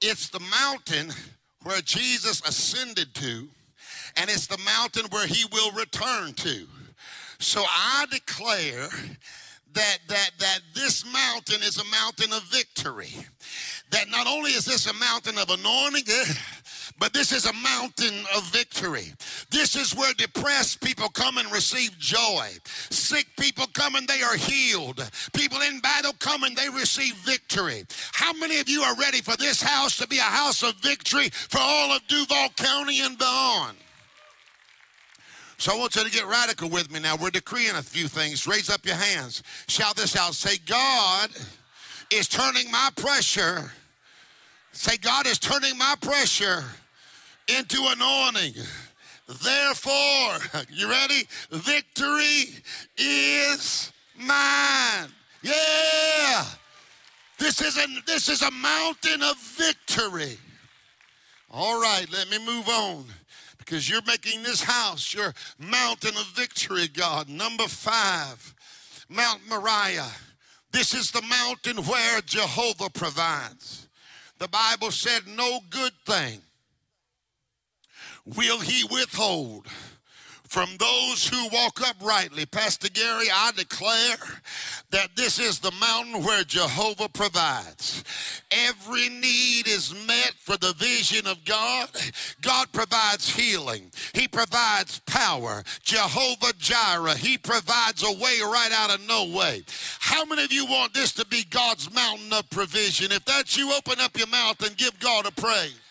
It's 0.01 0.29
the 0.29 0.39
mountain 0.39 1.11
where 1.63 1.81
Jesus 1.81 2.41
ascended 2.47 3.13
to, 3.15 3.47
and 4.15 4.29
it's 4.29 4.47
the 4.47 4.59
mountain 4.59 5.05
where 5.09 5.27
he 5.27 5.45
will 5.51 5.71
return 5.71 6.33
to. 6.33 6.67
So 7.39 7.63
I 7.67 8.05
declare 8.11 8.89
that 9.75 9.99
that 10.07 10.31
that 10.39 10.59
this 10.73 11.05
mountain 11.05 11.61
is 11.61 11.77
a 11.77 11.85
mountain 11.85 12.33
of 12.33 12.43
victory. 12.43 13.13
That 13.91 14.09
not 14.09 14.25
only 14.25 14.51
is 14.51 14.65
this 14.65 14.87
a 14.87 14.93
mountain 14.93 15.37
of 15.37 15.49
anointing, 15.49 16.35
but 16.99 17.13
this 17.13 17.31
is 17.31 17.45
a 17.45 17.53
mountain 17.53 18.25
of 18.35 18.43
victory. 18.45 19.13
This 19.51 19.75
is 19.75 19.95
where 19.95 20.13
depressed 20.13 20.81
people 20.81 21.09
come 21.09 21.37
and 21.37 21.51
receive 21.51 21.97
joy. 21.99 22.49
Sick 22.89 23.27
people 23.37 23.67
come 23.73 23.95
and 23.95 24.07
they 24.07 24.21
are 24.21 24.35
healed. 24.35 25.07
People 25.33 25.61
in 25.61 25.79
battle 25.81 26.13
come 26.19 26.43
and 26.43 26.55
they 26.55 26.69
receive 26.69 27.13
victory. 27.17 27.85
How 28.13 28.33
many 28.33 28.59
of 28.59 28.69
you 28.69 28.81
are 28.81 28.95
ready 28.95 29.21
for 29.21 29.37
this 29.37 29.61
house 29.61 29.97
to 29.97 30.07
be 30.07 30.17
a 30.17 30.21
house 30.21 30.63
of 30.63 30.75
victory 30.75 31.29
for 31.29 31.59
all 31.59 31.91
of 31.91 32.07
Duval 32.07 32.49
County 32.55 33.01
and 33.01 33.17
beyond? 33.17 33.77
So 35.57 35.73
I 35.73 35.77
want 35.77 35.95
you 35.95 36.03
to 36.03 36.11
get 36.11 36.25
radical 36.27 36.69
with 36.69 36.91
me 36.91 36.99
now. 36.99 37.15
We're 37.15 37.29
decreeing 37.29 37.75
a 37.75 37.81
few 37.81 38.07
things. 38.07 38.45
Raise 38.45 38.69
up 38.69 38.85
your 38.85 38.95
hands. 38.95 39.41
Shout 39.67 39.95
this 39.95 40.15
out. 40.15 40.33
Say, 40.33 40.57
God 40.65 41.29
is 42.11 42.27
turning 42.27 42.69
my 42.71 42.89
pressure. 42.95 43.71
Say, 44.73 44.97
God 44.97 45.25
is 45.27 45.39
turning 45.39 45.77
my 45.77 45.95
pressure 46.01 46.63
into 47.47 47.77
anointing. 47.87 48.53
Therefore, 49.27 50.63
you 50.69 50.89
ready? 50.89 51.27
Victory 51.51 52.61
is 52.97 53.93
mine. 54.17 55.09
Yeah. 55.41 56.45
This 57.37 57.61
is 57.61 57.77
a 57.77 57.85
this 58.07 58.29
is 58.29 58.41
a 58.41 58.51
mountain 58.51 59.21
of 59.21 59.37
victory. 59.37 60.37
All 61.51 61.79
right, 61.81 62.05
let 62.11 62.29
me 62.29 62.37
move 62.45 62.67
on 62.67 63.05
because 63.65 63.89
you're 63.89 64.01
making 64.05 64.43
this 64.43 64.63
house 64.63 65.13
your 65.13 65.33
mountain 65.57 66.15
of 66.17 66.27
victory, 66.35 66.87
God. 66.87 67.27
Number 67.27 67.67
five, 67.67 68.53
Mount 69.09 69.41
Moriah. 69.49 70.11
This 70.71 70.93
is 70.93 71.11
the 71.11 71.21
mountain 71.21 71.77
where 71.85 72.21
Jehovah 72.21 72.89
provides. 72.89 73.87
The 74.39 74.47
Bible 74.47 74.91
said, 74.91 75.21
No 75.27 75.59
good 75.69 75.93
thing 76.05 76.41
will 78.25 78.59
he 78.59 78.83
withhold 78.83 79.67
from 80.55 80.77
those 80.77 81.27
who 81.27 81.49
walk 81.49 81.81
uprightly. 81.85 82.45
Pastor 82.45 82.87
Gary, 82.87 83.27
I 83.29 83.51
declare 83.57 84.15
that 84.89 85.09
this 85.13 85.37
is 85.37 85.59
the 85.59 85.73
mountain 85.81 86.23
where 86.23 86.45
Jehovah 86.45 87.09
provides. 87.09 88.05
Every 88.49 89.09
need 89.09 89.67
is 89.67 89.93
met 90.07 90.31
for 90.39 90.55
the 90.55 90.73
vision 90.77 91.27
of 91.27 91.43
God. 91.43 91.89
God 92.41 92.71
provides 92.71 93.29
healing, 93.29 93.91
He 94.13 94.29
provides 94.29 94.99
power. 94.99 95.61
Jehovah 95.83 96.53
Jireh, 96.57 97.17
He 97.17 97.37
provides 97.37 98.01
a 98.03 98.13
way 98.13 98.39
right 98.41 98.71
out 98.71 98.95
of 98.95 99.05
no 99.05 99.25
way. 99.25 99.61
How 99.99 100.23
many 100.23 100.45
of 100.45 100.53
you 100.53 100.65
want 100.67 100.93
this 100.93 101.11
to 101.15 101.25
be 101.25 101.43
God's 101.49 101.93
mountain 101.93 102.31
of 102.31 102.49
provision? 102.49 103.11
If 103.11 103.25
that's 103.25 103.57
you, 103.57 103.73
open 103.73 103.99
up 103.99 104.17
your 104.17 104.27
mouth 104.27 104.65
and 104.65 104.77
give 104.77 104.97
God 105.01 105.25
a 105.25 105.31
praise. 105.31 105.84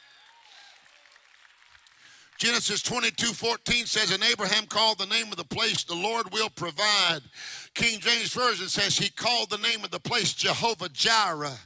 Genesis 2.39 2.83
22 2.83 3.27
14 3.27 3.87
says, 3.87 4.11
And 4.11 4.23
Abraham 4.25 4.67
called 4.67 4.99
the 4.99 5.07
name 5.07 5.31
of 5.31 5.37
the 5.37 5.45
place, 5.45 5.85
The 5.85 5.95
Lord 5.95 6.33
will 6.33 6.51
provide. 6.51 7.21
King 7.75 7.99
James 7.99 8.33
Version 8.33 8.69
says 8.69 8.97
he 8.97 9.11
called 9.11 9.51
the 9.51 9.59
name 9.59 9.83
of 9.83 9.91
the 9.91 9.99
place 9.99 10.33
Jehovah 10.33 10.89
Jireh 10.91 11.59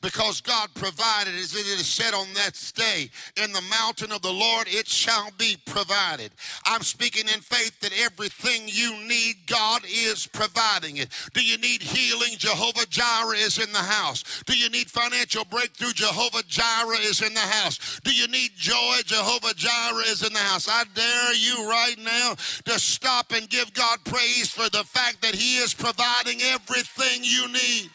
because 0.00 0.40
God 0.40 0.70
provided, 0.74 1.34
as 1.34 1.54
it 1.54 1.66
is 1.66 1.86
said 1.86 2.14
on 2.14 2.26
that 2.34 2.60
day, 2.74 3.08
in 3.42 3.52
the 3.52 3.62
mountain 3.70 4.10
of 4.10 4.22
the 4.22 4.32
Lord 4.32 4.66
it 4.66 4.88
shall 4.88 5.30
be 5.38 5.56
provided. 5.64 6.32
I'm 6.66 6.82
speaking 6.82 7.28
in 7.32 7.40
faith 7.40 7.78
that 7.80 7.92
everything 7.96 8.62
you 8.66 9.06
need, 9.06 9.36
God 9.46 9.82
is 9.84 10.26
providing 10.26 10.96
it. 10.96 11.10
Do 11.32 11.44
you 11.44 11.56
need 11.58 11.82
healing? 11.82 12.34
Jehovah 12.38 12.86
Jireh 12.86 13.36
is 13.36 13.58
in 13.58 13.72
the 13.72 13.78
house. 13.78 14.42
Do 14.46 14.58
you 14.58 14.68
need 14.68 14.90
financial 14.90 15.44
breakthrough? 15.44 15.92
Jehovah 15.92 16.42
Jireh 16.48 16.98
is 17.02 17.22
in 17.22 17.34
the 17.34 17.40
house. 17.40 18.00
Do 18.02 18.12
you 18.12 18.26
need 18.26 18.50
joy? 18.56 18.96
Jehovah 19.06 19.54
Jireh 19.54 20.08
is 20.08 20.26
in 20.26 20.32
the 20.32 20.40
house. 20.40 20.68
I 20.68 20.82
dare 20.92 21.34
you 21.34 21.68
right 21.68 21.96
now 22.02 22.34
to 22.64 22.78
stop 22.80 23.30
and 23.30 23.48
give 23.48 23.72
God 23.74 24.00
praise 24.04 24.50
for 24.50 24.68
the 24.68 24.82
fact 24.82 25.22
that 25.22 25.36
He 25.36 25.51
is 25.56 25.74
providing 25.74 26.40
everything 26.42 27.22
you 27.22 27.48
need. 27.48 27.90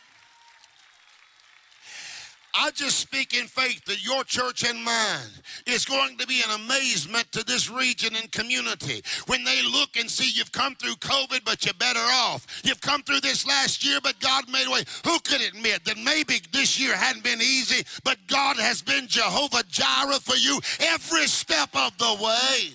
I 2.59 2.71
just 2.71 2.99
speak 2.99 3.35
in 3.39 3.45
faith 3.45 3.85
that 3.85 4.03
your 4.03 4.23
church 4.23 4.63
and 4.67 4.83
mine 4.83 5.29
is 5.67 5.85
going 5.85 6.17
to 6.17 6.25
be 6.25 6.41
an 6.41 6.59
amazement 6.61 7.31
to 7.33 7.43
this 7.43 7.69
region 7.69 8.15
and 8.15 8.31
community 8.31 9.03
when 9.27 9.43
they 9.43 9.61
look 9.61 9.95
and 9.95 10.09
see 10.09 10.31
you've 10.33 10.51
come 10.51 10.73
through 10.75 10.95
COVID, 10.95 11.45
but 11.45 11.63
you're 11.63 11.75
better 11.75 11.99
off. 11.99 12.47
You've 12.63 12.81
come 12.81 13.03
through 13.03 13.19
this 13.19 13.45
last 13.45 13.85
year, 13.85 13.99
but 14.01 14.19
God 14.19 14.49
made 14.49 14.67
a 14.67 14.71
way. 14.71 14.83
Who 15.05 15.19
could 15.19 15.41
admit 15.41 15.85
that 15.85 15.97
maybe 15.97 16.41
this 16.51 16.79
year 16.79 16.95
hadn't 16.95 17.23
been 17.23 17.41
easy, 17.41 17.85
but 18.03 18.17
God 18.25 18.57
has 18.57 18.81
been 18.81 19.07
Jehovah 19.07 19.63
Jireh 19.69 20.19
for 20.19 20.35
you 20.35 20.59
every 20.79 21.27
step 21.27 21.69
of 21.75 21.95
the 21.99 22.17
way? 22.23 22.73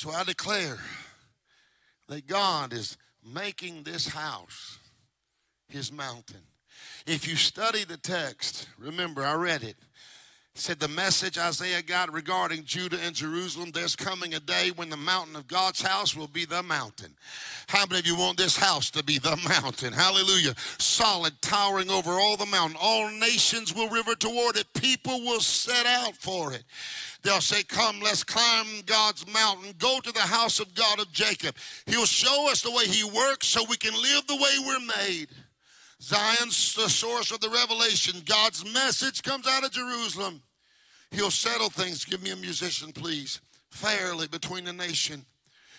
So 0.00 0.10
I 0.12 0.24
declare 0.24 0.78
that 2.08 2.26
God 2.26 2.72
is 2.72 2.96
making 3.22 3.82
this 3.82 4.08
house 4.08 4.78
his 5.68 5.92
mountain. 5.92 6.40
If 7.06 7.28
you 7.28 7.36
study 7.36 7.84
the 7.84 7.98
text, 7.98 8.66
remember 8.78 9.22
I 9.22 9.34
read 9.34 9.62
it. 9.62 9.76
Said 10.54 10.80
the 10.80 10.88
message 10.88 11.38
Isaiah 11.38 11.80
got 11.80 12.12
regarding 12.12 12.64
Judah 12.64 12.98
and 13.04 13.14
Jerusalem, 13.14 13.70
there's 13.72 13.94
coming 13.94 14.34
a 14.34 14.40
day 14.40 14.72
when 14.74 14.90
the 14.90 14.96
mountain 14.96 15.36
of 15.36 15.46
God's 15.46 15.80
house 15.80 16.16
will 16.16 16.26
be 16.26 16.44
the 16.44 16.62
mountain. 16.62 17.14
How 17.68 17.86
many 17.86 18.00
of 18.00 18.06
you 18.06 18.16
want 18.16 18.36
this 18.36 18.56
house 18.56 18.90
to 18.90 19.04
be 19.04 19.18
the 19.18 19.36
mountain? 19.48 19.92
Hallelujah. 19.92 20.54
Solid, 20.78 21.40
towering 21.40 21.88
over 21.88 22.10
all 22.10 22.36
the 22.36 22.46
mountain. 22.46 22.76
All 22.80 23.10
nations 23.10 23.74
will 23.74 23.88
river 23.88 24.14
toward 24.14 24.56
it. 24.56 24.66
People 24.74 25.20
will 25.20 25.40
set 25.40 25.86
out 25.86 26.16
for 26.16 26.52
it. 26.52 26.64
They'll 27.22 27.40
say, 27.40 27.62
Come, 27.62 28.00
let's 28.00 28.24
climb 28.24 28.66
God's 28.86 29.26
mountain. 29.32 29.74
Go 29.78 30.00
to 30.00 30.12
the 30.12 30.20
house 30.20 30.58
of 30.58 30.74
God 30.74 30.98
of 30.98 31.12
Jacob. 31.12 31.54
He'll 31.86 32.06
show 32.06 32.50
us 32.50 32.62
the 32.62 32.72
way 32.72 32.86
He 32.86 33.04
works 33.04 33.46
so 33.46 33.64
we 33.68 33.76
can 33.76 33.94
live 33.94 34.26
the 34.26 34.36
way 34.36 34.66
we're 34.66 35.04
made. 35.06 35.28
Zion's 36.02 36.74
the 36.74 36.88
source 36.88 37.30
of 37.30 37.40
the 37.40 37.50
revelation. 37.50 38.22
God's 38.24 38.64
message 38.72 39.22
comes 39.22 39.46
out 39.46 39.64
of 39.64 39.70
Jerusalem. 39.70 40.42
He'll 41.10 41.30
settle 41.30 41.68
things. 41.68 42.04
Give 42.04 42.22
me 42.22 42.30
a 42.30 42.36
musician, 42.36 42.92
please. 42.92 43.40
Fairly 43.70 44.26
between 44.26 44.64
the 44.64 44.72
nation. 44.72 45.24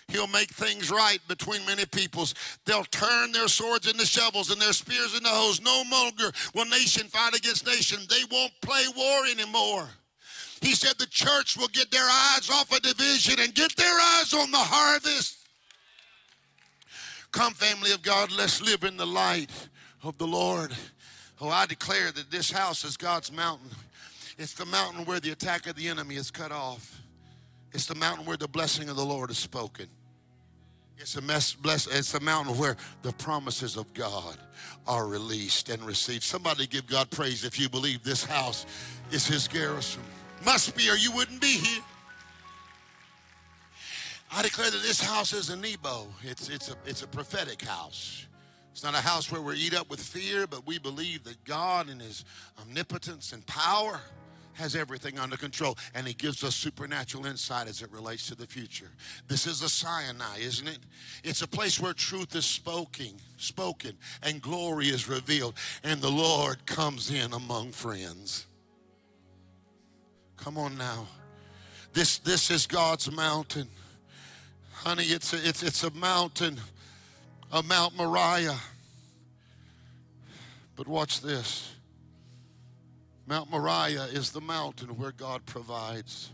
He'll 0.07 0.27
make 0.27 0.49
things 0.49 0.91
right 0.91 1.19
between 1.27 1.65
many 1.65 1.85
peoples. 1.85 2.35
They'll 2.65 2.83
turn 2.83 3.31
their 3.31 3.47
swords 3.47 3.89
into 3.89 4.05
shovels 4.05 4.51
and 4.51 4.61
their 4.61 4.73
spears 4.73 5.15
into 5.15 5.29
hoes. 5.29 5.61
No 5.61 5.83
longer 5.89 6.31
will 6.53 6.65
nation 6.65 7.07
fight 7.07 7.33
against 7.33 7.65
nation. 7.65 7.99
They 8.09 8.23
won't 8.29 8.51
play 8.61 8.83
war 8.95 9.25
anymore. 9.25 9.87
He 10.61 10.75
said 10.75 10.93
the 10.99 11.07
church 11.07 11.57
will 11.57 11.69
get 11.69 11.89
their 11.89 12.07
eyes 12.07 12.49
off 12.51 12.71
of 12.71 12.81
division 12.81 13.39
and 13.39 13.55
get 13.55 13.75
their 13.75 13.99
eyes 13.99 14.33
on 14.33 14.51
the 14.51 14.57
harvest. 14.57 15.37
Come, 17.31 17.53
family 17.53 17.93
of 17.93 18.01
God, 18.01 18.31
let's 18.31 18.61
live 18.61 18.83
in 18.83 18.97
the 18.97 19.07
light 19.07 19.49
of 20.03 20.17
the 20.17 20.27
Lord. 20.27 20.71
Oh, 21.39 21.49
I 21.49 21.65
declare 21.65 22.11
that 22.11 22.29
this 22.29 22.51
house 22.51 22.83
is 22.83 22.97
God's 22.97 23.31
mountain. 23.31 23.69
It's 24.37 24.53
the 24.53 24.65
mountain 24.65 25.05
where 25.05 25.19
the 25.19 25.31
attack 25.31 25.67
of 25.67 25.75
the 25.75 25.87
enemy 25.87 26.15
is 26.15 26.31
cut 26.31 26.51
off. 26.51 27.01
It's 27.73 27.85
the 27.85 27.95
mountain 27.95 28.25
where 28.25 28.37
the 28.37 28.47
blessing 28.47 28.89
of 28.89 28.95
the 28.95 29.05
Lord 29.05 29.29
is 29.29 29.37
spoken. 29.37 29.87
It's 30.97 31.15
a 31.15 31.21
mess, 31.21 31.53
bless, 31.53 31.87
it's 31.87 32.13
a 32.13 32.19
mountain 32.19 32.57
where 32.57 32.77
the 33.01 33.11
promises 33.13 33.75
of 33.75 33.91
God 33.93 34.37
are 34.85 35.07
released 35.07 35.69
and 35.69 35.81
received. 35.83 36.21
Somebody 36.21 36.67
give 36.67 36.85
God 36.85 37.09
praise 37.09 37.43
if 37.43 37.59
you 37.59 37.69
believe 37.69 38.03
this 38.03 38.23
house 38.23 38.67
is 39.11 39.25
his 39.25 39.47
Gerizim. 39.47 40.03
Must 40.45 40.75
be, 40.75 40.89
or 40.89 40.95
you 40.95 41.11
wouldn't 41.11 41.41
be 41.41 41.57
here. 41.57 41.81
I 44.31 44.43
declare 44.43 44.69
that 44.69 44.81
this 44.83 45.01
house 45.01 45.33
is 45.33 45.49
a 45.49 45.55
Nebo. 45.55 46.07
It's, 46.23 46.49
it's, 46.49 46.69
a, 46.69 46.75
it's 46.85 47.01
a 47.01 47.07
prophetic 47.07 47.61
house. 47.63 48.27
It's 48.71 48.83
not 48.83 48.95
a 48.95 49.01
house 49.01 49.31
where 49.31 49.41
we 49.41 49.55
eat 49.55 49.73
up 49.73 49.89
with 49.89 49.99
fear, 49.99 50.47
but 50.47 50.65
we 50.65 50.79
believe 50.79 51.23
that 51.25 51.43
God 51.43 51.89
in 51.89 51.99
His 51.99 52.23
omnipotence 52.59 53.33
and 53.33 53.45
power 53.45 53.99
has 54.53 54.75
everything 54.75 55.17
under 55.17 55.37
control, 55.37 55.77
and 55.93 56.07
He 56.07 56.13
gives 56.13 56.43
us 56.43 56.55
supernatural 56.55 57.25
insight 57.25 57.67
as 57.67 57.81
it 57.81 57.91
relates 57.91 58.27
to 58.27 58.35
the 58.35 58.47
future. 58.47 58.89
This 59.27 59.47
is 59.47 59.61
a 59.61 59.69
Sinai, 59.69 60.39
isn't 60.39 60.67
it? 60.67 60.79
It's 61.23 61.41
a 61.41 61.47
place 61.47 61.79
where 61.79 61.93
truth 61.93 62.35
is 62.35 62.45
spoken, 62.45 63.13
spoken, 63.37 63.97
and 64.23 64.41
glory 64.41 64.87
is 64.87 65.09
revealed, 65.09 65.55
and 65.83 66.01
the 66.01 66.11
Lord 66.11 66.65
comes 66.65 67.11
in 67.11 67.33
among 67.33 67.71
friends. 67.71 68.45
Come 70.37 70.57
on 70.57 70.77
now. 70.77 71.07
This, 71.93 72.17
this 72.19 72.49
is 72.49 72.65
God's 72.67 73.11
mountain. 73.11 73.67
Honey, 74.71 75.03
it's 75.03 75.33
a, 75.33 75.47
it's, 75.47 75.61
it's 75.61 75.83
a 75.83 75.91
mountain, 75.91 76.59
a 77.51 77.63
Mount 77.63 77.95
Moriah. 77.95 78.59
But 80.75 80.87
watch 80.87 81.21
this. 81.21 81.73
Mount 83.27 83.49
Moriah 83.49 84.05
is 84.05 84.31
the 84.31 84.41
mountain 84.41 84.97
where 84.97 85.11
God 85.11 85.45
provides. 85.45 86.31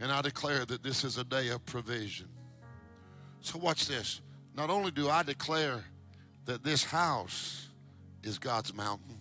And 0.00 0.10
I 0.10 0.22
declare 0.22 0.64
that 0.66 0.82
this 0.82 1.04
is 1.04 1.18
a 1.18 1.24
day 1.24 1.48
of 1.48 1.64
provision. 1.64 2.28
So 3.40 3.58
watch 3.58 3.86
this. 3.86 4.20
Not 4.56 4.70
only 4.70 4.90
do 4.90 5.08
I 5.08 5.22
declare 5.22 5.84
that 6.46 6.62
this 6.62 6.84
house 6.84 7.68
is 8.22 8.38
God's 8.38 8.74
mountain, 8.74 9.20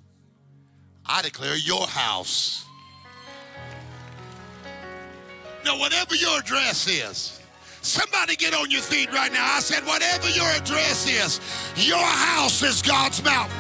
I 1.06 1.22
declare 1.22 1.58
your 1.58 1.86
house 1.86 2.66
now, 5.64 5.80
whatever 5.80 6.16
your 6.16 6.39
address 6.39 6.88
is, 6.88 7.39
somebody 7.84 8.36
get 8.36 8.54
on 8.54 8.72
your 8.72 8.82
feet 8.82 9.12
right 9.14 9.32
now. 9.32 9.46
I 9.46 9.60
said, 9.60 9.86
whatever 9.86 10.30
your 10.30 10.48
address 10.48 11.08
is, 11.08 11.40
your 11.76 11.98
house 12.00 12.64
is 12.64 12.82
God's 12.82 13.24
mountain. 13.24 13.58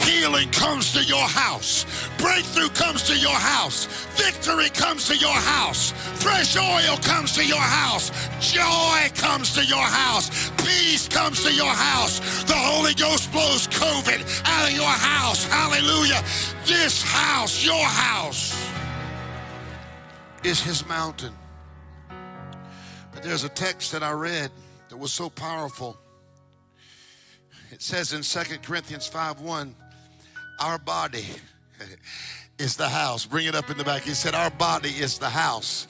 Healing 0.00 0.50
comes 0.50 0.92
to 0.92 1.02
your 1.04 1.26
house. 1.26 1.86
Breakthrough 2.18 2.68
comes 2.70 3.02
to 3.04 3.16
your 3.16 3.34
house. 3.34 3.86
Victory 4.16 4.68
comes 4.70 5.06
to 5.06 5.16
your 5.16 5.32
house. 5.32 5.92
Fresh 6.20 6.56
oil 6.56 6.96
comes 6.98 7.32
to 7.32 7.44
your 7.44 7.60
house. 7.60 8.10
Joy 8.40 9.08
comes 9.14 9.54
to 9.54 9.64
your 9.64 9.78
house. 9.78 10.50
Peace 10.58 11.08
comes 11.08 11.44
to 11.44 11.52
your 11.54 11.72
house. 11.72 12.42
The 12.44 12.56
Holy 12.56 12.94
Ghost 12.94 13.30
blows 13.32 13.68
COVID 13.68 14.42
out 14.44 14.68
of 14.68 14.76
your 14.76 14.84
house. 14.84 15.46
Hallelujah. 15.46 16.22
This 16.66 17.02
house, 17.02 17.64
your 17.64 17.84
house 17.84 18.54
is 20.42 20.60
his 20.60 20.86
mountain. 20.86 21.32
There's 23.24 23.42
a 23.42 23.48
text 23.48 23.92
that 23.92 24.02
I 24.02 24.12
read 24.12 24.50
that 24.90 24.98
was 24.98 25.10
so 25.10 25.30
powerful. 25.30 25.96
It 27.70 27.80
says 27.80 28.12
in 28.12 28.20
2 28.20 28.58
Corinthians 28.58 29.06
5 29.06 29.40
1, 29.40 29.74
our 30.60 30.76
body 30.76 31.24
is 32.58 32.76
the 32.76 32.86
house. 32.86 33.24
Bring 33.24 33.46
it 33.46 33.54
up 33.54 33.70
in 33.70 33.78
the 33.78 33.84
back. 33.84 34.02
He 34.02 34.10
said, 34.10 34.34
Our 34.34 34.50
body 34.50 34.90
is 34.90 35.18
the 35.18 35.30
house. 35.30 35.86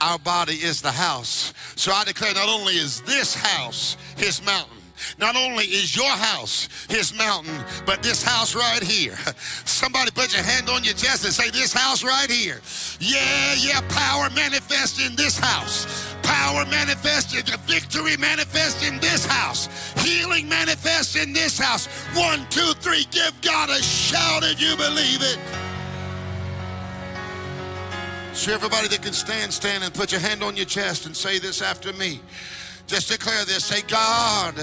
Our 0.00 0.18
body 0.18 0.54
is 0.54 0.80
the 0.80 0.90
house. 0.90 1.52
So 1.76 1.92
I 1.92 2.04
declare 2.04 2.32
not 2.32 2.48
only 2.48 2.72
is 2.72 3.02
this 3.02 3.34
house 3.34 3.98
his 4.16 4.42
mountain, 4.42 4.77
not 5.18 5.36
only 5.36 5.64
is 5.64 5.96
your 5.96 6.10
house 6.10 6.68
his 6.88 7.16
mountain, 7.16 7.58
but 7.86 8.02
this 8.02 8.22
house 8.22 8.54
right 8.54 8.82
here. 8.82 9.16
Somebody 9.64 10.10
put 10.10 10.34
your 10.34 10.42
hand 10.42 10.68
on 10.68 10.84
your 10.84 10.94
chest 10.94 11.24
and 11.24 11.32
say, 11.32 11.50
This 11.50 11.72
house 11.72 12.02
right 12.02 12.30
here. 12.30 12.60
Yeah, 13.00 13.54
yeah, 13.58 13.80
power 13.88 14.30
manifest 14.30 15.00
in 15.00 15.16
this 15.16 15.38
house. 15.38 15.86
Power 16.22 16.66
manifest 16.66 17.34
in 17.34 17.44
victory 17.66 18.16
manifest 18.16 18.84
in 18.84 18.98
this 19.00 19.24
house. 19.24 19.68
Healing 20.02 20.48
manifest 20.48 21.16
in 21.16 21.32
this 21.32 21.58
house. 21.58 21.86
One, 22.14 22.46
two, 22.50 22.72
three. 22.80 23.06
Give 23.10 23.32
God 23.40 23.70
a 23.70 23.82
shout 23.82 24.42
if 24.44 24.60
you 24.60 24.76
believe 24.76 25.22
it. 25.22 25.38
So 28.34 28.52
everybody 28.52 28.88
that 28.88 29.02
can 29.02 29.12
stand, 29.12 29.52
stand 29.52 29.82
and 29.82 29.92
put 29.92 30.12
your 30.12 30.20
hand 30.20 30.44
on 30.44 30.56
your 30.56 30.66
chest 30.66 31.06
and 31.06 31.16
say 31.16 31.38
this 31.38 31.60
after 31.60 31.92
me. 31.94 32.20
Just 32.86 33.10
declare 33.10 33.44
this. 33.44 33.64
Say, 33.64 33.82
God 33.82 34.54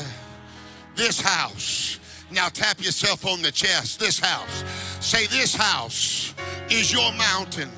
this 0.96 1.20
house. 1.22 2.00
Now 2.32 2.50
tap 2.50 2.84
yourself 2.84 3.26
on 3.26 3.42
the 3.42 3.52
chest. 3.52 4.00
This 4.00 4.20
house. 4.20 4.64
Say, 5.00 5.28
This 5.28 5.56
house 5.56 6.34
is 6.70 6.92
your 6.92 7.12
mountain. 7.14 7.70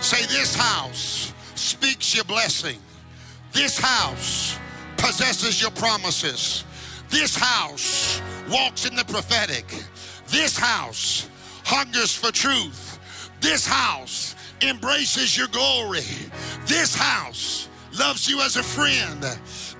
Say, 0.00 0.24
This 0.26 0.54
house 0.54 1.32
speaks 1.54 2.14
your 2.14 2.24
blessing. 2.24 2.78
This 3.52 3.78
house 3.78 4.58
possesses 4.96 5.60
your 5.60 5.70
promises. 5.72 6.64
This 7.10 7.36
house 7.36 8.22
walks 8.48 8.86
in 8.86 8.96
the 8.96 9.04
prophetic. 9.04 9.66
This 10.28 10.56
house 10.56 11.28
hungers 11.64 12.14
for 12.14 12.32
truth. 12.32 12.98
This 13.40 13.66
house 13.66 14.34
embraces 14.62 15.36
your 15.36 15.48
glory. 15.48 16.06
This 16.66 16.94
house 16.94 17.68
loves 17.98 18.28
you 18.28 18.40
as 18.40 18.56
a 18.56 18.62
friend. 18.62 19.22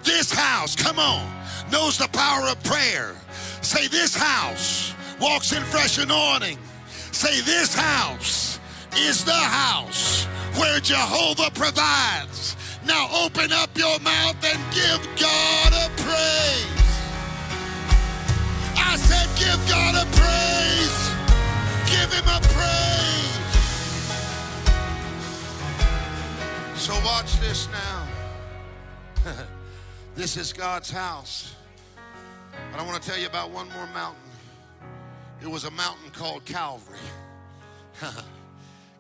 This 0.03 0.33
house, 0.33 0.75
come 0.75 0.99
on, 0.99 1.27
knows 1.73 1.99
the 1.99 2.09
power 2.09 2.47
of 2.49 2.63
prayer. 2.63 3.17
Say, 3.63 3.89
This 3.89 4.15
house 4.15 4.95
walks 5.21 5.53
in 5.53 5.63
fresh 5.65 5.99
anointing. 5.99 6.59
Say, 7.11 7.41
This 7.41 7.75
house 7.75 8.61
is 8.97 9.25
the 9.25 9.33
house 9.33 10.25
where 10.59 10.79
Jehovah 10.81 11.51
provides. 11.55 12.57
Now 12.85 13.09
open 13.25 13.53
up 13.53 13.71
your 13.77 13.99
mouth 14.01 14.37
and 14.45 14.59
give 14.75 15.01
God 15.19 15.73
a 15.73 15.89
praise. 15.97 16.83
I 18.77 18.97
said, 18.97 19.29
give 19.39 19.69
God 19.69 19.95
a 19.95 20.05
praise. 20.11 21.11
Give 21.89 22.13
him 22.13 22.29
a 22.29 22.41
praise. 22.41 23.23
So 26.77 26.93
watch 27.05 27.39
this 27.41 27.69
now. 27.71 28.07
this 30.17 30.37
is 30.37 30.53
God's 30.53 30.91
house. 30.91 31.55
But 32.71 32.81
I 32.81 32.85
want 32.85 33.03
to 33.03 33.09
tell 33.09 33.19
you 33.19 33.27
about 33.27 33.51
one 33.51 33.69
more 33.71 33.87
mountain. 33.89 34.21
It 35.41 35.49
was 35.49 35.65
a 35.65 35.71
mountain 35.73 36.11
called 36.13 36.45
Calvary. 36.45 36.99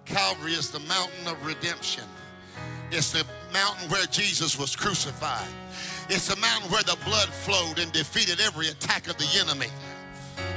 Calvary 0.04 0.52
is 0.52 0.70
the 0.70 0.80
mountain 0.80 1.26
of 1.26 1.44
redemption. 1.46 2.04
It's 2.90 3.12
the 3.12 3.24
mountain 3.52 3.88
where 3.88 4.04
Jesus 4.06 4.58
was 4.58 4.76
crucified. 4.76 5.48
It's 6.08 6.28
the 6.28 6.36
mountain 6.36 6.70
where 6.70 6.82
the 6.82 6.98
blood 7.04 7.28
flowed 7.28 7.78
and 7.78 7.90
defeated 7.92 8.40
every 8.40 8.68
attack 8.68 9.08
of 9.08 9.16
the 9.16 9.28
enemy. 9.40 9.68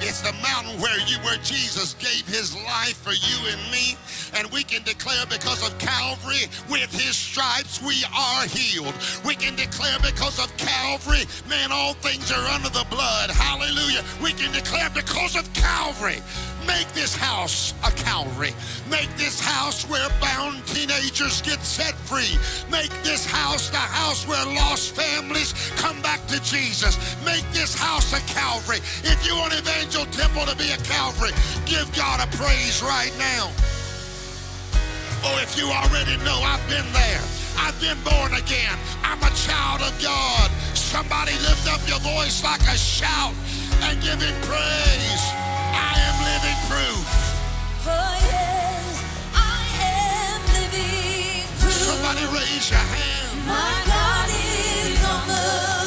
It's 0.01 0.21
the 0.21 0.33
mountain 0.41 0.79
where 0.81 0.99
you 1.07 1.17
where 1.19 1.38
Jesus 1.38 1.93
gave 1.95 2.27
his 2.27 2.55
life 2.55 2.97
for 2.97 3.11
you 3.11 3.38
and 3.51 3.71
me. 3.71 3.97
And 4.38 4.51
we 4.51 4.63
can 4.63 4.83
declare 4.83 5.25
because 5.25 5.65
of 5.65 5.77
Calvary, 5.79 6.47
with 6.69 6.91
his 6.91 7.15
stripes 7.15 7.81
we 7.81 8.03
are 8.15 8.45
healed. 8.45 8.93
We 9.25 9.36
can 9.36 9.55
declare 9.55 9.97
because 9.99 10.43
of 10.43 10.55
Calvary, 10.57 11.25
man, 11.49 11.71
all 11.71 11.93
things 11.95 12.31
are 12.31 12.47
under 12.49 12.69
the 12.69 12.86
blood. 12.89 13.31
Hallelujah. 13.31 14.03
We 14.21 14.33
can 14.33 14.51
declare 14.51 14.89
because 14.89 15.36
of 15.36 15.51
Calvary. 15.53 16.21
Make 16.68 16.88
this 16.93 17.16
house 17.16 17.74
a 17.86 17.91
Calvary. 17.91 18.53
Make 18.89 19.09
this 19.18 19.39
house 19.39 19.88
where 19.89 20.09
bound 20.20 20.66
teenagers 20.68 21.41
get 21.41 21.61
set 21.61 21.93
free. 21.93 22.38
Make 22.70 22.91
this 23.03 23.26
house 23.26 23.70
the 23.70 23.78
house 23.78 24.28
where 24.28 24.45
lost 24.45 24.95
families 24.95 25.53
come 25.78 26.01
back 26.01 26.26
to 26.28 26.41
Jesus. 26.43 26.97
Make 27.24 27.45
this 27.51 27.76
house 27.76 28.13
a 28.13 28.22
Calvary. 28.32 28.78
If 29.03 29.26
you 29.26 29.36
want 29.36 29.53
Evangel 29.53 30.05
Temple 30.07 30.45
to 30.45 30.55
be 30.55 30.72
a 30.72 30.78
Calvary, 30.78 31.32
give 31.66 31.88
God 31.95 32.22
a 32.22 32.28
praise 32.38 32.82
right 32.82 33.13
now. 33.18 33.51
Oh, 35.24 35.39
if 35.41 35.57
you 35.57 35.66
already 35.66 36.18
know, 36.24 36.39
I've 36.45 36.61
been 36.70 36.86
there. 36.93 37.22
I've 37.57 37.80
been 37.82 37.97
born 38.03 38.34
again. 38.34 38.78
I'm 39.03 39.22
a 39.24 39.34
child 39.34 39.82
of 39.82 39.93
God. 40.01 40.51
Somebody 40.76 41.34
lift 41.41 41.68
up 41.68 41.82
your 41.88 41.99
voice 41.99 42.43
like 42.43 42.61
a 42.61 42.78
shout 42.78 43.34
and 43.82 44.01
give 44.01 44.22
him 44.22 44.36
praise. 44.43 45.34
I 45.95 45.99
am 46.09 46.17
living 46.31 46.59
proof. 46.69 47.07
Oh 47.87 48.15
yes, 48.33 49.03
I 49.33 49.63
am 49.95 50.39
living 50.57 51.47
proof. 51.59 51.73
Somebody 51.73 52.25
raise 52.35 52.69
your 52.69 52.79
hand. 52.79 53.47
My 53.47 53.73
God 53.87 54.27
is 54.29 54.99
on 55.13 55.21
the 55.31 55.84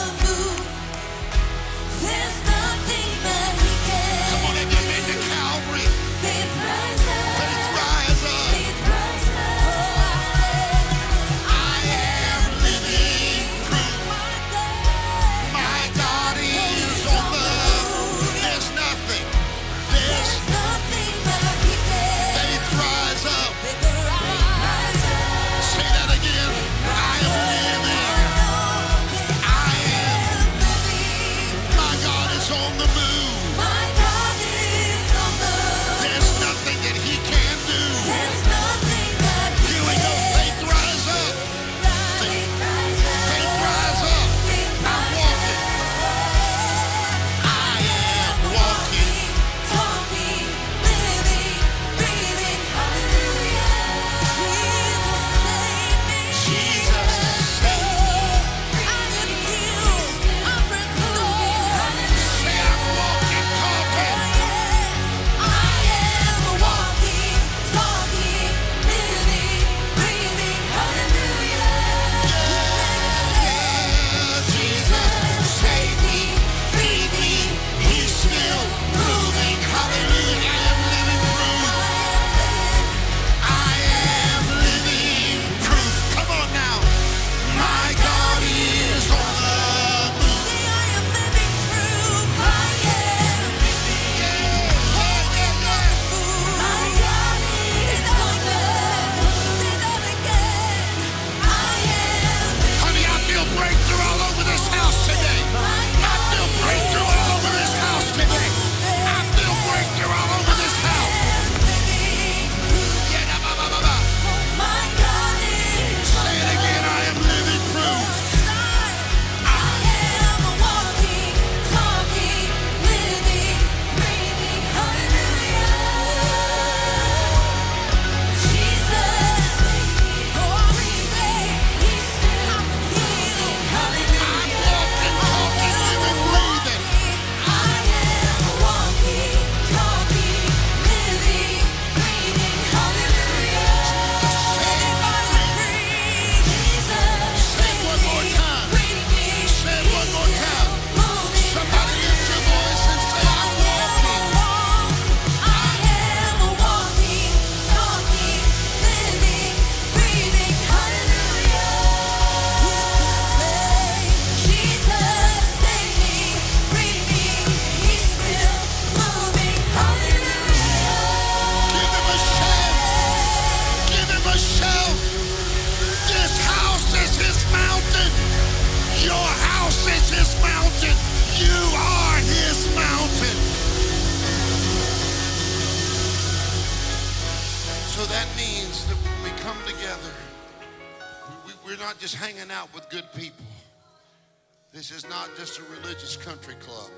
just 195.39 195.61
a 195.61 195.63
religious 195.81 196.17
country 196.17 196.57
club. 196.57 196.91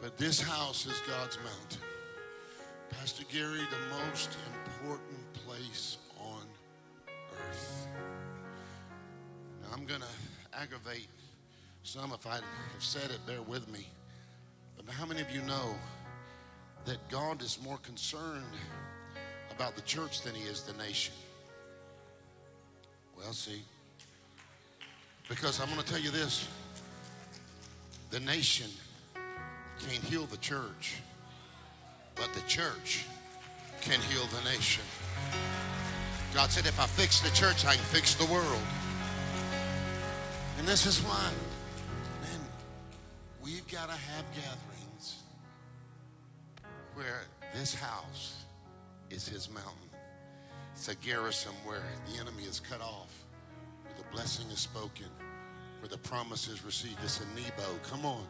But 0.00 0.16
this 0.16 0.40
house 0.40 0.86
is 0.86 1.02
God's 1.08 1.36
mountain. 1.38 1.80
Pastor 2.90 3.24
Gary, 3.28 3.58
the 3.58 3.96
most 4.06 4.36
important 4.64 5.32
place 5.32 5.98
on 6.20 6.42
earth. 7.08 7.88
Now, 9.62 9.70
I'm 9.74 9.84
going 9.84 10.02
to 10.02 10.56
aggravate 10.56 11.08
some 11.82 12.12
if 12.12 12.24
I 12.24 12.34
have 12.34 12.44
said 12.78 13.10
it, 13.10 13.18
bear 13.26 13.42
with 13.42 13.68
me. 13.68 13.88
But 14.76 14.94
how 14.94 15.06
many 15.06 15.22
of 15.22 15.30
you 15.32 15.42
know 15.42 15.74
that 16.84 16.98
God 17.08 17.42
is 17.42 17.58
more 17.64 17.78
concerned 17.78 18.44
about 19.50 19.74
the 19.74 19.82
church 19.82 20.20
than 20.20 20.36
he 20.36 20.48
is 20.48 20.62
the 20.62 20.74
nation? 20.74 21.14
Well, 23.16 23.32
see, 23.32 23.64
because 25.28 25.60
I'm 25.60 25.68
going 25.68 25.80
to 25.80 25.86
tell 25.86 26.00
you 26.00 26.10
this 26.10 26.48
the 28.10 28.20
nation 28.20 28.70
can't 29.88 30.02
heal 30.04 30.24
the 30.26 30.36
church, 30.36 30.96
but 32.14 32.32
the 32.34 32.42
church 32.42 33.06
can 33.80 34.00
heal 34.00 34.24
the 34.26 34.50
nation. 34.50 34.84
God 36.32 36.50
said, 36.50 36.66
if 36.66 36.80
I 36.80 36.86
fix 36.86 37.20
the 37.20 37.30
church, 37.30 37.64
I 37.64 37.74
can 37.74 37.84
fix 37.84 38.14
the 38.14 38.26
world. 38.32 38.62
And 40.58 40.66
this 40.66 40.86
is 40.86 41.00
why, 41.00 41.30
man, 42.22 42.40
we've 43.42 43.66
got 43.68 43.88
to 43.88 43.94
have 43.94 44.24
gatherings 44.34 45.22
where 46.94 47.22
this 47.52 47.74
house 47.74 48.44
is 49.10 49.28
his 49.28 49.50
mountain. 49.50 49.72
It's 50.72 50.88
a 50.88 50.94
Gerizim 50.96 51.52
where 51.64 51.82
the 52.08 52.20
enemy 52.20 52.44
is 52.44 52.60
cut 52.60 52.80
off, 52.80 53.23
blessing 54.14 54.48
is 54.52 54.60
spoken, 54.60 55.08
where 55.80 55.88
the 55.88 55.98
promise 55.98 56.46
is 56.46 56.64
received. 56.64 56.98
It's 57.02 57.20
a 57.20 57.26
Nebo. 57.34 57.78
Come 57.82 58.06
on. 58.06 58.24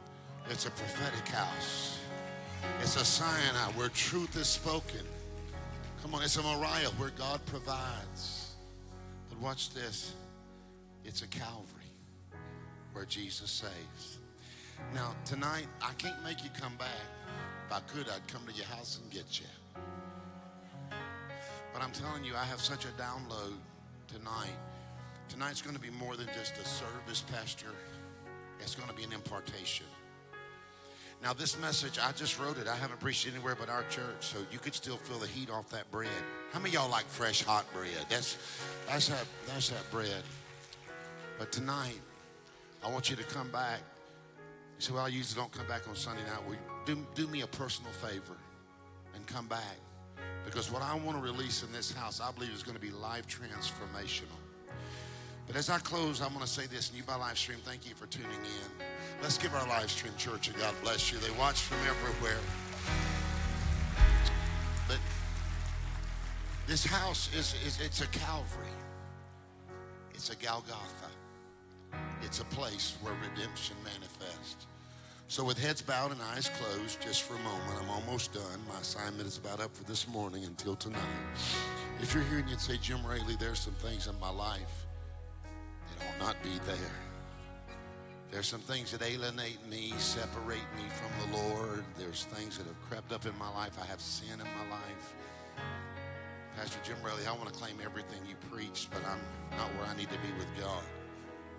It's 0.49 0.65
a 0.65 0.71
prophetic 0.71 1.29
house. 1.29 1.99
It's 2.81 2.97
a 2.97 3.05
Sinai 3.05 3.71
where 3.77 3.91
truth 3.91 4.35
is 4.37 4.47
spoken. 4.47 5.05
Come 6.01 6.15
on, 6.15 6.23
it's 6.23 6.37
a 6.39 6.43
Moriah 6.43 6.89
where 6.97 7.11
God 7.11 7.45
provides. 7.47 8.55
But 9.29 9.39
watch 9.41 9.75
this. 9.75 10.15
It's 11.05 11.21
a 11.21 11.27
Calvary 11.27 11.93
where 12.95 13.05
Jesus 13.05 13.51
saves. 13.51 14.19
Now, 14.95 15.15
tonight, 15.27 15.67
I 15.83 15.93
can't 15.99 16.23
make 16.25 16.43
you 16.43 16.51
come 16.59 16.77
back. 16.77 16.89
If 17.67 17.73
I 17.73 17.81
could, 17.81 18.09
I'd 18.09 18.27
come 18.27 18.47
to 18.47 18.53
your 18.55 18.67
house 18.67 19.01
and 19.03 19.13
get 19.13 19.39
you. 19.39 19.47
But 21.75 21.83
I'm 21.83 21.93
telling 21.93 22.25
you, 22.25 22.35
I 22.35 22.45
have 22.45 22.61
such 22.61 22.87
a 22.87 22.89
download 23.01 23.57
tonight. 24.09 24.57
Tonight's 25.29 25.63
going 25.63 25.75
to 25.75 25.81
be 25.81 25.91
more 25.91 26.17
than 26.17 26.27
just 26.39 26.57
a 26.59 26.65
service, 26.65 27.25
Pastor. 27.33 27.69
It's 28.61 28.75
going 28.75 28.89
to 28.89 28.95
be 28.95 29.05
an 29.05 29.13
impartation. 29.13 29.87
Now, 31.23 31.33
this 31.33 31.59
message, 31.59 31.99
I 31.99 32.13
just 32.13 32.39
wrote 32.39 32.59
it. 32.59 32.69
I 32.69 32.77
haven't 32.77 33.01
preached 33.01 33.27
anywhere 33.27 33.57
but 33.59 33.69
our 33.69 33.85
church, 33.85 34.21
so 34.21 34.39
you 34.53 34.59
could 34.59 34.75
still 34.75 34.97
feel 34.97 35.19
the 35.19 35.27
heat 35.27 35.51
off 35.51 35.71
that 35.71 35.91
bread. 35.91 36.11
How 36.53 36.59
many 36.59 36.75
y'all 36.75 36.91
like 36.91 37.07
fresh, 37.07 37.43
hot 37.43 37.65
bread? 37.73 37.89
That's, 38.09 38.37
that's, 38.87 39.09
that, 39.09 39.25
that's 39.47 39.71
that 39.71 39.91
bread. 39.91 40.23
But 41.39 41.51
tonight, 41.51 42.01
I 42.85 42.91
want 42.91 43.09
you 43.09 43.17
to 43.17 43.25
come 43.25 43.51
back. 43.51 43.81
You 44.77 44.81
say, 44.81 44.93
well, 44.93 45.05
I 45.05 45.09
usually 45.09 45.41
don't 45.41 45.53
come 45.53 45.67
back 45.67 45.89
on 45.89 45.95
Sunday 45.95 46.23
night. 46.25 46.47
Well, 46.47 46.59
do, 46.85 47.07
do 47.15 47.27
me 47.29 47.41
a 47.41 47.47
personal 47.47 47.93
favor 47.93 48.37
and 49.15 49.27
come 49.27 49.47
back. 49.47 49.79
Because 50.45 50.71
what 50.71 50.83
I 50.83 50.95
want 50.95 51.17
to 51.17 51.23
release 51.23 51.63
in 51.63 51.73
this 51.73 51.93
house, 51.93 52.21
I 52.21 52.31
believe 52.33 52.51
is 52.51 52.63
going 52.63 52.77
to 52.77 52.83
be 52.83 52.91
life 52.91 53.27
transformational. 53.27 54.44
But 55.47 55.57
as 55.57 55.69
I 55.69 55.79
close, 55.79 56.21
I'm 56.21 56.31
going 56.31 56.41
to 56.41 56.47
say 56.47 56.67
this, 56.67 56.89
and 56.89 56.99
you 56.99 57.05
by 57.05 57.17
live 57.17 57.39
stream, 57.39 57.59
thank 57.65 57.89
you 57.89 57.95
for 57.95 58.07
tuning 58.07 58.31
in. 58.31 58.85
Let's 59.23 59.39
give 59.39 59.55
our 59.55 59.67
live 59.69 59.91
stream 59.91 60.13
church 60.17 60.49
a 60.49 60.53
God 60.53 60.75
bless 60.83 61.13
you. 61.13 61.19
They 61.19 61.31
watch 61.39 61.61
from 61.61 61.79
everywhere. 61.87 62.41
But 64.89 64.99
this 66.67 66.85
house 66.85 67.31
is, 67.35 67.55
is 67.67 67.79
it's 67.81 68.01
a 68.01 68.07
Calvary. 68.09 68.67
It's 70.15 70.31
a 70.31 70.37
Golgotha. 70.37 71.11
It's 72.23 72.41
a 72.41 72.45
place 72.47 72.97
where 73.03 73.15
redemption 73.15 73.77
manifests. 73.85 74.67
So 75.29 75.45
with 75.45 75.59
heads 75.59 75.83
bowed 75.83 76.13
and 76.13 76.21
eyes 76.35 76.51
closed, 76.51 77.01
just 77.03 77.23
for 77.23 77.35
a 77.35 77.39
moment, 77.39 77.79
I'm 77.83 77.91
almost 77.91 78.33
done. 78.33 78.61
My 78.69 78.79
assignment 78.81 79.27
is 79.27 79.39
about 79.39 79.61
up 79.61 79.75
for 79.75 79.85
this 79.85 80.07
morning 80.09 80.45
until 80.45 80.77
tonight. 80.77 81.01
If 82.01 82.15
you're 82.15 82.25
here 82.25 82.39
and 82.39 82.49
you'd 82.49 82.61
say, 82.61 82.77
Jim 82.77 83.05
Raley, 83.07 83.37
there's 83.39 83.59
some 83.59 83.75
things 83.75 84.07
in 84.07 84.19
my 84.21 84.31
life 84.31 84.84
ought 86.01 86.27
not 86.27 86.43
be 86.43 86.59
there. 86.67 86.93
There's 88.31 88.47
some 88.49 88.61
things 88.61 88.91
that 88.91 89.03
alienate 89.03 89.65
me, 89.69 89.93
separate 89.99 90.67
me 90.77 90.85
from 90.91 91.31
the 91.31 91.37
Lord. 91.39 91.85
There's 91.97 92.25
things 92.25 92.59
that 92.59 92.67
have 92.67 92.81
crept 92.89 93.13
up 93.13 93.27
in 93.27 93.39
my 93.39 93.49
life. 93.55 93.79
I 93.81 93.87
have 93.87 94.01
sin 94.01 94.33
in 94.33 94.39
my 94.39 94.75
life. 94.75 95.15
Pastor 96.57 96.79
Jim 96.85 96.97
Raley, 97.05 97.27
I 97.29 97.33
want 97.33 97.47
to 97.47 97.55
claim 97.55 97.77
everything 97.85 98.21
you 98.29 98.35
preached, 98.51 98.91
but 98.91 99.03
I'm 99.07 99.21
not 99.57 99.69
where 99.77 99.87
I 99.87 99.97
need 99.97 100.11
to 100.11 100.19
be 100.19 100.33
with 100.39 100.49
God. 100.61 100.83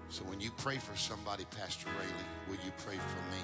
So 0.09 0.23
when 0.23 0.39
you 0.39 0.51
pray 0.57 0.77
for 0.77 0.95
somebody, 0.95 1.45
Pastor 1.45 1.87
Raley, 1.99 2.25
will 2.47 2.63
you 2.65 2.71
pray 2.85 2.95
for 2.95 3.35
me? 3.35 3.41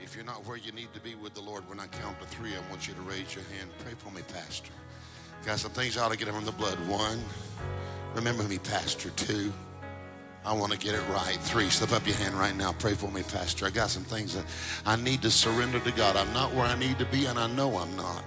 If 0.00 0.14
you're 0.14 0.24
not 0.24 0.44
where 0.46 0.56
you 0.56 0.72
need 0.72 0.92
to 0.94 1.00
be 1.00 1.14
with 1.14 1.34
the 1.34 1.40
Lord, 1.40 1.68
when 1.68 1.80
I 1.80 1.86
count 1.86 2.20
to 2.20 2.26
three, 2.26 2.52
I 2.54 2.70
want 2.70 2.86
you 2.86 2.94
to 2.94 3.00
raise 3.02 3.34
your 3.34 3.44
hand. 3.56 3.70
Pray 3.78 3.94
for 3.96 4.10
me, 4.10 4.22
Pastor. 4.32 4.72
Got 5.46 5.58
some 5.58 5.72
things 5.72 5.96
I 5.96 6.04
ought 6.04 6.12
to 6.12 6.18
get 6.18 6.28
on 6.28 6.44
the 6.44 6.52
blood. 6.52 6.78
One, 6.88 7.22
remember 8.14 8.42
me, 8.44 8.58
Pastor. 8.58 9.10
Two, 9.10 9.52
I 10.46 10.52
want 10.52 10.72
to 10.72 10.78
get 10.78 10.94
it 10.94 11.02
right. 11.08 11.38
Three, 11.40 11.70
slip 11.70 11.92
up 11.92 12.06
your 12.06 12.16
hand 12.16 12.34
right 12.34 12.54
now. 12.54 12.72
Pray 12.72 12.92
for 12.92 13.10
me, 13.10 13.22
Pastor. 13.22 13.66
I 13.66 13.70
got 13.70 13.88
some 13.88 14.04
things 14.04 14.34
that 14.34 14.44
I 14.84 14.96
need 14.96 15.22
to 15.22 15.30
surrender 15.30 15.80
to 15.80 15.92
God. 15.92 16.16
I'm 16.16 16.32
not 16.34 16.52
where 16.52 16.66
I 16.66 16.78
need 16.78 16.98
to 16.98 17.06
be, 17.06 17.24
and 17.26 17.38
I 17.38 17.46
know 17.46 17.78
I'm 17.78 17.96
not. 17.96 18.24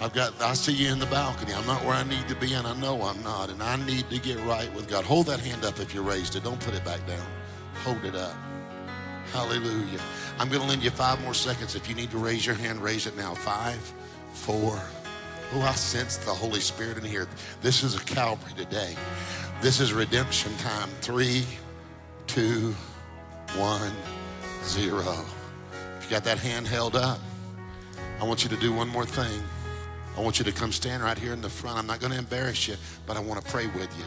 I've 0.00 0.12
got, 0.12 0.40
I 0.42 0.52
see 0.52 0.72
you 0.72 0.92
in 0.92 0.98
the 0.98 1.06
balcony. 1.06 1.54
I'm 1.54 1.66
not 1.66 1.84
where 1.84 1.94
I 1.94 2.04
need 2.04 2.28
to 2.28 2.34
be, 2.36 2.52
and 2.52 2.66
I 2.66 2.74
know 2.74 3.02
I'm 3.02 3.22
not. 3.22 3.48
And 3.48 3.62
I 3.62 3.76
need 3.76 4.10
to 4.10 4.18
get 4.18 4.38
right 4.40 4.72
with 4.74 4.88
God. 4.88 5.04
Hold 5.04 5.26
that 5.26 5.40
hand 5.40 5.64
up 5.64 5.80
if 5.80 5.94
you 5.94 6.02
raised 6.02 6.36
it. 6.36 6.44
Don't 6.44 6.60
put 6.60 6.74
it 6.74 6.84
back 6.84 7.04
down. 7.06 7.26
Hold 7.82 8.04
it 8.04 8.14
up. 8.14 8.36
Hallelujah. 9.32 10.00
I'm 10.38 10.48
going 10.48 10.62
to 10.62 10.68
lend 10.68 10.82
you 10.82 10.90
five 10.90 11.20
more 11.22 11.34
seconds. 11.34 11.74
If 11.74 11.88
you 11.88 11.94
need 11.94 12.10
to 12.10 12.18
raise 12.18 12.46
your 12.46 12.54
hand, 12.54 12.82
raise 12.82 13.06
it 13.06 13.16
now. 13.16 13.34
Five, 13.34 13.92
four. 14.32 14.80
Oh, 15.54 15.62
I 15.62 15.72
sense 15.72 16.18
the 16.18 16.30
Holy 16.30 16.60
Spirit 16.60 16.98
in 16.98 17.04
here. 17.04 17.26
This 17.62 17.82
is 17.82 17.96
a 17.96 18.00
Calvary 18.00 18.52
today. 18.54 18.94
This 19.62 19.80
is 19.80 19.94
redemption 19.94 20.54
time. 20.58 20.90
Three, 21.00 21.44
two, 22.26 22.74
one, 23.56 23.92
zero. 24.62 25.24
If 25.98 26.04
you 26.04 26.10
got 26.10 26.24
that 26.24 26.38
hand 26.38 26.66
held 26.66 26.96
up, 26.96 27.18
I 28.20 28.24
want 28.24 28.44
you 28.44 28.50
to 28.50 28.56
do 28.56 28.74
one 28.74 28.88
more 28.88 29.06
thing. 29.06 29.42
I 30.18 30.20
want 30.20 30.38
you 30.38 30.44
to 30.44 30.52
come 30.52 30.70
stand 30.70 31.02
right 31.02 31.16
here 31.16 31.32
in 31.32 31.40
the 31.40 31.48
front. 31.48 31.78
I'm 31.78 31.86
not 31.86 32.00
going 32.00 32.12
to 32.12 32.18
embarrass 32.18 32.68
you, 32.68 32.76
but 33.06 33.16
I 33.16 33.20
want 33.20 33.42
to 33.42 33.50
pray 33.50 33.68
with 33.68 33.88
you. 33.96 34.04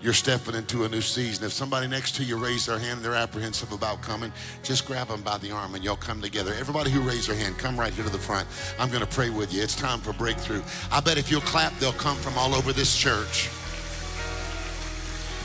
You're 0.00 0.12
stepping 0.12 0.54
into 0.54 0.84
a 0.84 0.88
new 0.88 1.00
season. 1.00 1.44
If 1.44 1.52
somebody 1.52 1.88
next 1.88 2.14
to 2.16 2.24
you 2.24 2.36
raise 2.36 2.66
their 2.66 2.78
hand, 2.78 3.00
they're 3.00 3.14
apprehensive 3.14 3.72
about 3.72 4.00
coming, 4.02 4.32
just 4.62 4.86
grab 4.86 5.08
them 5.08 5.22
by 5.22 5.38
the 5.38 5.50
arm 5.50 5.74
and 5.74 5.82
y'all 5.82 5.96
come 5.96 6.20
together. 6.20 6.54
Everybody 6.54 6.90
who 6.90 7.00
raised 7.00 7.28
their 7.28 7.36
hand, 7.36 7.58
come 7.58 7.78
right 7.78 7.92
here 7.92 8.04
to 8.04 8.10
the 8.10 8.18
front. 8.18 8.46
I'm 8.78 8.88
going 8.88 9.00
to 9.00 9.08
pray 9.08 9.30
with 9.30 9.52
you. 9.52 9.62
It's 9.62 9.74
time 9.74 10.00
for 10.00 10.12
breakthrough. 10.12 10.62
I 10.92 11.00
bet 11.00 11.18
if 11.18 11.30
you'll 11.30 11.40
clap, 11.40 11.76
they'll 11.78 11.92
come 11.92 12.16
from 12.16 12.38
all 12.38 12.54
over 12.54 12.72
this 12.72 12.96
church. 12.96 13.48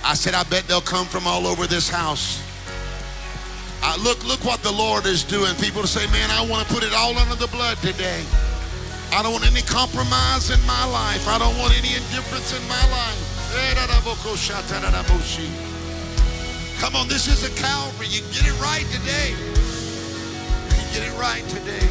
I 0.06 0.14
said, 0.16 0.34
I 0.34 0.44
bet 0.44 0.68
they'll 0.68 0.82
come 0.82 1.06
from 1.06 1.26
all 1.26 1.48
over 1.48 1.66
this 1.66 1.90
house. 1.90 2.44
Uh, 3.82 3.98
look, 4.04 4.24
look 4.26 4.44
what 4.46 4.62
the 4.62 4.72
Lord 4.72 5.06
is 5.06 5.24
doing. 5.24 5.54
People 5.56 5.84
say, 5.84 6.06
man, 6.12 6.30
I 6.32 6.46
want 6.46 6.68
to 6.68 6.74
put 6.74 6.84
it 6.84 6.94
all 6.94 7.18
under 7.18 7.36
the 7.36 7.48
blood 7.48 7.78
today. 7.78 8.24
I 9.12 9.22
don't 9.22 9.32
want 9.32 9.46
any 9.46 9.62
compromise 9.62 10.50
in 10.50 10.60
my 10.66 10.86
life. 10.86 11.28
I 11.28 11.38
don't 11.38 11.58
want 11.58 11.78
any 11.78 11.96
indifference 11.96 12.52
in 12.58 12.68
my 12.68 12.82
life. 12.92 13.23
Come 16.80 16.96
on, 16.96 17.08
this 17.08 17.28
is 17.28 17.44
a 17.44 17.62
Calvary. 17.62 18.08
You 18.08 18.22
get 18.34 18.46
it 18.46 18.60
right 18.60 18.86
today. 18.92 19.32
You 20.70 20.84
get 20.92 21.08
it 21.08 21.18
right 21.18 21.44
today. 21.48 21.88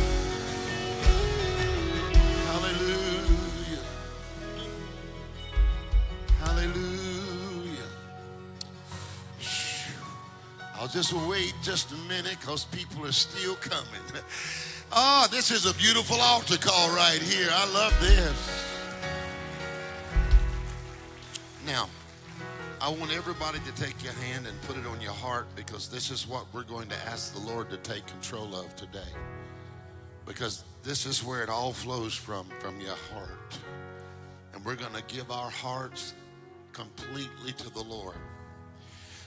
Hallelujah. 2.46 3.82
Hallelujah. 6.40 7.88
I'll 10.74 10.88
just 10.88 11.12
wait 11.28 11.54
just 11.62 11.92
a 11.92 11.96
minute 12.08 12.36
because 12.40 12.64
people 12.66 13.06
are 13.06 13.12
still 13.12 13.54
coming. 13.54 14.02
Oh, 14.92 15.26
this 15.30 15.50
is 15.50 15.64
a 15.64 15.74
beautiful 15.74 16.20
altar 16.20 16.58
call 16.58 16.94
right 16.94 17.22
here. 17.22 17.48
I 17.50 17.72
love 17.72 17.98
this. 18.00 18.71
Now, 21.66 21.88
I 22.80 22.88
want 22.88 23.12
everybody 23.12 23.60
to 23.60 23.72
take 23.82 24.02
your 24.02 24.12
hand 24.14 24.46
and 24.46 24.60
put 24.62 24.76
it 24.76 24.86
on 24.86 25.00
your 25.00 25.12
heart 25.12 25.46
because 25.54 25.88
this 25.88 26.10
is 26.10 26.26
what 26.26 26.46
we're 26.52 26.64
going 26.64 26.88
to 26.88 26.96
ask 27.06 27.32
the 27.34 27.40
Lord 27.40 27.70
to 27.70 27.76
take 27.78 28.04
control 28.06 28.54
of 28.56 28.74
today. 28.74 29.00
because 30.26 30.64
this 30.82 31.06
is 31.06 31.22
where 31.22 31.42
it 31.42 31.48
all 31.48 31.72
flows 31.72 32.14
from, 32.14 32.46
from 32.60 32.80
your 32.80 32.96
heart. 33.12 33.58
And 34.54 34.64
we're 34.64 34.76
going 34.76 34.94
to 34.94 35.02
give 35.14 35.30
our 35.30 35.50
hearts 35.50 36.14
completely 36.72 37.52
to 37.52 37.70
the 37.70 37.82
Lord. 37.82 38.16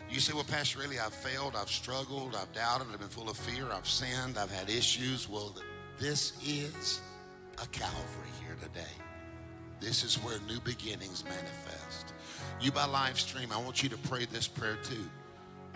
You 0.09 0.19
say, 0.19 0.33
well, 0.33 0.43
Pastor, 0.43 0.79
really, 0.79 0.99
I've 0.99 1.13
failed, 1.13 1.55
I've 1.55 1.69
struggled, 1.69 2.35
I've 2.35 2.51
doubted, 2.53 2.87
I've 2.93 2.99
been 2.99 3.07
full 3.07 3.29
of 3.29 3.37
fear, 3.37 3.65
I've 3.71 3.87
sinned, 3.87 4.37
I've 4.37 4.51
had 4.51 4.69
issues. 4.69 5.27
Well, 5.27 5.55
this 5.99 6.33
is 6.45 7.01
a 7.61 7.65
Calvary 7.67 8.29
here 8.43 8.55
today. 8.61 8.91
This 9.79 10.03
is 10.03 10.15
where 10.17 10.37
new 10.47 10.59
beginnings 10.61 11.23
manifest. 11.23 11.74
You 12.61 12.71
by 12.71 12.85
live 12.85 13.19
stream, 13.19 13.51
I 13.51 13.57
want 13.57 13.83
you 13.83 13.89
to 13.89 13.97
pray 13.97 14.25
this 14.25 14.47
prayer 14.47 14.77
too. 14.83 15.05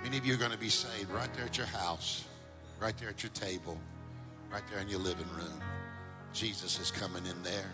Many 0.03 0.17
of 0.17 0.25
you 0.25 0.33
are 0.33 0.37
going 0.37 0.51
to 0.51 0.57
be 0.57 0.69
saved 0.69 1.09
right 1.11 1.31
there 1.35 1.45
at 1.45 1.57
your 1.57 1.67
house, 1.67 2.23
right 2.79 2.97
there 2.97 3.09
at 3.09 3.21
your 3.21 3.31
table, 3.31 3.77
right 4.51 4.63
there 4.71 4.79
in 4.79 4.87
your 4.87 4.99
living 4.99 5.27
room. 5.35 5.61
Jesus 6.33 6.79
is 6.79 6.89
coming 6.89 7.25
in 7.25 7.43
there. 7.43 7.71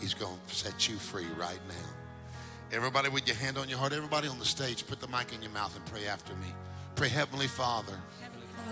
He's 0.00 0.14
going 0.14 0.38
to 0.48 0.54
set 0.54 0.88
you 0.88 0.96
free 0.96 1.26
right 1.38 1.58
now. 1.68 2.76
Everybody 2.76 3.08
with 3.08 3.26
your 3.26 3.36
hand 3.36 3.58
on 3.58 3.68
your 3.68 3.78
heart, 3.78 3.92
everybody 3.92 4.28
on 4.28 4.38
the 4.38 4.44
stage, 4.44 4.86
put 4.86 5.00
the 5.00 5.08
mic 5.08 5.32
in 5.34 5.42
your 5.42 5.52
mouth 5.52 5.74
and 5.76 5.84
pray 5.86 6.06
after 6.06 6.34
me. 6.34 6.48
Pray, 6.94 7.08
Heavenly 7.08 7.46
Father. 7.46 7.94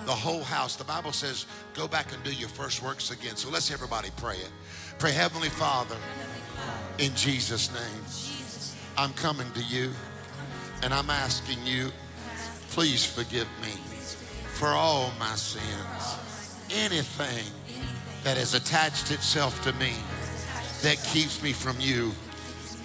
The 0.06 0.12
whole 0.12 0.42
house, 0.42 0.76
the 0.76 0.84
Bible 0.84 1.12
says, 1.12 1.46
go 1.74 1.86
back 1.86 2.12
and 2.12 2.22
do 2.24 2.32
your 2.32 2.48
first 2.48 2.82
works 2.82 3.10
again. 3.10 3.36
So 3.36 3.50
let's 3.50 3.70
everybody 3.70 4.10
pray 4.16 4.36
it. 4.36 4.50
Pray, 4.98 5.12
Heavenly 5.12 5.50
Father, 5.50 5.96
in 6.98 7.14
Jesus' 7.14 7.72
name, 7.72 8.34
I'm 8.97 9.12
coming 9.14 9.51
to 9.53 9.62
you 9.62 9.90
and 10.82 10.95
I'm 10.95 11.11
asking 11.11 11.59
you, 11.66 11.90
please 12.70 13.05
forgive 13.05 13.49
me 13.61 13.72
for 14.55 14.68
all 14.68 15.12
my 15.18 15.34
sins. 15.34 16.59
Anything 16.70 17.45
that 18.22 18.36
has 18.36 18.55
attached 18.55 19.11
itself 19.11 19.62
to 19.64 19.72
me 19.74 19.92
that 20.82 21.03
keeps 21.12 21.42
me 21.42 21.53
from 21.53 21.76
you, 21.80 22.12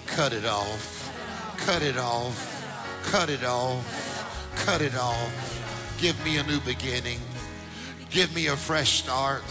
cut 0.06 0.32
it 0.32 0.44
off. 0.44 0.96
Cut 1.58 1.82
it 1.82 1.96
off. 1.96 3.02
Cut 3.04 3.30
it 3.30 3.44
off. 3.44 4.56
Cut 4.66 4.82
it 4.82 4.96
off. 4.96 5.96
Give 6.00 6.22
me 6.24 6.38
a 6.38 6.42
new 6.42 6.60
beginning. 6.60 7.20
Give 8.10 8.34
me 8.34 8.48
a 8.48 8.56
fresh 8.56 8.98
start. 8.98 9.42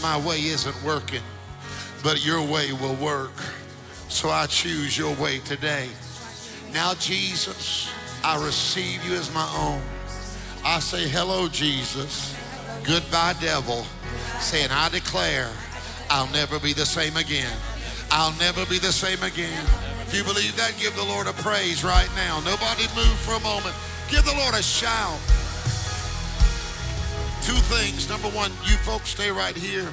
My 0.00 0.18
way 0.26 0.38
isn't 0.38 0.82
working, 0.82 1.22
but 2.02 2.24
your 2.24 2.40
way 2.40 2.72
will 2.72 2.94
work. 2.94 3.32
So 4.12 4.28
I 4.28 4.46
choose 4.46 4.96
your 4.96 5.16
way 5.16 5.38
today. 5.38 5.88
Now, 6.72 6.92
Jesus, 6.94 7.90
I 8.22 8.44
receive 8.44 9.02
you 9.04 9.14
as 9.14 9.32
my 9.32 9.48
own. 9.58 9.80
I 10.64 10.80
say, 10.80 11.08
hello, 11.08 11.48
Jesus. 11.48 12.36
Goodbye, 12.84 13.34
devil. 13.40 13.84
Saying, 14.38 14.68
I 14.70 14.90
declare 14.90 15.48
I'll 16.10 16.30
never 16.30 16.60
be 16.60 16.74
the 16.74 16.84
same 16.84 17.16
again. 17.16 17.56
I'll 18.10 18.38
never 18.38 18.66
be 18.66 18.78
the 18.78 18.92
same 18.92 19.22
again. 19.22 19.64
If 20.02 20.14
you 20.14 20.22
believe 20.22 20.54
that, 20.56 20.76
give 20.78 20.94
the 20.94 21.04
Lord 21.04 21.26
a 21.26 21.32
praise 21.32 21.82
right 21.82 22.10
now. 22.14 22.38
Nobody 22.44 22.84
move 22.94 23.18
for 23.24 23.32
a 23.32 23.40
moment. 23.40 23.74
Give 24.10 24.24
the 24.24 24.36
Lord 24.36 24.54
a 24.54 24.62
shout. 24.62 25.18
Two 27.42 27.58
things. 27.74 28.10
Number 28.10 28.28
one, 28.28 28.52
you 28.62 28.76
folks 28.84 29.08
stay 29.08 29.30
right 29.30 29.56
here. 29.56 29.88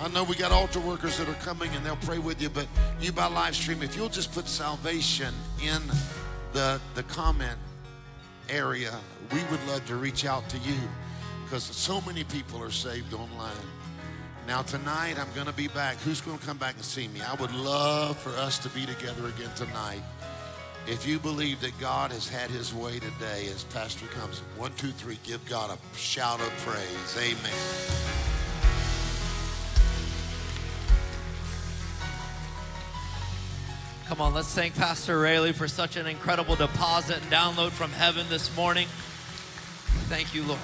I 0.00 0.08
know 0.08 0.24
we 0.24 0.34
got 0.34 0.50
altar 0.50 0.80
workers 0.80 1.18
that 1.18 1.28
are 1.28 1.34
coming 1.34 1.70
and 1.74 1.84
they'll 1.84 1.94
pray 1.96 2.18
with 2.18 2.40
you, 2.40 2.48
but 2.48 2.66
you 3.02 3.12
by 3.12 3.26
live 3.26 3.54
stream, 3.54 3.82
if 3.82 3.94
you'll 3.94 4.08
just 4.08 4.32
put 4.32 4.48
salvation 4.48 5.34
in 5.62 5.82
the, 6.54 6.80
the 6.94 7.02
comment 7.02 7.58
area, 8.48 8.94
we 9.30 9.40
would 9.50 9.62
love 9.68 9.84
to 9.88 9.96
reach 9.96 10.24
out 10.24 10.48
to 10.48 10.58
you 10.58 10.78
because 11.44 11.64
so 11.64 12.00
many 12.02 12.24
people 12.24 12.62
are 12.62 12.70
saved 12.70 13.12
online. 13.12 13.52
Now, 14.46 14.62
tonight, 14.62 15.16
I'm 15.18 15.30
going 15.34 15.48
to 15.48 15.52
be 15.52 15.68
back. 15.68 15.96
Who's 15.98 16.22
going 16.22 16.38
to 16.38 16.46
come 16.46 16.56
back 16.56 16.76
and 16.76 16.84
see 16.84 17.06
me? 17.08 17.20
I 17.20 17.34
would 17.34 17.52
love 17.54 18.16
for 18.16 18.30
us 18.30 18.58
to 18.60 18.70
be 18.70 18.86
together 18.86 19.26
again 19.28 19.50
tonight. 19.54 20.02
If 20.86 21.06
you 21.06 21.18
believe 21.18 21.60
that 21.60 21.78
God 21.78 22.10
has 22.10 22.26
had 22.26 22.50
his 22.50 22.72
way 22.72 22.94
today 23.00 23.48
as 23.52 23.64
Pastor 23.64 24.06
comes, 24.06 24.38
one, 24.56 24.72
two, 24.78 24.92
three, 24.92 25.18
give 25.24 25.44
God 25.46 25.70
a 25.70 25.98
shout 25.98 26.40
of 26.40 26.48
praise. 26.64 27.16
Amen. 27.18 28.39
Come 34.10 34.22
on, 34.22 34.34
let's 34.34 34.52
thank 34.52 34.74
Pastor 34.74 35.20
Raley 35.20 35.52
for 35.52 35.68
such 35.68 35.94
an 35.94 36.08
incredible 36.08 36.56
deposit 36.56 37.22
and 37.22 37.30
download 37.30 37.70
from 37.70 37.92
heaven 37.92 38.26
this 38.28 38.54
morning. 38.56 38.88
Thank 40.08 40.34
you, 40.34 40.42
Lord. 40.42 40.58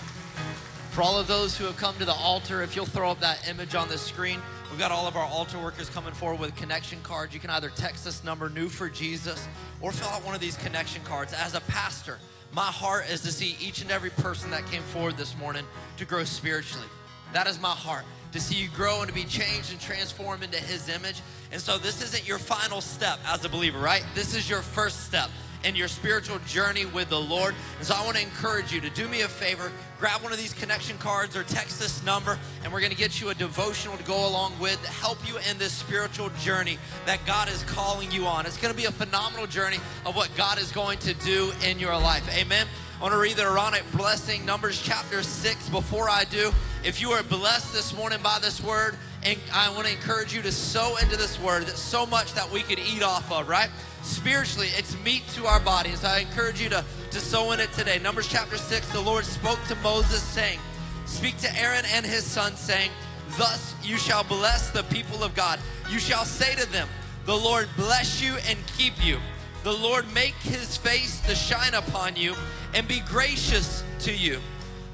For 0.90 1.02
all 1.02 1.16
of 1.16 1.28
those 1.28 1.56
who 1.56 1.64
have 1.66 1.76
come 1.76 1.96
to 1.98 2.04
the 2.04 2.12
altar, 2.12 2.62
if 2.62 2.74
you'll 2.74 2.86
throw 2.86 3.08
up 3.08 3.20
that 3.20 3.48
image 3.48 3.76
on 3.76 3.88
the 3.88 3.98
screen, 3.98 4.40
we've 4.68 4.80
got 4.80 4.90
all 4.90 5.06
of 5.06 5.14
our 5.14 5.24
altar 5.24 5.62
workers 5.62 5.88
coming 5.88 6.12
forward 6.12 6.40
with 6.40 6.56
connection 6.56 6.98
cards. 7.04 7.32
You 7.34 7.38
can 7.38 7.50
either 7.50 7.68
text 7.68 8.04
this 8.04 8.24
number, 8.24 8.48
new 8.48 8.68
for 8.68 8.88
Jesus, 8.88 9.46
or 9.80 9.92
fill 9.92 10.08
out 10.08 10.24
one 10.24 10.34
of 10.34 10.40
these 10.40 10.56
connection 10.56 11.04
cards. 11.04 11.32
As 11.32 11.54
a 11.54 11.60
pastor, 11.60 12.18
my 12.52 12.62
heart 12.62 13.08
is 13.08 13.20
to 13.20 13.30
see 13.30 13.56
each 13.60 13.80
and 13.80 13.92
every 13.92 14.10
person 14.10 14.50
that 14.50 14.66
came 14.72 14.82
forward 14.82 15.16
this 15.16 15.38
morning 15.38 15.64
to 15.98 16.04
grow 16.04 16.24
spiritually. 16.24 16.88
That 17.32 17.46
is 17.46 17.60
my 17.60 17.68
heart, 17.68 18.06
to 18.32 18.40
see 18.40 18.56
you 18.56 18.68
grow 18.70 19.00
and 19.00 19.08
to 19.08 19.14
be 19.14 19.24
changed 19.24 19.70
and 19.70 19.80
transformed 19.80 20.42
into 20.42 20.58
His 20.58 20.88
image. 20.88 21.22
And 21.52 21.60
so, 21.60 21.78
this 21.78 22.02
isn't 22.02 22.26
your 22.26 22.38
final 22.38 22.80
step 22.80 23.18
as 23.26 23.44
a 23.44 23.48
believer, 23.48 23.78
right? 23.78 24.04
This 24.14 24.34
is 24.34 24.48
your 24.48 24.62
first 24.62 25.06
step 25.06 25.30
in 25.66 25.74
your 25.74 25.88
spiritual 25.88 26.38
journey 26.46 26.86
with 26.86 27.08
the 27.08 27.20
Lord. 27.20 27.54
And 27.78 27.86
so 27.86 27.94
I 27.94 28.04
want 28.04 28.16
to 28.16 28.22
encourage 28.22 28.72
you 28.72 28.80
to 28.80 28.90
do 28.90 29.08
me 29.08 29.22
a 29.22 29.28
favor, 29.28 29.72
grab 29.98 30.22
one 30.22 30.32
of 30.32 30.38
these 30.38 30.52
connection 30.52 30.96
cards 30.98 31.36
or 31.36 31.42
text 31.42 31.80
this 31.80 32.04
number, 32.04 32.38
and 32.62 32.72
we're 32.72 32.80
going 32.80 32.92
to 32.92 32.96
get 32.96 33.20
you 33.20 33.30
a 33.30 33.34
devotional 33.34 33.96
to 33.96 34.04
go 34.04 34.28
along 34.28 34.52
with 34.60 34.80
to 34.82 34.90
help 34.90 35.18
you 35.28 35.36
in 35.50 35.58
this 35.58 35.72
spiritual 35.72 36.30
journey 36.40 36.78
that 37.04 37.18
God 37.26 37.48
is 37.48 37.64
calling 37.64 38.10
you 38.12 38.26
on. 38.26 38.46
It's 38.46 38.58
going 38.58 38.72
to 38.72 38.78
be 38.78 38.86
a 38.86 38.92
phenomenal 38.92 39.46
journey 39.46 39.78
of 40.04 40.14
what 40.14 40.30
God 40.36 40.58
is 40.58 40.70
going 40.70 40.98
to 41.00 41.14
do 41.14 41.50
in 41.64 41.78
your 41.80 41.94
life. 41.94 42.28
Amen. 42.36 42.66
I 42.98 43.02
want 43.02 43.12
to 43.12 43.20
read 43.20 43.36
the 43.36 43.42
Aaronic 43.42 43.84
blessing, 43.92 44.46
Numbers 44.46 44.80
chapter 44.80 45.22
6. 45.22 45.68
Before 45.68 46.08
I 46.08 46.24
do, 46.24 46.50
if 46.82 46.98
you 47.02 47.10
are 47.10 47.22
blessed 47.22 47.74
this 47.74 47.94
morning 47.94 48.20
by 48.22 48.38
this 48.40 48.62
word, 48.62 48.96
and 49.22 49.38
I 49.52 49.68
want 49.74 49.86
to 49.86 49.92
encourage 49.92 50.32
you 50.32 50.40
to 50.40 50.50
sow 50.50 50.96
into 50.96 51.14
this 51.14 51.38
word. 51.38 51.64
That's 51.64 51.78
so 51.78 52.06
much 52.06 52.32
that 52.32 52.50
we 52.50 52.62
could 52.62 52.78
eat 52.78 53.02
off 53.02 53.30
of, 53.30 53.50
right? 53.50 53.68
Spiritually, 54.00 54.68
it's 54.78 54.96
meat 55.04 55.24
to 55.34 55.44
our 55.44 55.60
bodies. 55.60 56.04
I 56.06 56.20
encourage 56.20 56.58
you 56.58 56.70
to, 56.70 56.82
to 57.10 57.20
sow 57.20 57.52
in 57.52 57.60
it 57.60 57.70
today. 57.72 57.98
Numbers 57.98 58.28
chapter 58.28 58.56
6, 58.56 58.90
the 58.92 59.00
Lord 59.02 59.26
spoke 59.26 59.62
to 59.68 59.74
Moses, 59.76 60.22
saying, 60.22 60.58
Speak 61.04 61.36
to 61.40 61.54
Aaron 61.54 61.84
and 61.92 62.06
his 62.06 62.24
sons, 62.24 62.58
saying, 62.58 62.90
Thus 63.36 63.74
you 63.84 63.98
shall 63.98 64.24
bless 64.24 64.70
the 64.70 64.84
people 64.84 65.22
of 65.22 65.34
God. 65.34 65.60
You 65.90 65.98
shall 65.98 66.24
say 66.24 66.54
to 66.54 66.72
them, 66.72 66.88
The 67.26 67.36
Lord 67.36 67.68
bless 67.76 68.22
you 68.22 68.36
and 68.48 68.58
keep 68.78 69.04
you. 69.04 69.18
The 69.64 69.72
Lord 69.72 70.06
make 70.14 70.34
his 70.36 70.78
face 70.78 71.20
to 71.26 71.34
shine 71.34 71.74
upon 71.74 72.16
you 72.16 72.34
and 72.74 72.86
be 72.86 73.00
gracious 73.00 73.84
to 74.00 74.14
you. 74.14 74.40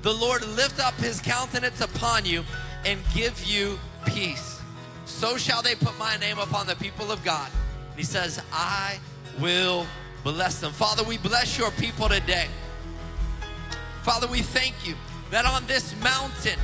The 0.02 0.12
Lord 0.12 0.46
lift 0.46 0.80
up 0.80 0.94
his 0.94 1.20
countenance 1.20 1.80
upon 1.80 2.24
you 2.24 2.44
and 2.84 2.98
give 3.14 3.44
you 3.44 3.78
peace. 4.06 4.60
So 5.04 5.36
shall 5.36 5.62
they 5.62 5.74
put 5.74 5.96
my 5.98 6.16
name 6.16 6.38
upon 6.38 6.66
the 6.66 6.76
people 6.76 7.12
of 7.12 7.22
God. 7.24 7.50
And 7.90 7.98
he 7.98 8.04
says, 8.04 8.42
I 8.52 8.98
will 9.40 9.86
bless 10.24 10.60
them. 10.60 10.72
Father, 10.72 11.04
we 11.04 11.18
bless 11.18 11.58
your 11.58 11.70
people 11.72 12.08
today. 12.08 12.46
Father, 14.02 14.26
we 14.26 14.42
thank 14.42 14.86
you 14.86 14.94
that 15.30 15.44
on 15.44 15.66
this 15.66 15.94
mountain, 16.02 16.58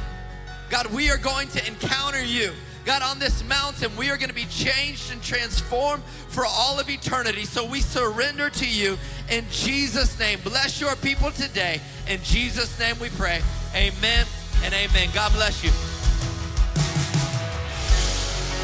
God, 0.71 0.87
we 0.93 1.11
are 1.11 1.17
going 1.17 1.49
to 1.49 1.67
encounter 1.67 2.23
you. 2.23 2.53
God, 2.89 3.03
on 3.03 3.19
this 3.19 3.47
mountain, 3.47 3.95
we 3.99 4.09
are 4.09 4.17
going 4.17 4.31
to 4.31 4.35
be 4.35 4.47
changed 4.47 5.13
and 5.13 5.23
transformed 5.23 6.03
for 6.29 6.47
all 6.47 6.81
of 6.81 6.89
eternity. 6.89 7.45
So 7.45 7.67
we 7.67 7.83
surrender 7.83 8.49
to 8.49 8.67
you 8.67 8.97
in 9.29 9.45
Jesus' 9.51 10.19
name. 10.19 10.39
Bless 10.43 10.81
your 10.81 10.97
people 10.97 11.31
today. 11.31 11.83
In 12.09 12.19
Jesus' 12.23 12.81
name 12.81 12.99
we 12.99 13.11
pray. 13.11 13.43
Amen 13.75 14.25
and 14.65 14.73
amen. 14.73 15.11
God 15.13 15.35
bless 15.35 15.63
you. 15.63 16.08